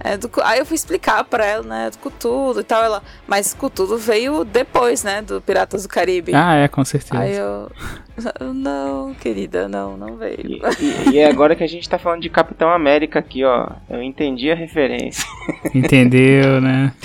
é 0.00 0.16
do, 0.16 0.30
aí 0.42 0.58
eu 0.58 0.66
fui 0.66 0.74
explicar 0.74 1.24
pra 1.24 1.44
ela, 1.44 1.62
né, 1.62 1.90
do 1.90 1.98
Cthulhu 1.98 2.60
e 2.60 2.64
tal. 2.64 2.82
Ela, 2.82 3.02
mas 3.26 3.54
Cthulhu 3.54 3.96
veio 3.98 4.44
depois, 4.44 5.02
né, 5.02 5.22
do 5.22 5.40
Piratas 5.40 5.82
do 5.82 5.88
Caribe. 5.88 6.32
Ah, 6.34 6.54
é, 6.54 6.68
com 6.68 6.84
certeza. 6.84 7.22
Aí 7.22 7.36
eu. 7.36 7.70
Não, 8.54 9.12
querida, 9.12 9.68
não, 9.68 9.94
não 9.94 10.16
veio. 10.16 10.40
E, 10.40 10.62
e, 10.80 11.10
e 11.10 11.18
é 11.18 11.28
agora 11.28 11.54
que 11.54 11.62
a 11.62 11.66
gente 11.66 11.86
tá 11.86 11.98
falando 11.98 12.22
de 12.22 12.30
Capitão 12.30 12.70
América 12.70 13.18
aqui, 13.18 13.44
ó. 13.44 13.68
Eu 13.90 14.02
entendi 14.02 14.50
a 14.50 14.54
referência. 14.54 15.22
Entendeu, 15.74 16.58
né? 16.62 16.94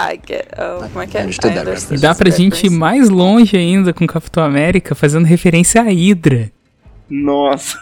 I 0.00 0.18
get, 0.26 0.46
oh, 0.56 0.88
como 0.88 1.02
é 1.02 1.06
que 1.06 1.18
é? 1.18 1.26
E 1.90 1.98
dá 1.98 2.14
pra 2.14 2.30
gente 2.30 2.64
ir 2.64 2.70
mais 2.70 3.10
longe 3.10 3.56
ainda 3.56 3.92
com 3.92 4.06
Capitão 4.06 4.44
América, 4.44 4.94
fazendo 4.94 5.26
referência 5.26 5.82
à 5.82 5.84
Hydra. 5.84 6.50
Nossa. 7.10 7.76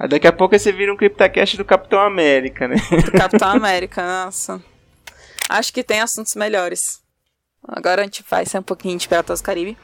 Aí 0.00 0.08
Daqui 0.08 0.26
a 0.26 0.32
pouco 0.32 0.58
você 0.58 0.72
vira 0.72 0.90
um 0.90 0.96
CryptoCast 0.96 1.58
do 1.58 1.64
Capitão 1.64 2.00
América, 2.00 2.66
né? 2.66 2.76
do 3.04 3.12
Capitão 3.12 3.50
América, 3.50 4.02
nossa. 4.24 4.58
Acho 5.46 5.70
que 5.74 5.84
tem 5.84 6.00
assuntos 6.00 6.34
melhores. 6.34 7.02
Agora 7.68 8.00
a 8.00 8.04
gente 8.04 8.24
vai 8.28 8.46
ser 8.46 8.58
um 8.58 8.62
pouquinho 8.62 8.96
de 8.96 9.06
Piratas 9.06 9.42
do 9.42 9.44
Caribe. 9.44 9.76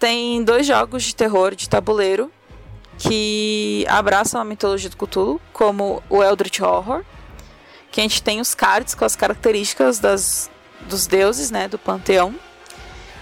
Tem 0.00 0.42
dois 0.42 0.66
jogos 0.66 1.04
de 1.04 1.14
terror 1.14 1.54
de 1.54 1.68
tabuleiro 1.68 2.28
que 2.98 3.86
abraçam 3.88 4.40
a 4.40 4.44
mitologia 4.44 4.90
do 4.90 4.96
Cthulhu, 4.96 5.40
como 5.52 6.02
o 6.10 6.24
Eldritch 6.24 6.60
Horror, 6.60 7.04
que 7.92 8.00
a 8.00 8.02
gente 8.02 8.22
tem 8.24 8.40
os 8.40 8.52
cards 8.52 8.96
com 8.96 9.04
as 9.04 9.14
características 9.14 10.00
das, 10.00 10.50
dos 10.88 11.06
deuses, 11.06 11.52
né, 11.52 11.68
do 11.68 11.78
panteão. 11.78 12.34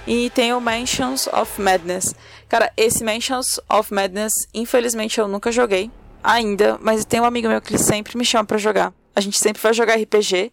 E 0.06 0.30
tem 0.30 0.54
o 0.54 0.60
Mansions 0.60 1.26
of 1.26 1.60
Madness. 1.60 2.14
Cara, 2.48 2.72
esse 2.78 3.04
Mansions 3.04 3.60
of 3.68 3.92
Madness, 3.92 4.32
infelizmente 4.54 5.20
eu 5.20 5.28
nunca 5.28 5.52
joguei 5.52 5.90
ainda, 6.24 6.78
mas 6.82 7.04
tem 7.04 7.20
um 7.20 7.24
amigo 7.24 7.48
meu 7.48 7.60
que 7.60 7.72
ele 7.72 7.78
sempre 7.82 8.16
me 8.16 8.24
chama 8.24 8.44
pra 8.44 8.58
jogar. 8.58 8.92
A 9.14 9.20
gente 9.20 9.38
sempre 9.38 9.62
vai 9.62 9.72
jogar 9.74 9.94
RPG. 9.96 10.50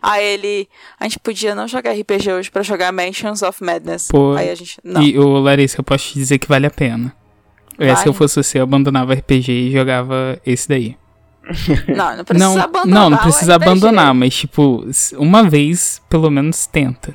Aí 0.00 0.24
ele, 0.24 0.68
a 0.98 1.04
gente 1.04 1.18
podia 1.18 1.54
não 1.56 1.66
jogar 1.66 1.92
RPG 1.92 2.30
hoje 2.32 2.50
pra 2.50 2.62
jogar 2.62 2.92
Mansions 2.92 3.42
of 3.42 3.62
Madness. 3.62 4.06
Pô, 4.08 4.34
Aí 4.34 4.48
a 4.48 4.54
gente, 4.54 4.78
não. 4.84 5.02
E, 5.02 5.18
ô, 5.18 5.38
Larissa, 5.40 5.80
eu 5.80 5.84
posso 5.84 6.04
te 6.08 6.14
dizer 6.14 6.38
que 6.38 6.46
vale 6.48 6.66
a 6.66 6.70
pena. 6.70 7.12
É, 7.76 7.88
se 7.90 7.94
Vale? 7.96 8.08
eu 8.08 8.12
fosse 8.12 8.34
você, 8.42 8.58
eu 8.58 8.62
abandonava 8.64 9.12
RPG 9.14 9.50
e 9.52 9.70
jogava 9.72 10.40
esse 10.46 10.68
daí. 10.68 10.96
Não, 11.88 12.16
não 12.16 12.24
precisa 12.24 12.48
não, 12.54 12.60
abandonar. 12.62 12.86
não, 13.02 13.10
não 13.10 13.18
o 13.18 13.20
precisa 13.22 13.54
abandonar, 13.54 14.14
mas 14.14 14.34
tipo, 14.36 14.84
uma 15.16 15.42
vez, 15.48 16.02
pelo 16.08 16.30
menos, 16.30 16.66
tenta. 16.66 17.14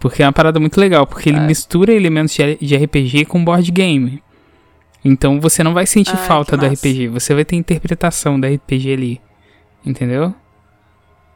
Porque 0.00 0.22
é 0.22 0.26
uma 0.26 0.32
parada 0.32 0.60
muito 0.60 0.78
legal, 0.78 1.06
porque 1.06 1.30
ele 1.30 1.38
É. 1.38 1.40
mistura 1.46 1.92
elementos 1.92 2.36
de 2.60 2.76
RPG 2.76 3.24
com 3.24 3.42
board 3.44 3.70
game. 3.72 4.22
Então 5.04 5.40
você 5.40 5.62
não 5.62 5.74
vai 5.74 5.86
sentir 5.86 6.16
Ai, 6.16 6.26
falta 6.26 6.56
do. 6.56 6.66
RPG, 6.66 7.08
você 7.08 7.34
vai 7.34 7.44
ter 7.44 7.56
interpretação 7.56 8.40
da 8.40 8.48
RPG 8.48 8.92
ali. 8.92 9.20
Entendeu? 9.84 10.34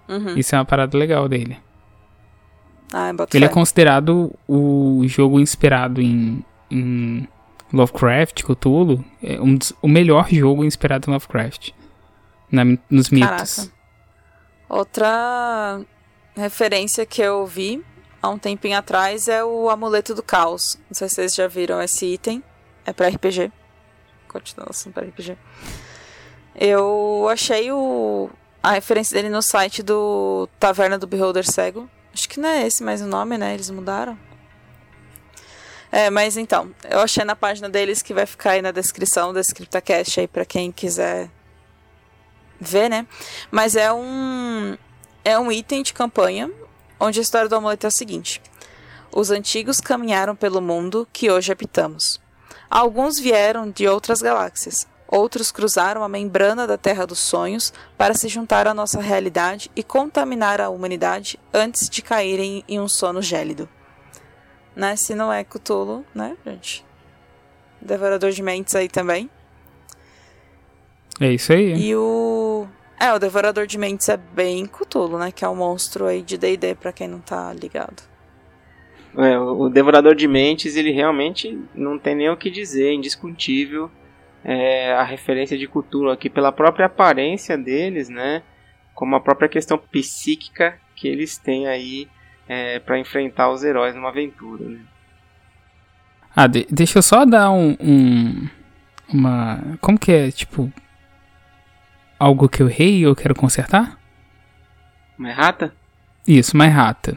Uhum. 0.08 0.36
Isso 0.38 0.54
é 0.54 0.58
uma 0.58 0.64
parada 0.64 0.96
legal 0.96 1.28
dele. 1.28 1.58
Boto 3.14 3.36
Ele 3.36 3.44
é 3.44 3.48
considerado 3.48 4.34
o 4.48 5.02
jogo 5.06 5.38
inspirado 5.38 6.00
em, 6.00 6.42
em 6.70 7.28
Lovecraft, 7.70 8.42
Cthulhu, 8.42 9.04
é 9.22 9.38
um 9.38 9.54
dos- 9.56 9.74
o 9.82 9.88
melhor 9.88 10.26
jogo 10.30 10.64
inspirado 10.64 11.10
em 11.10 11.12
Lovecraft. 11.12 11.72
na- 12.50 12.64
nos 12.88 13.10
mitos. 13.10 13.28
Caraca. 13.56 13.72
Outra 14.70 15.80
referência 16.34 17.04
que 17.04 17.20
eu 17.20 17.46
vi 17.46 17.82
há 18.22 18.28
um 18.30 18.38
tempinho 18.38 18.78
atrás 18.78 19.28
é 19.28 19.44
o 19.44 19.68
Amuleto 19.68 20.14
do 20.14 20.22
Caos. 20.22 20.78
Não 20.88 20.94
sei 20.94 21.08
se 21.10 21.16
vocês 21.16 21.34
já 21.34 21.46
viram 21.46 21.82
esse 21.82 22.06
item. 22.06 22.42
É 22.86 22.92
pra 22.94 23.08
RPG. 23.08 23.52
Continuação 24.28 24.92
pra 24.92 25.04
RPG. 25.04 25.36
Eu 26.54 27.28
achei 27.30 27.70
o, 27.72 28.30
a 28.62 28.72
referência 28.72 29.14
dele 29.14 29.32
no 29.32 29.42
site 29.42 29.82
do 29.82 30.48
Taverna 30.58 30.98
do 30.98 31.06
Beholder 31.06 31.48
Cego. 31.48 31.88
Acho 32.12 32.28
que 32.28 32.40
não 32.40 32.48
é 32.48 32.66
esse 32.66 32.82
mais 32.82 33.00
o 33.00 33.06
nome, 33.06 33.38
né? 33.38 33.54
Eles 33.54 33.70
mudaram. 33.70 34.18
É, 35.90 36.10
mas 36.10 36.36
então, 36.36 36.70
eu 36.90 37.00
achei 37.00 37.24
na 37.24 37.34
página 37.34 37.68
deles 37.68 38.02
que 38.02 38.12
vai 38.12 38.26
ficar 38.26 38.50
aí 38.50 38.62
na 38.62 38.70
descrição 38.70 39.32
da 39.32 39.40
CryptoCast 39.42 40.20
aí 40.20 40.28
pra 40.28 40.44
quem 40.44 40.70
quiser 40.70 41.30
ver, 42.60 42.90
né? 42.90 43.06
Mas 43.50 43.74
é 43.74 43.92
um 43.92 44.76
é 45.24 45.38
um 45.38 45.50
item 45.50 45.82
de 45.82 45.92
campanha 45.92 46.50
onde 47.00 47.18
a 47.18 47.22
história 47.22 47.48
do 47.48 47.56
amuleto 47.56 47.86
é 47.86 47.88
a 47.88 47.90
seguinte: 47.90 48.42
Os 49.12 49.30
antigos 49.30 49.80
caminharam 49.80 50.36
pelo 50.36 50.60
mundo 50.60 51.08
que 51.12 51.30
hoje 51.30 51.52
habitamos. 51.52 52.20
Alguns 52.70 53.18
vieram 53.18 53.70
de 53.70 53.88
outras 53.88 54.20
galáxias, 54.20 54.86
outros 55.06 55.50
cruzaram 55.50 56.02
a 56.02 56.08
membrana 56.08 56.66
da 56.66 56.76
Terra 56.76 57.06
dos 57.06 57.18
Sonhos 57.18 57.72
para 57.96 58.14
se 58.14 58.28
juntar 58.28 58.66
à 58.66 58.74
nossa 58.74 59.00
realidade 59.00 59.70
e 59.74 59.82
contaminar 59.82 60.60
a 60.60 60.68
humanidade 60.68 61.38
antes 61.52 61.88
de 61.88 62.02
caírem 62.02 62.62
em 62.68 62.78
um 62.78 62.88
sono 62.88 63.22
gélido. 63.22 63.68
Né? 64.76 64.96
Se 64.96 65.14
não 65.14 65.32
é 65.32 65.42
Cthulhu, 65.42 66.04
né, 66.14 66.36
gente? 66.44 66.84
Devorador 67.80 68.30
de 68.32 68.42
mentes 68.42 68.74
aí 68.74 68.88
também. 68.88 69.30
É 71.20 71.32
isso 71.32 71.52
aí. 71.52 71.74
E 71.74 71.96
o. 71.96 72.66
É, 73.00 73.12
o 73.12 73.18
Devorador 73.18 73.66
de 73.66 73.78
Mentes 73.78 74.08
é 74.08 74.16
bem 74.16 74.66
Cthulhu, 74.66 75.18
né? 75.18 75.30
Que 75.30 75.44
é 75.44 75.48
um 75.48 75.54
monstro 75.54 76.06
aí 76.06 76.20
de 76.22 76.36
DD, 76.36 76.74
pra 76.74 76.92
quem 76.92 77.06
não 77.06 77.20
tá 77.20 77.52
ligado. 77.52 78.02
É, 79.18 79.38
o 79.38 79.68
Devorador 79.68 80.14
de 80.14 80.28
Mentes, 80.28 80.76
ele 80.76 80.92
realmente 80.92 81.58
não 81.74 81.98
tem 81.98 82.14
nem 82.14 82.30
o 82.30 82.36
que 82.36 82.50
dizer, 82.50 82.88
é 82.88 82.94
indiscutível. 82.94 83.90
É, 84.44 84.92
a 84.94 85.02
referência 85.02 85.58
de 85.58 85.66
Cthulhu 85.66 86.10
aqui 86.10 86.30
pela 86.30 86.52
própria 86.52 86.86
aparência 86.86 87.58
deles, 87.58 88.08
né? 88.08 88.42
Como 88.94 89.16
a 89.16 89.20
própria 89.20 89.48
questão 89.48 89.76
psíquica 89.76 90.78
que 90.94 91.08
eles 91.08 91.36
têm 91.36 91.66
aí 91.66 92.08
é, 92.48 92.78
para 92.78 92.98
enfrentar 92.98 93.50
os 93.50 93.64
heróis 93.64 93.94
numa 93.94 94.08
aventura. 94.10 94.64
Né? 94.68 94.78
Ah, 96.34 96.46
de- 96.46 96.66
deixa 96.70 96.98
eu 96.98 97.02
só 97.02 97.24
dar 97.24 97.50
um, 97.50 97.76
um- 97.80 98.48
Uma. 99.12 99.76
Como 99.80 99.98
que 99.98 100.12
é? 100.12 100.30
Tipo. 100.30 100.72
Algo 102.18 102.48
que 102.48 102.62
eu 102.62 102.68
errei 102.68 102.98
e 102.98 103.02
eu 103.02 103.14
quero 103.16 103.34
consertar? 103.34 103.98
Uma 105.18 105.30
errata? 105.30 105.74
Isso, 106.26 106.56
mais 106.56 106.72
rata. 106.72 107.16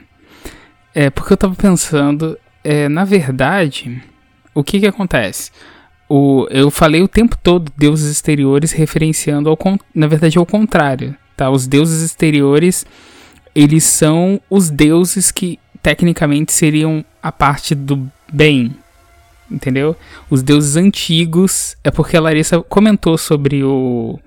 É, 0.93 1.09
porque 1.09 1.33
eu 1.33 1.37
tava 1.37 1.55
pensando. 1.55 2.37
É, 2.63 2.87
na 2.89 3.03
verdade, 3.05 4.01
o 4.53 4.63
que 4.63 4.79
que 4.79 4.87
acontece? 4.87 5.51
O, 6.09 6.45
eu 6.49 6.69
falei 6.69 7.01
o 7.01 7.07
tempo 7.07 7.37
todo 7.41 7.71
deuses 7.77 8.11
exteriores 8.11 8.71
referenciando 8.71 9.49
ao. 9.49 9.57
Na 9.95 10.07
verdade, 10.07 10.37
ao 10.37 10.45
contrário. 10.45 11.15
Tá? 11.37 11.49
Os 11.49 11.67
deuses 11.67 12.01
exteriores. 12.01 12.85
Eles 13.53 13.83
são 13.83 14.39
os 14.49 14.69
deuses 14.69 15.29
que 15.31 15.59
tecnicamente 15.81 16.53
seriam 16.53 17.03
a 17.21 17.31
parte 17.31 17.75
do 17.75 18.09
bem 18.31 18.73
entendeu? 19.51 19.95
Os 20.29 20.41
deuses 20.41 20.77
antigos. 20.77 21.75
É 21.83 21.91
porque 21.91 22.15
a 22.15 22.21
Larissa 22.21 22.61
comentou 22.61 23.17
sobre 23.17 23.63
o. 23.63 24.17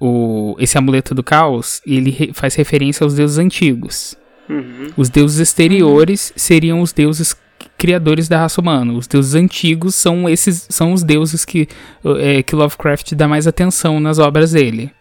o 0.00 0.56
esse 0.58 0.76
amuleto 0.76 1.14
do 1.14 1.22
caos. 1.22 1.80
Ele 1.86 2.10
re- 2.10 2.32
faz 2.32 2.54
referência 2.56 3.04
aos 3.04 3.14
deuses 3.14 3.38
antigos. 3.38 4.16
Uhum. 4.52 4.90
Os 4.96 5.08
deuses 5.08 5.38
exteriores 5.38 6.32
seriam 6.36 6.80
os 6.80 6.92
deuses 6.92 7.34
criadores 7.78 8.28
da 8.28 8.38
raça 8.38 8.60
humana. 8.60 8.92
Os 8.92 9.06
deuses 9.06 9.34
antigos 9.34 9.94
são 9.94 10.28
esses 10.28 10.66
são 10.70 10.92
os 10.92 11.02
deuses 11.02 11.44
que, 11.44 11.68
é, 12.20 12.42
que 12.42 12.54
Lovecraft 12.54 13.14
dá 13.14 13.26
mais 13.26 13.46
atenção 13.46 13.98
nas 14.00 14.18
obras 14.18 14.52
dele. 14.52 14.92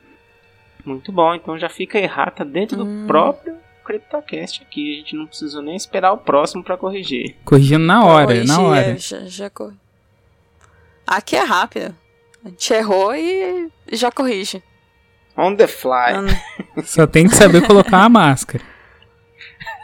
Muito 0.85 1.11
bom, 1.11 1.35
então 1.35 1.57
já 1.59 1.69
fica 1.69 1.99
errata 1.99 2.43
dentro 2.43 2.77
do 2.77 2.85
Hum. 2.85 3.05
próprio 3.07 3.55
CryptoCast 3.85 4.63
aqui. 4.63 4.93
A 4.93 4.97
gente 4.99 5.15
não 5.15 5.27
precisa 5.27 5.61
nem 5.61 5.75
esperar 5.75 6.11
o 6.13 6.17
próximo 6.17 6.63
pra 6.63 6.77
corrigir. 6.77 7.35
Corrigindo 7.45 7.85
na 7.85 8.03
hora, 8.05 8.25
Corrigir, 8.27 8.47
na 8.47 8.61
hora. 8.61 8.81
é, 8.81 8.97
já, 8.97 9.19
já 9.25 9.49
cor- 9.49 9.73
Aqui 11.05 11.35
é 11.35 11.43
rápido. 11.43 11.93
A 12.43 12.49
gente 12.49 12.73
errou 12.73 13.13
e 13.13 13.69
já 13.91 14.11
corrige. 14.11 14.63
On 15.37 15.55
the 15.55 15.67
fly. 15.67 16.15
Só 16.83 17.05
tem 17.05 17.27
que 17.27 17.35
saber 17.35 17.65
colocar 17.65 18.03
a 18.03 18.09
máscara. 18.09 18.63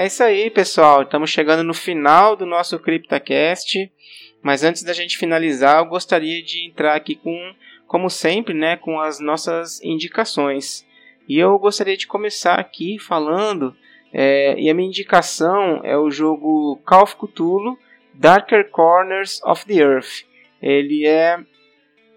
É 0.00 0.06
isso 0.06 0.24
aí, 0.24 0.48
pessoal. 0.48 1.02
Estamos 1.02 1.28
chegando 1.28 1.62
no 1.62 1.74
final 1.74 2.34
do 2.34 2.46
nosso 2.46 2.78
CryptoCast. 2.78 3.92
Mas 4.40 4.64
antes 4.64 4.82
da 4.82 4.94
gente 4.94 5.18
finalizar, 5.18 5.80
eu 5.80 5.84
gostaria 5.84 6.42
de 6.42 6.66
entrar 6.66 6.94
aqui 6.94 7.16
com, 7.16 7.54
como 7.86 8.08
sempre, 8.08 8.54
né, 8.54 8.78
com 8.78 8.98
as 8.98 9.20
nossas 9.20 9.78
indicações. 9.84 10.86
E 11.28 11.38
eu 11.38 11.58
gostaria 11.58 11.98
de 11.98 12.06
começar 12.06 12.54
aqui 12.54 12.98
falando, 12.98 13.76
é, 14.10 14.58
e 14.58 14.70
a 14.70 14.74
minha 14.74 14.88
indicação 14.88 15.82
é 15.84 15.98
o 15.98 16.10
jogo 16.10 16.80
Call 16.86 17.02
of 17.02 17.16
Cthulhu 17.16 17.76
Darker 18.14 18.70
Corners 18.70 19.42
of 19.44 19.66
the 19.66 19.82
Earth. 19.82 20.24
Ele 20.62 21.06
é, 21.06 21.38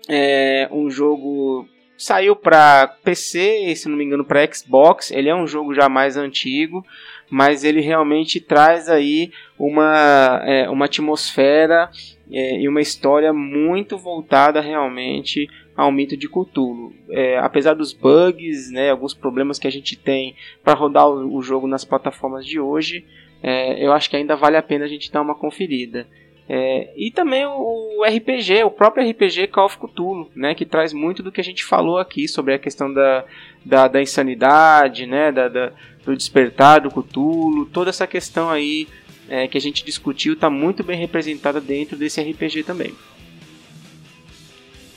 é 0.08 0.70
um 0.72 0.90
jogo 0.90 1.68
saiu 1.98 2.36
para 2.36 2.88
PC 3.04 3.76
se 3.76 3.88
não 3.88 3.98
me 3.98 4.04
engano 4.04 4.26
para 4.26 4.46
Xbox. 4.52 5.12
Ele 5.12 5.30
é 5.30 5.36
um 5.36 5.48
jogo 5.48 5.74
já 5.74 5.88
mais 5.88 6.18
antigo, 6.18 6.86
mas 7.30 7.64
ele 7.64 7.82
realmente 7.82 8.40
traz 8.40 8.90
aí 8.90 9.32
uma, 9.58 10.42
é, 10.46 10.70
uma 10.70 10.86
atmosfera 10.86 11.90
é, 12.32 12.60
e 12.60 12.68
uma 12.68 12.82
história 12.82 13.34
muito 13.34 13.98
voltada 13.98 14.62
realmente 14.62 15.48
ao 15.76 15.92
mito 15.92 16.16
de 16.16 16.28
Cthulhu. 16.28 16.94
É, 17.10 17.38
apesar 17.40 17.74
dos 17.74 17.94
bugs, 17.94 18.72
né, 18.72 18.92
alguns 18.92 19.14
problemas 19.14 19.58
que 19.58 19.68
a 19.68 19.72
gente 19.72 19.96
tem 19.96 20.36
para 20.64 20.74
rodar 20.74 21.08
o, 21.08 21.36
o 21.36 21.42
jogo 21.42 21.68
nas 21.68 21.84
plataformas 21.84 22.46
de 22.46 22.60
hoje, 22.60 23.06
é, 23.42 23.86
eu 23.86 23.92
acho 23.92 24.10
que 24.10 24.16
ainda 24.16 24.36
vale 24.36 24.56
a 24.56 24.62
pena 24.62 24.86
a 24.86 24.88
gente 24.88 25.12
dar 25.12 25.22
uma 25.22 25.36
conferida. 25.36 26.08
É, 26.48 26.92
e 26.98 27.10
também 27.10 27.46
o, 27.46 28.04
RPG, 28.04 28.64
o 28.66 28.72
próprio 28.72 29.10
RPG 29.10 29.48
Call 29.48 29.66
of 29.66 29.78
Cthulhu, 29.78 30.30
né, 30.36 30.54
que 30.54 30.66
traz 30.66 30.92
muito 30.92 31.24
do 31.24 31.32
que 31.32 31.40
a 31.40 31.44
gente 31.44 31.64
falou 31.64 31.98
aqui 31.98 32.28
sobre 32.28 32.54
a 32.54 32.60
questão 32.60 32.94
da, 32.94 33.24
da, 33.64 33.88
da 33.88 34.02
insanidade, 34.02 35.06
né, 35.06 35.32
da, 35.32 35.48
da, 35.48 35.72
do 36.06 36.16
despertar 36.16 36.82
do 36.82 36.92
Cthulhu, 36.92 37.66
toda 37.68 37.90
essa 37.90 38.06
questão 38.06 38.50
aí 38.50 38.88
é, 39.30 39.48
que 39.48 39.58
a 39.58 39.62
gente 39.62 39.86
discutiu 39.86 40.34
está 40.34 40.50
muito 40.50 40.84
bem 40.84 40.98
representada 41.00 41.62
dentro 41.62 41.96
desse 41.96 42.22
RPG 42.22 42.64
também. 42.64 42.94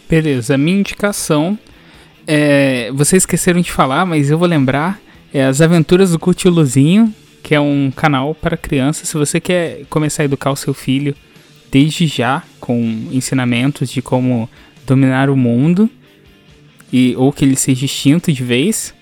Beleza, 0.08 0.58
minha 0.58 0.78
indicação 0.78 1.58
é. 2.26 2.90
Vocês 2.92 3.22
esqueceram 3.22 3.60
de 3.60 3.70
falar, 3.70 4.04
mas 4.04 4.30
eu 4.30 4.38
vou 4.38 4.48
lembrar. 4.48 5.00
É 5.32 5.44
As 5.44 5.60
Aventuras 5.60 6.12
do 6.12 6.18
Cutiluzinho, 6.18 7.14
que 7.42 7.54
é 7.54 7.60
um 7.60 7.90
canal 7.90 8.34
para 8.34 8.56
crianças. 8.56 9.08
Se 9.08 9.16
você 9.16 9.40
quer 9.40 9.84
começar 9.88 10.22
a 10.22 10.24
educar 10.24 10.50
o 10.50 10.56
seu 10.56 10.74
filho 10.74 11.14
desde 11.70 12.06
já, 12.06 12.42
com 12.60 13.08
ensinamentos 13.10 13.90
de 13.90 14.00
como 14.00 14.48
dominar 14.86 15.30
o 15.30 15.36
mundo, 15.36 15.90
e 16.92 17.14
ou 17.16 17.32
que 17.32 17.44
ele 17.44 17.56
seja 17.56 17.84
extinto 17.84 18.32
de 18.32 18.42
vez, 18.44 18.94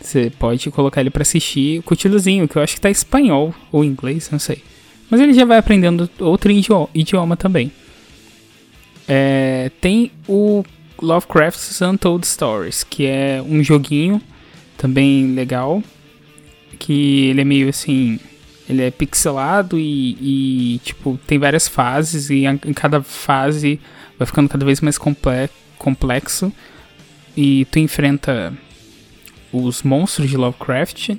você 0.00 0.30
pode 0.38 0.70
colocar 0.70 1.00
ele 1.00 1.10
para 1.10 1.22
assistir 1.22 1.78
o 1.78 1.82
Cutiluzinho, 1.82 2.48
que 2.48 2.56
eu 2.56 2.62
acho 2.62 2.74
que 2.74 2.80
tá 2.80 2.88
em 2.88 2.92
espanhol 2.92 3.54
ou 3.70 3.84
inglês, 3.84 4.28
não 4.30 4.38
sei. 4.38 4.62
Mas 5.08 5.20
ele 5.20 5.32
já 5.32 5.44
vai 5.44 5.58
aprendendo 5.58 6.08
outro 6.18 6.50
idioma, 6.50 6.88
idioma 6.94 7.36
também. 7.36 7.70
É, 9.06 9.70
tem 9.80 10.10
o 10.28 10.64
Lovecraft's 11.00 11.80
Untold 11.80 12.26
Stories, 12.26 12.84
que 12.84 13.06
é 13.06 13.42
um 13.46 13.62
joguinho 13.62 14.20
também 14.76 15.34
legal, 15.34 15.82
que 16.78 17.26
ele 17.26 17.40
é 17.40 17.44
meio 17.44 17.68
assim, 17.68 18.18
ele 18.72 18.82
é 18.82 18.90
pixelado 18.90 19.78
e, 19.78 20.74
e, 20.74 20.78
tipo 20.78 21.18
tem 21.26 21.38
várias 21.38 21.68
fases 21.68 22.30
e 22.30 22.44
em 22.44 22.72
cada 22.72 23.02
fase 23.02 23.80
vai 24.18 24.26
ficando 24.26 24.48
cada 24.48 24.64
vez 24.64 24.80
mais 24.80 24.98
comple 24.98 25.48
complexo 25.78 26.52
e 27.36 27.64
tu 27.66 27.78
enfrenta 27.78 28.52
os 29.52 29.82
monstros 29.82 30.30
de 30.30 30.36
Lovecraft 30.36 31.16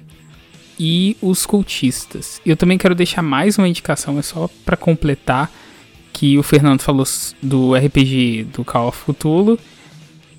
e 0.79 1.15
os 1.21 1.45
cultistas. 1.45 2.41
Eu 2.45 2.57
também 2.57 2.77
quero 2.77 2.95
deixar 2.95 3.21
mais 3.21 3.57
uma 3.57 3.67
indicação, 3.67 4.17
é 4.17 4.21
só 4.21 4.49
pra 4.65 4.75
completar 4.75 5.51
que 6.11 6.37
o 6.37 6.43
Fernando 6.43 6.81
falou 6.81 7.05
do 7.41 7.75
RPG 7.75 8.47
do 8.53 8.63
Call 8.63 8.87
of 8.87 9.03
Cthulhu, 9.05 9.59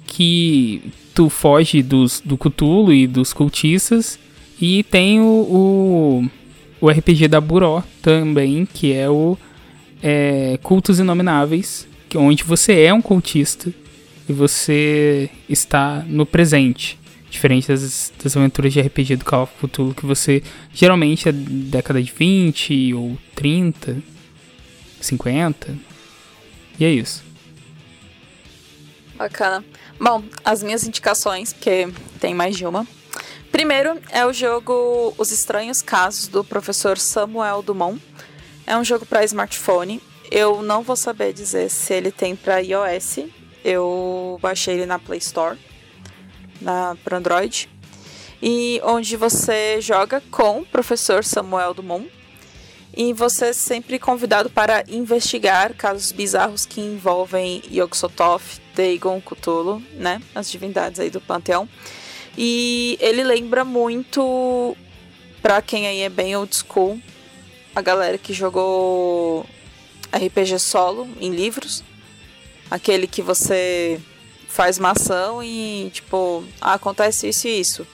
que 0.06 0.92
tu 1.14 1.28
foge 1.28 1.82
dos, 1.82 2.20
do 2.20 2.36
Cthulhu 2.36 2.92
e 2.92 3.06
dos 3.06 3.32
cultistas, 3.32 4.18
e 4.60 4.82
tem 4.84 5.20
o, 5.20 5.24
o, 5.24 6.30
o 6.80 6.88
RPG 6.88 7.28
da 7.28 7.40
Buró 7.40 7.82
também, 8.02 8.66
que 8.66 8.92
é 8.92 9.08
o 9.08 9.36
é, 10.02 10.58
Cultos 10.62 10.98
Inomináveis, 10.98 11.86
que 12.08 12.18
onde 12.18 12.44
você 12.44 12.82
é 12.82 12.92
um 12.92 13.00
cultista 13.00 13.72
e 14.28 14.32
você 14.32 15.30
está 15.48 16.04
no 16.06 16.26
presente. 16.26 16.98
Diferente 17.30 17.68
das, 17.68 18.12
das 18.22 18.36
aventuras 18.36 18.72
de 18.72 18.80
RPG 18.80 19.16
do 19.16 19.24
Call 19.24 19.42
of 19.42 19.52
Cthulhu, 19.60 19.94
que 19.94 20.06
você 20.06 20.42
geralmente 20.72 21.28
é 21.28 21.32
década 21.32 22.00
de 22.00 22.12
20 22.12 22.94
ou 22.94 23.18
30, 23.34 23.96
50. 25.00 25.76
E 26.78 26.84
é 26.84 26.90
isso. 26.90 27.24
Bacana. 29.16 29.64
Bom, 29.98 30.22
as 30.44 30.62
minhas 30.62 30.86
indicações, 30.86 31.52
porque 31.52 31.88
tem 32.20 32.34
mais 32.34 32.56
de 32.56 32.66
uma. 32.66 32.86
Primeiro 33.54 34.00
é 34.10 34.26
o 34.26 34.32
jogo 34.32 35.14
Os 35.16 35.30
Estranhos 35.30 35.80
Casos 35.80 36.26
do 36.26 36.42
professor 36.42 36.98
Samuel 36.98 37.62
Dumont. 37.62 38.02
É 38.66 38.76
um 38.76 38.82
jogo 38.82 39.06
para 39.06 39.22
smartphone. 39.22 40.02
Eu 40.28 40.60
não 40.60 40.82
vou 40.82 40.96
saber 40.96 41.32
dizer 41.32 41.70
se 41.70 41.94
ele 41.94 42.10
tem 42.10 42.34
para 42.34 42.58
iOS. 42.58 43.20
Eu 43.64 44.40
baixei 44.42 44.74
ele 44.74 44.86
na 44.86 44.98
Play 44.98 45.20
Store, 45.20 45.56
na 46.60 46.96
para 47.04 47.16
Android. 47.16 47.70
E 48.42 48.80
onde 48.82 49.16
você 49.16 49.80
joga 49.80 50.20
com 50.32 50.58
o 50.58 50.66
professor 50.66 51.22
Samuel 51.22 51.74
Dumont. 51.74 52.10
E 52.92 53.12
você 53.12 53.46
é 53.46 53.52
sempre 53.52 54.00
convidado 54.00 54.50
para 54.50 54.82
investigar 54.88 55.74
casos 55.74 56.10
bizarros 56.10 56.66
que 56.66 56.80
envolvem 56.80 57.62
Yog-Sothoth, 57.70 58.60
Dagon, 58.74 59.20
Cthulhu, 59.20 59.80
né? 59.92 60.20
As 60.34 60.50
divindades 60.50 60.98
aí 60.98 61.08
do 61.08 61.20
panteão. 61.20 61.68
E 62.36 62.98
ele 63.00 63.22
lembra 63.22 63.64
muito, 63.64 64.76
pra 65.40 65.62
quem 65.62 65.86
aí 65.86 66.00
é 66.00 66.08
bem 66.08 66.34
old 66.36 66.54
school, 66.54 67.00
a 67.74 67.80
galera 67.80 68.18
que 68.18 68.32
jogou 68.32 69.46
RPG 70.12 70.58
solo 70.58 71.08
em 71.20 71.30
livros. 71.30 71.82
Aquele 72.70 73.06
que 73.06 73.22
você 73.22 74.00
faz 74.48 74.78
uma 74.78 74.92
ação 74.92 75.42
e, 75.42 75.90
tipo, 75.92 76.44
ah, 76.60 76.74
acontece 76.74 77.28
isso 77.28 77.48
e 77.48 77.60
isso. 77.60 77.86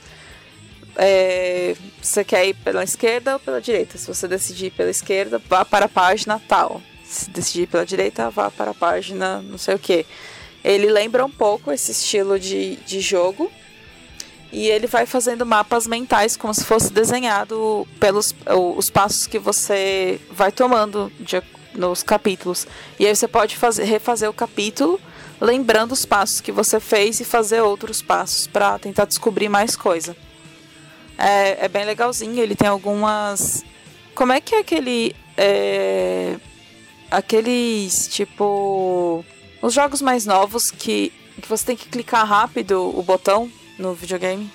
É, 0.97 1.75
você 2.01 2.23
quer 2.23 2.47
ir 2.47 2.55
pela 2.55 2.85
esquerda 2.85 3.35
ou 3.35 3.41
pela 3.41 3.61
direita? 3.61 3.97
Se 3.97 4.07
você 4.07 4.29
decidir 4.29 4.71
pela 4.71 4.91
esquerda, 4.91 5.41
vá 5.49 5.65
para 5.65 5.87
a 5.87 5.89
página 5.89 6.41
tal. 6.47 6.83
Se 7.05 7.31
decidir 7.31 7.67
pela 7.67 7.87
direita, 7.87 8.29
vá 8.31 8.51
para 8.51 8.73
a 8.73 8.75
página 8.75 9.41
não 9.43 9.57
sei 9.57 9.75
o 9.75 9.79
que. 9.79 10.05
Ele 10.63 10.91
lembra 10.91 11.25
um 11.25 11.31
pouco 11.31 11.73
esse 11.73 11.93
estilo 11.93 12.39
de, 12.39 12.77
de 12.77 13.01
jogo. 13.01 13.51
E 14.53 14.67
ele 14.67 14.87
vai 14.87 15.07
fazendo 15.07 15.47
mapas 15.47 15.87
mentais 15.87 16.37
como 16.37 16.53
se 16.53 16.65
fosse 16.65 16.93
desenhado 16.93 17.87
pelos 18.01 18.35
os 18.77 18.91
passos 18.91 19.27
que 19.27 19.39
você 19.39 20.21
vai 20.31 20.51
tomando 20.51 21.11
de, 21.21 21.41
nos 21.75 22.03
capítulos. 22.03 22.67
E 22.99 23.07
aí 23.07 23.15
você 23.15 23.29
pode 23.29 23.57
fazer, 23.57 23.85
refazer 23.85 24.29
o 24.29 24.33
capítulo 24.33 25.01
lembrando 25.41 25.93
os 25.93 26.05
passos 26.05 26.41
que 26.41 26.53
você 26.53 26.79
fez 26.79 27.19
e 27.19 27.25
fazer 27.25 27.63
outros 27.63 28.03
passos 28.03 28.47
para 28.47 28.79
tentar 28.79 29.07
descobrir 29.07 29.49
mais 29.49 29.75
coisa. 29.75 30.15
É, 31.17 31.65
é, 31.65 31.69
bem 31.69 31.85
legalzinho, 31.85 32.43
ele 32.43 32.55
tem 32.55 32.69
algumas. 32.69 33.65
Como 34.15 34.33
é 34.33 34.41
que 34.41 34.55
é 34.55 34.61
aquele. 34.61 35.17
É... 35.37 36.37
Aqueles 37.11 38.09
tipo. 38.09 39.25
Os 39.63 39.75
jogos 39.75 40.01
mais 40.01 40.25
novos 40.25 40.71
que, 40.71 41.13
que 41.41 41.49
você 41.49 41.67
tem 41.67 41.77
que 41.77 41.89
clicar 41.89 42.27
rápido 42.27 42.99
o 42.99 43.03
botão 43.03 43.51
no 43.81 43.95
videogame. 43.95 44.51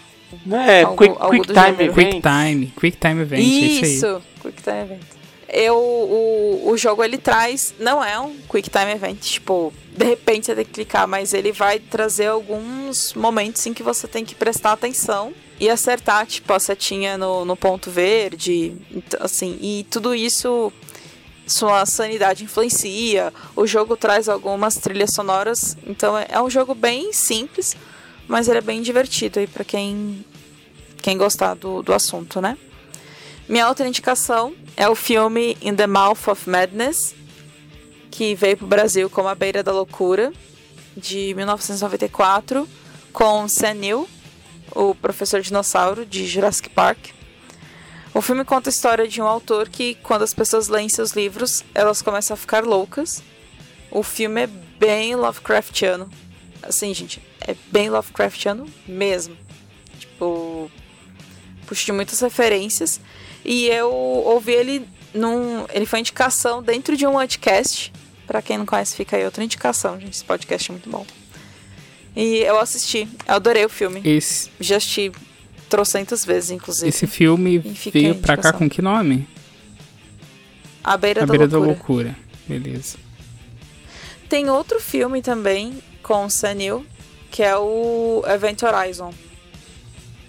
Não 0.45 0.59
é, 0.59 0.83
algo, 0.83 0.97
quick, 0.97 1.15
algo 1.19 1.31
quick 1.31 1.47
time 1.47 1.83
event. 1.83 1.93
Quick 1.93 2.21
time, 2.21 2.73
quick 2.79 2.97
time 2.97 3.21
event. 3.21 3.41
Isso, 3.41 3.85
isso 3.85 4.21
quick 4.41 4.61
time 4.61 4.81
event. 4.81 5.01
Eu, 5.47 5.77
o, 5.77 6.69
o 6.69 6.77
jogo 6.77 7.03
ele 7.03 7.17
traz, 7.17 7.73
não 7.79 8.03
é 8.03 8.19
um 8.19 8.35
quick 8.49 8.69
time 8.69 8.91
event, 8.91 9.19
tipo, 9.19 9.71
de 9.95 10.03
repente 10.03 10.47
você 10.47 10.55
tem 10.55 10.65
que 10.65 10.71
clicar, 10.71 11.07
mas 11.07 11.33
ele 11.33 11.51
vai 11.51 11.79
trazer 11.79 12.27
alguns 12.27 13.13
momentos 13.13 13.65
em 13.65 13.73
que 13.73 13.83
você 13.83 14.07
tem 14.07 14.25
que 14.25 14.35
prestar 14.35 14.71
atenção 14.73 15.33
e 15.59 15.69
acertar, 15.69 16.25
tipo, 16.25 16.51
a 16.51 16.59
setinha 16.59 17.17
no, 17.17 17.45
no 17.45 17.55
ponto 17.55 17.89
verde, 17.89 18.75
assim, 19.19 19.57
e 19.61 19.85
tudo 19.89 20.13
isso 20.13 20.73
sua 21.47 21.85
sanidade 21.85 22.43
influencia. 22.43 23.31
O 23.55 23.67
jogo 23.67 23.95
traz 23.95 24.27
algumas 24.27 24.75
trilhas 24.77 25.13
sonoras, 25.13 25.77
então 25.85 26.17
é, 26.17 26.25
é 26.29 26.41
um 26.41 26.49
jogo 26.49 26.73
bem 26.73 27.13
simples, 27.13 27.75
mas 28.27 28.47
ele 28.47 28.59
é 28.59 28.61
bem 28.61 28.81
divertido 28.81 29.39
aí 29.39 29.47
para 29.47 29.63
quem 29.63 30.25
quem 31.01 31.17
gostar 31.17 31.53
do, 31.53 31.83
do 31.83 31.93
assunto, 31.93 32.41
né? 32.41 32.57
Minha 33.47 33.67
outra 33.69 33.87
indicação 33.87 34.55
é 34.75 34.89
o 34.89 34.95
filme 34.95 35.55
In 35.61 35.75
the 35.75 35.85
Mouth 35.85 36.27
of 36.27 36.49
Madness, 36.49 37.13
que 38.09 38.33
veio 38.33 38.57
para 38.57 38.65
o 38.65 38.67
Brasil 38.67 39.07
como 39.07 39.27
A 39.27 39.35
Beira 39.35 39.61
da 39.61 39.71
Loucura, 39.71 40.33
de 40.97 41.33
1994, 41.35 42.67
com 43.13 43.47
Sam 43.47 43.75
Neill, 43.75 44.09
o 44.71 44.95
professor 44.95 45.41
dinossauro 45.41 46.07
de 46.07 46.25
Jurassic 46.25 46.69
Park. 46.69 47.09
O 48.11 48.21
filme 48.21 48.43
conta 48.43 48.69
a 48.69 48.71
história 48.71 49.07
de 49.07 49.21
um 49.21 49.27
autor 49.27 49.69
que, 49.69 49.95
quando 50.01 50.23
as 50.23 50.33
pessoas 50.33 50.69
leem 50.69 50.89
seus 50.89 51.11
livros, 51.11 51.63
elas 51.75 52.01
começam 52.01 52.33
a 52.33 52.37
ficar 52.37 52.63
loucas. 52.63 53.21
O 53.91 54.01
filme 54.01 54.43
é 54.43 54.47
bem 54.47 55.15
Lovecraftiano. 55.15 56.09
Assim, 56.63 56.93
gente, 56.93 57.21
é 57.47 57.55
bem 57.71 57.89
Lovecraftiano 57.89 58.65
mesmo. 58.87 59.35
Tipo, 59.99 60.69
puxa 61.65 61.85
de 61.85 61.91
muitas 61.91 62.19
referências. 62.19 62.99
E 63.43 63.67
eu 63.67 63.91
ouvi 63.91 64.51
ele 64.53 64.87
num. 65.13 65.65
Ele 65.73 65.85
foi 65.85 65.99
indicação 65.99 66.61
dentro 66.63 66.97
de 66.97 67.05
um 67.05 67.13
podcast. 67.13 67.93
Pra 68.25 68.41
quem 68.41 68.57
não 68.57 68.65
conhece, 68.65 68.95
fica 68.95 69.15
aí 69.15 69.23
outra 69.23 69.43
indicação, 69.43 69.99
gente. 69.99 70.13
Esse 70.13 70.25
podcast 70.25 70.71
é 70.71 70.73
muito 70.73 70.89
bom. 70.89 71.05
E 72.15 72.37
eu 72.39 72.59
assisti, 72.59 73.07
eu 73.27 73.35
adorei 73.35 73.65
o 73.65 73.69
filme. 73.69 74.01
Esse... 74.03 74.49
Já 74.59 74.77
assisti 74.77 75.11
trocentas 75.69 76.25
vezes, 76.25 76.49
inclusive. 76.49 76.87
Esse 76.89 77.05
filme 77.05 77.59
veio 77.59 78.15
pra 78.15 78.37
cá 78.37 78.51
com 78.53 78.69
que 78.69 78.81
nome? 78.81 79.27
A 80.83 80.97
Beira, 80.97 81.23
A 81.23 81.25
da, 81.25 81.31
Beira 81.31 81.45
loucura. 81.45 81.59
da 81.59 81.73
Loucura. 81.73 82.17
Beleza. 82.47 82.97
Tem 84.29 84.49
outro 84.49 84.79
filme 84.79 85.21
também 85.21 85.77
com 86.01 86.25
o 86.25 86.29
Sanil, 86.29 86.85
que 87.35 87.43
é 87.43 87.57
o 87.57 88.23
Event 88.27 88.63
Horizon. 88.63 89.13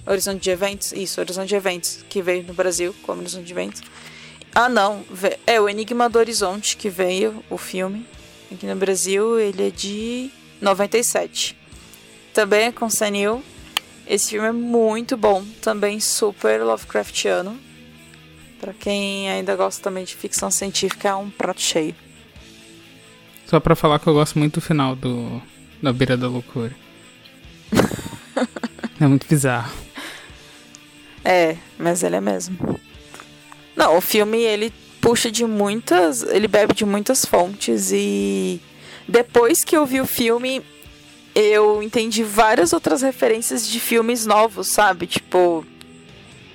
Horizonte 0.05 0.43
de 0.43 0.51
Eventos? 0.51 0.91
Isso, 0.91 1.21
Horizonte 1.21 1.51
de 1.51 1.55
Eventos, 1.55 2.05
que 2.09 2.21
veio 2.21 2.43
no 2.43 2.53
Brasil 2.53 2.93
como 3.05 3.21
Horizonte 3.21 3.45
de 3.45 3.53
Eventos. 3.53 3.81
Ah, 4.53 4.69
não. 4.69 5.05
É 5.47 5.61
o 5.61 5.69
Enigma 5.69 6.09
do 6.09 6.19
Horizonte 6.19 6.77
que 6.77 6.91
veio, 6.91 7.45
o 7.49 7.57
filme. 7.57 8.05
Aqui 8.51 8.67
no 8.67 8.75
Brasil, 8.75 9.39
ele 9.39 9.69
é 9.69 9.71
de 9.71 10.33
97. 10.61 11.57
Também 12.35 12.65
é 12.65 12.73
com 12.73 12.91
Sanil. 12.91 13.41
Esse 14.05 14.31
filme 14.31 14.49
é 14.49 14.53
muito 14.53 15.17
bom, 15.17 15.45
também 15.63 16.01
super 16.01 16.61
Lovecraftiano. 16.65 17.57
Para 18.59 18.73
quem 18.73 19.31
ainda 19.31 19.55
gosta 19.55 19.81
também 19.81 20.03
de 20.03 20.17
ficção 20.17 20.51
científica, 20.51 21.11
é 21.11 21.15
um 21.15 21.31
prato 21.31 21.61
cheio. 21.61 21.95
Só 23.47 23.61
para 23.61 23.77
falar 23.77 24.01
que 24.01 24.09
eu 24.09 24.15
gosto 24.15 24.41
muito 24.41 24.55
do 24.55 24.61
final 24.61 24.97
do 24.97 25.41
da 25.81 25.93
Beira 25.93 26.17
da 26.17 26.27
Loucura. 26.27 26.75
é 29.01 29.07
muito 29.07 29.27
bizarro. 29.27 29.73
É, 31.25 31.57
mas 31.79 32.03
ele 32.03 32.17
é 32.17 32.21
mesmo. 32.21 32.81
Não, 33.75 33.97
o 33.97 34.01
filme 34.01 34.39
ele 34.39 34.73
puxa 35.01 35.31
de 35.31 35.45
muitas, 35.45 36.23
ele 36.23 36.49
bebe 36.49 36.75
de 36.75 36.85
muitas 36.85 37.25
fontes 37.25 37.91
e 37.93 38.61
depois 39.09 39.65
que 39.65 39.77
eu 39.77 39.87
vi 39.87 40.01
o 40.01 40.07
filme, 40.07 40.63
eu 41.35 41.83
entendi 41.83 42.23
várias 42.25 42.73
outras 42.73 43.03
referências 43.03 43.69
de 43.69 43.79
filmes 43.79 44.27
novos, 44.27 44.69
sabe? 44.69 45.07
Tipo, 45.07 45.65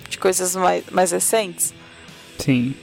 de 0.09 0.18
coisas 0.18 0.55
mais, 0.55 0.84
mais 0.91 1.12
recentes. 1.12 1.74
Sim. 2.38 2.76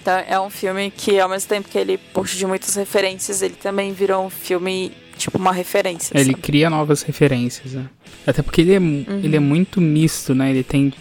Então, 0.00 0.24
é 0.26 0.40
um 0.40 0.48
filme 0.48 0.90
que, 0.90 1.20
ao 1.20 1.28
mesmo 1.28 1.48
tempo 1.48 1.68
que 1.68 1.76
ele 1.76 1.98
puxa 1.98 2.36
de 2.36 2.46
muitas 2.46 2.74
referências, 2.76 3.42
ele 3.42 3.56
também 3.56 3.92
virou 3.92 4.24
um 4.24 4.30
filme, 4.30 4.92
tipo, 5.18 5.38
uma 5.38 5.52
referência. 5.52 6.16
Ele 6.16 6.30
sabe? 6.30 6.42
cria 6.42 6.70
novas 6.70 7.02
referências, 7.02 7.74
né? 7.74 7.86
Até 8.26 8.42
porque 8.42 8.60
ele 8.60 8.74
é, 8.74 8.78
uhum. 8.78 9.20
ele 9.22 9.36
é 9.36 9.40
muito 9.40 9.80
misto, 9.80 10.34
né? 10.34 10.50
Ele 10.50 10.62
tem. 10.62 10.92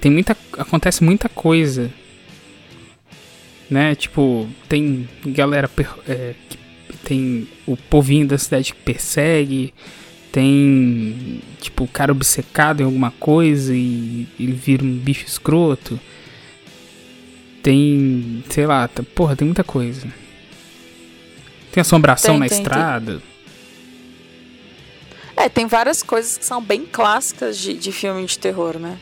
Tem 0.00 0.10
muita. 0.10 0.36
Acontece 0.56 1.04
muita 1.04 1.28
coisa. 1.28 1.90
Né? 3.70 3.94
Tipo, 3.94 4.48
tem 4.66 5.06
galera 5.26 5.70
é, 6.06 6.34
que 6.48 6.58
tem 7.04 7.48
o 7.66 7.76
povinho 7.76 8.26
da 8.26 8.38
cidade 8.38 8.72
que 8.72 8.80
persegue, 8.80 9.74
tem 10.32 11.40
tipo 11.60 11.84
o 11.84 11.88
cara 11.88 12.12
obcecado 12.12 12.80
em 12.80 12.84
alguma 12.84 13.10
coisa 13.10 13.74
e 13.74 14.26
ele 14.38 14.52
vira 14.52 14.84
um 14.84 14.96
bicho 14.96 15.26
escroto. 15.26 15.98
Tem, 17.62 18.42
sei 18.48 18.66
lá, 18.66 18.86
tá, 18.88 19.02
porra, 19.02 19.36
tem 19.36 19.46
muita 19.46 19.64
coisa. 19.64 20.06
Tem 21.72 21.80
assombração 21.80 22.34
tem, 22.34 22.40
na 22.40 22.48
tem, 22.48 22.58
estrada. 22.58 23.12
Tem. 23.12 23.27
É, 25.38 25.48
tem 25.48 25.66
várias 25.66 26.02
coisas 26.02 26.36
que 26.36 26.44
são 26.44 26.60
bem 26.60 26.84
clássicas 26.84 27.56
de, 27.56 27.74
de 27.74 27.92
filme 27.92 28.26
de 28.26 28.36
terror, 28.36 28.76
né? 28.76 28.98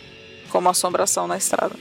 Como 0.51 0.68
assombração 0.68 1.26
na 1.26 1.39
estrada. 1.39 1.74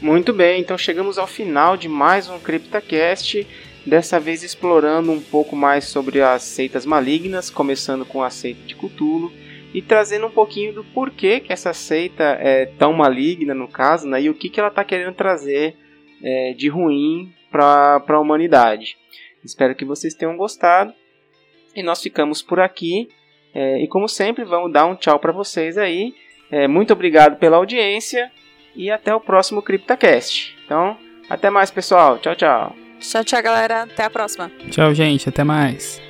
Muito 0.00 0.32
bem, 0.32 0.62
então 0.62 0.78
chegamos 0.78 1.18
ao 1.18 1.26
final 1.26 1.76
de 1.76 1.88
mais 1.88 2.30
um 2.30 2.38
CryptaCast 2.38 3.46
dessa 3.84 4.18
vez 4.18 4.42
explorando 4.42 5.12
um 5.12 5.20
pouco 5.20 5.54
mais 5.54 5.84
sobre 5.84 6.22
as 6.22 6.42
seitas 6.42 6.86
malignas, 6.86 7.50
começando 7.50 8.06
com 8.06 8.22
a 8.22 8.30
seita 8.30 8.62
de 8.62 8.74
Cthulhu 8.74 9.30
e 9.74 9.82
trazendo 9.82 10.26
um 10.26 10.30
pouquinho 10.30 10.72
do 10.72 10.82
porquê 10.82 11.38
que 11.38 11.52
essa 11.52 11.74
seita 11.74 12.24
é 12.40 12.64
tão 12.78 12.94
maligna 12.94 13.52
no 13.52 13.68
caso, 13.68 14.08
né, 14.08 14.22
e 14.22 14.30
o 14.30 14.34
que, 14.34 14.48
que 14.48 14.58
ela 14.58 14.70
está 14.70 14.82
querendo 14.84 15.14
trazer 15.14 15.76
é, 16.22 16.54
de 16.54 16.68
ruim 16.68 17.30
para 17.50 18.02
a 18.08 18.20
humanidade. 18.20 18.96
Espero 19.44 19.74
que 19.74 19.84
vocês 19.84 20.14
tenham 20.14 20.34
gostado 20.34 20.94
e 21.74 21.82
nós 21.82 22.02
ficamos 22.02 22.40
por 22.42 22.58
aqui. 22.58 23.08
É, 23.54 23.82
e 23.82 23.88
como 23.88 24.08
sempre, 24.08 24.44
vamos 24.44 24.72
dar 24.72 24.86
um 24.86 24.94
tchau 24.94 25.18
para 25.18 25.32
vocês 25.32 25.76
aí. 25.78 26.14
É, 26.50 26.66
muito 26.66 26.92
obrigado 26.92 27.38
pela 27.38 27.56
audiência 27.56 28.30
e 28.74 28.90
até 28.90 29.14
o 29.14 29.20
próximo 29.20 29.62
CryptaCast. 29.62 30.56
Então, 30.64 30.96
até 31.28 31.50
mais, 31.50 31.70
pessoal. 31.70 32.18
Tchau, 32.18 32.34
tchau. 32.34 32.76
Tchau, 33.00 33.24
tchau, 33.24 33.42
galera. 33.42 33.82
Até 33.82 34.04
a 34.04 34.10
próxima. 34.10 34.50
Tchau, 34.70 34.94
gente. 34.94 35.28
Até 35.28 35.44
mais. 35.44 36.07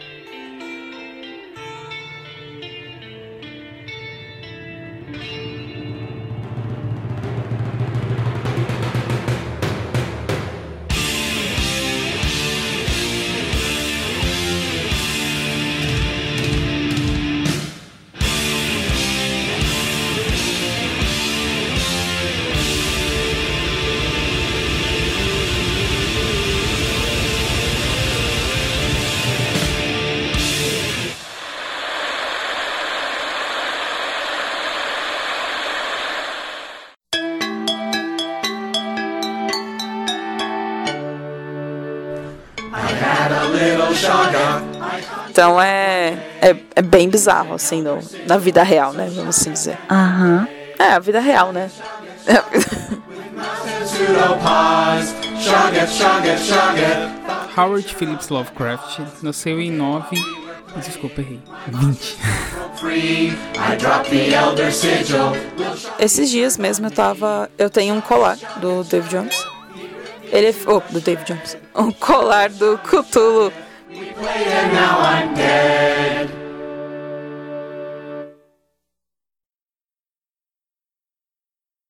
É, 46.79 46.83
bem 46.83 47.09
bizarro, 47.09 47.55
assim, 47.55 47.83
no, 47.83 47.99
na 48.25 48.39
vida 48.39 48.63
real, 48.63 48.93
né? 48.93 49.11
Vamos 49.13 49.37
assim 49.37 49.51
dizer. 49.51 49.77
Aham. 49.91 50.47
É, 50.79 50.93
a 50.93 51.01
vida 51.01 51.19
real, 51.19 51.53
né? 51.53 51.69
Howard 57.57 57.95
Phillips 57.95 58.29
Lovecraft 58.29 59.01
nasceu 59.23 59.61
em 59.61 59.73
9. 59.73 60.17
Desculpa, 60.77 61.21
errei. 61.21 61.41
20. 61.67 62.17
Esses 65.99 66.31
dias 66.31 66.57
mesmo 66.57 66.87
eu 66.87 66.91
tava. 66.93 67.51
Eu 67.59 67.69
tenho 67.69 67.97
um 67.97 68.01
colar 68.01 68.39
do 68.59 68.85
David 68.85 69.11
Jones. 69.11 69.45
Ele 70.31 70.47
é. 70.47 70.55
Oh, 70.65 70.81
do 70.93 71.01
David 71.01 71.27
Jones. 71.27 71.57
Um 71.75 71.91
colar 71.91 72.51
do 72.51 72.79
Cthulhu. 72.79 73.53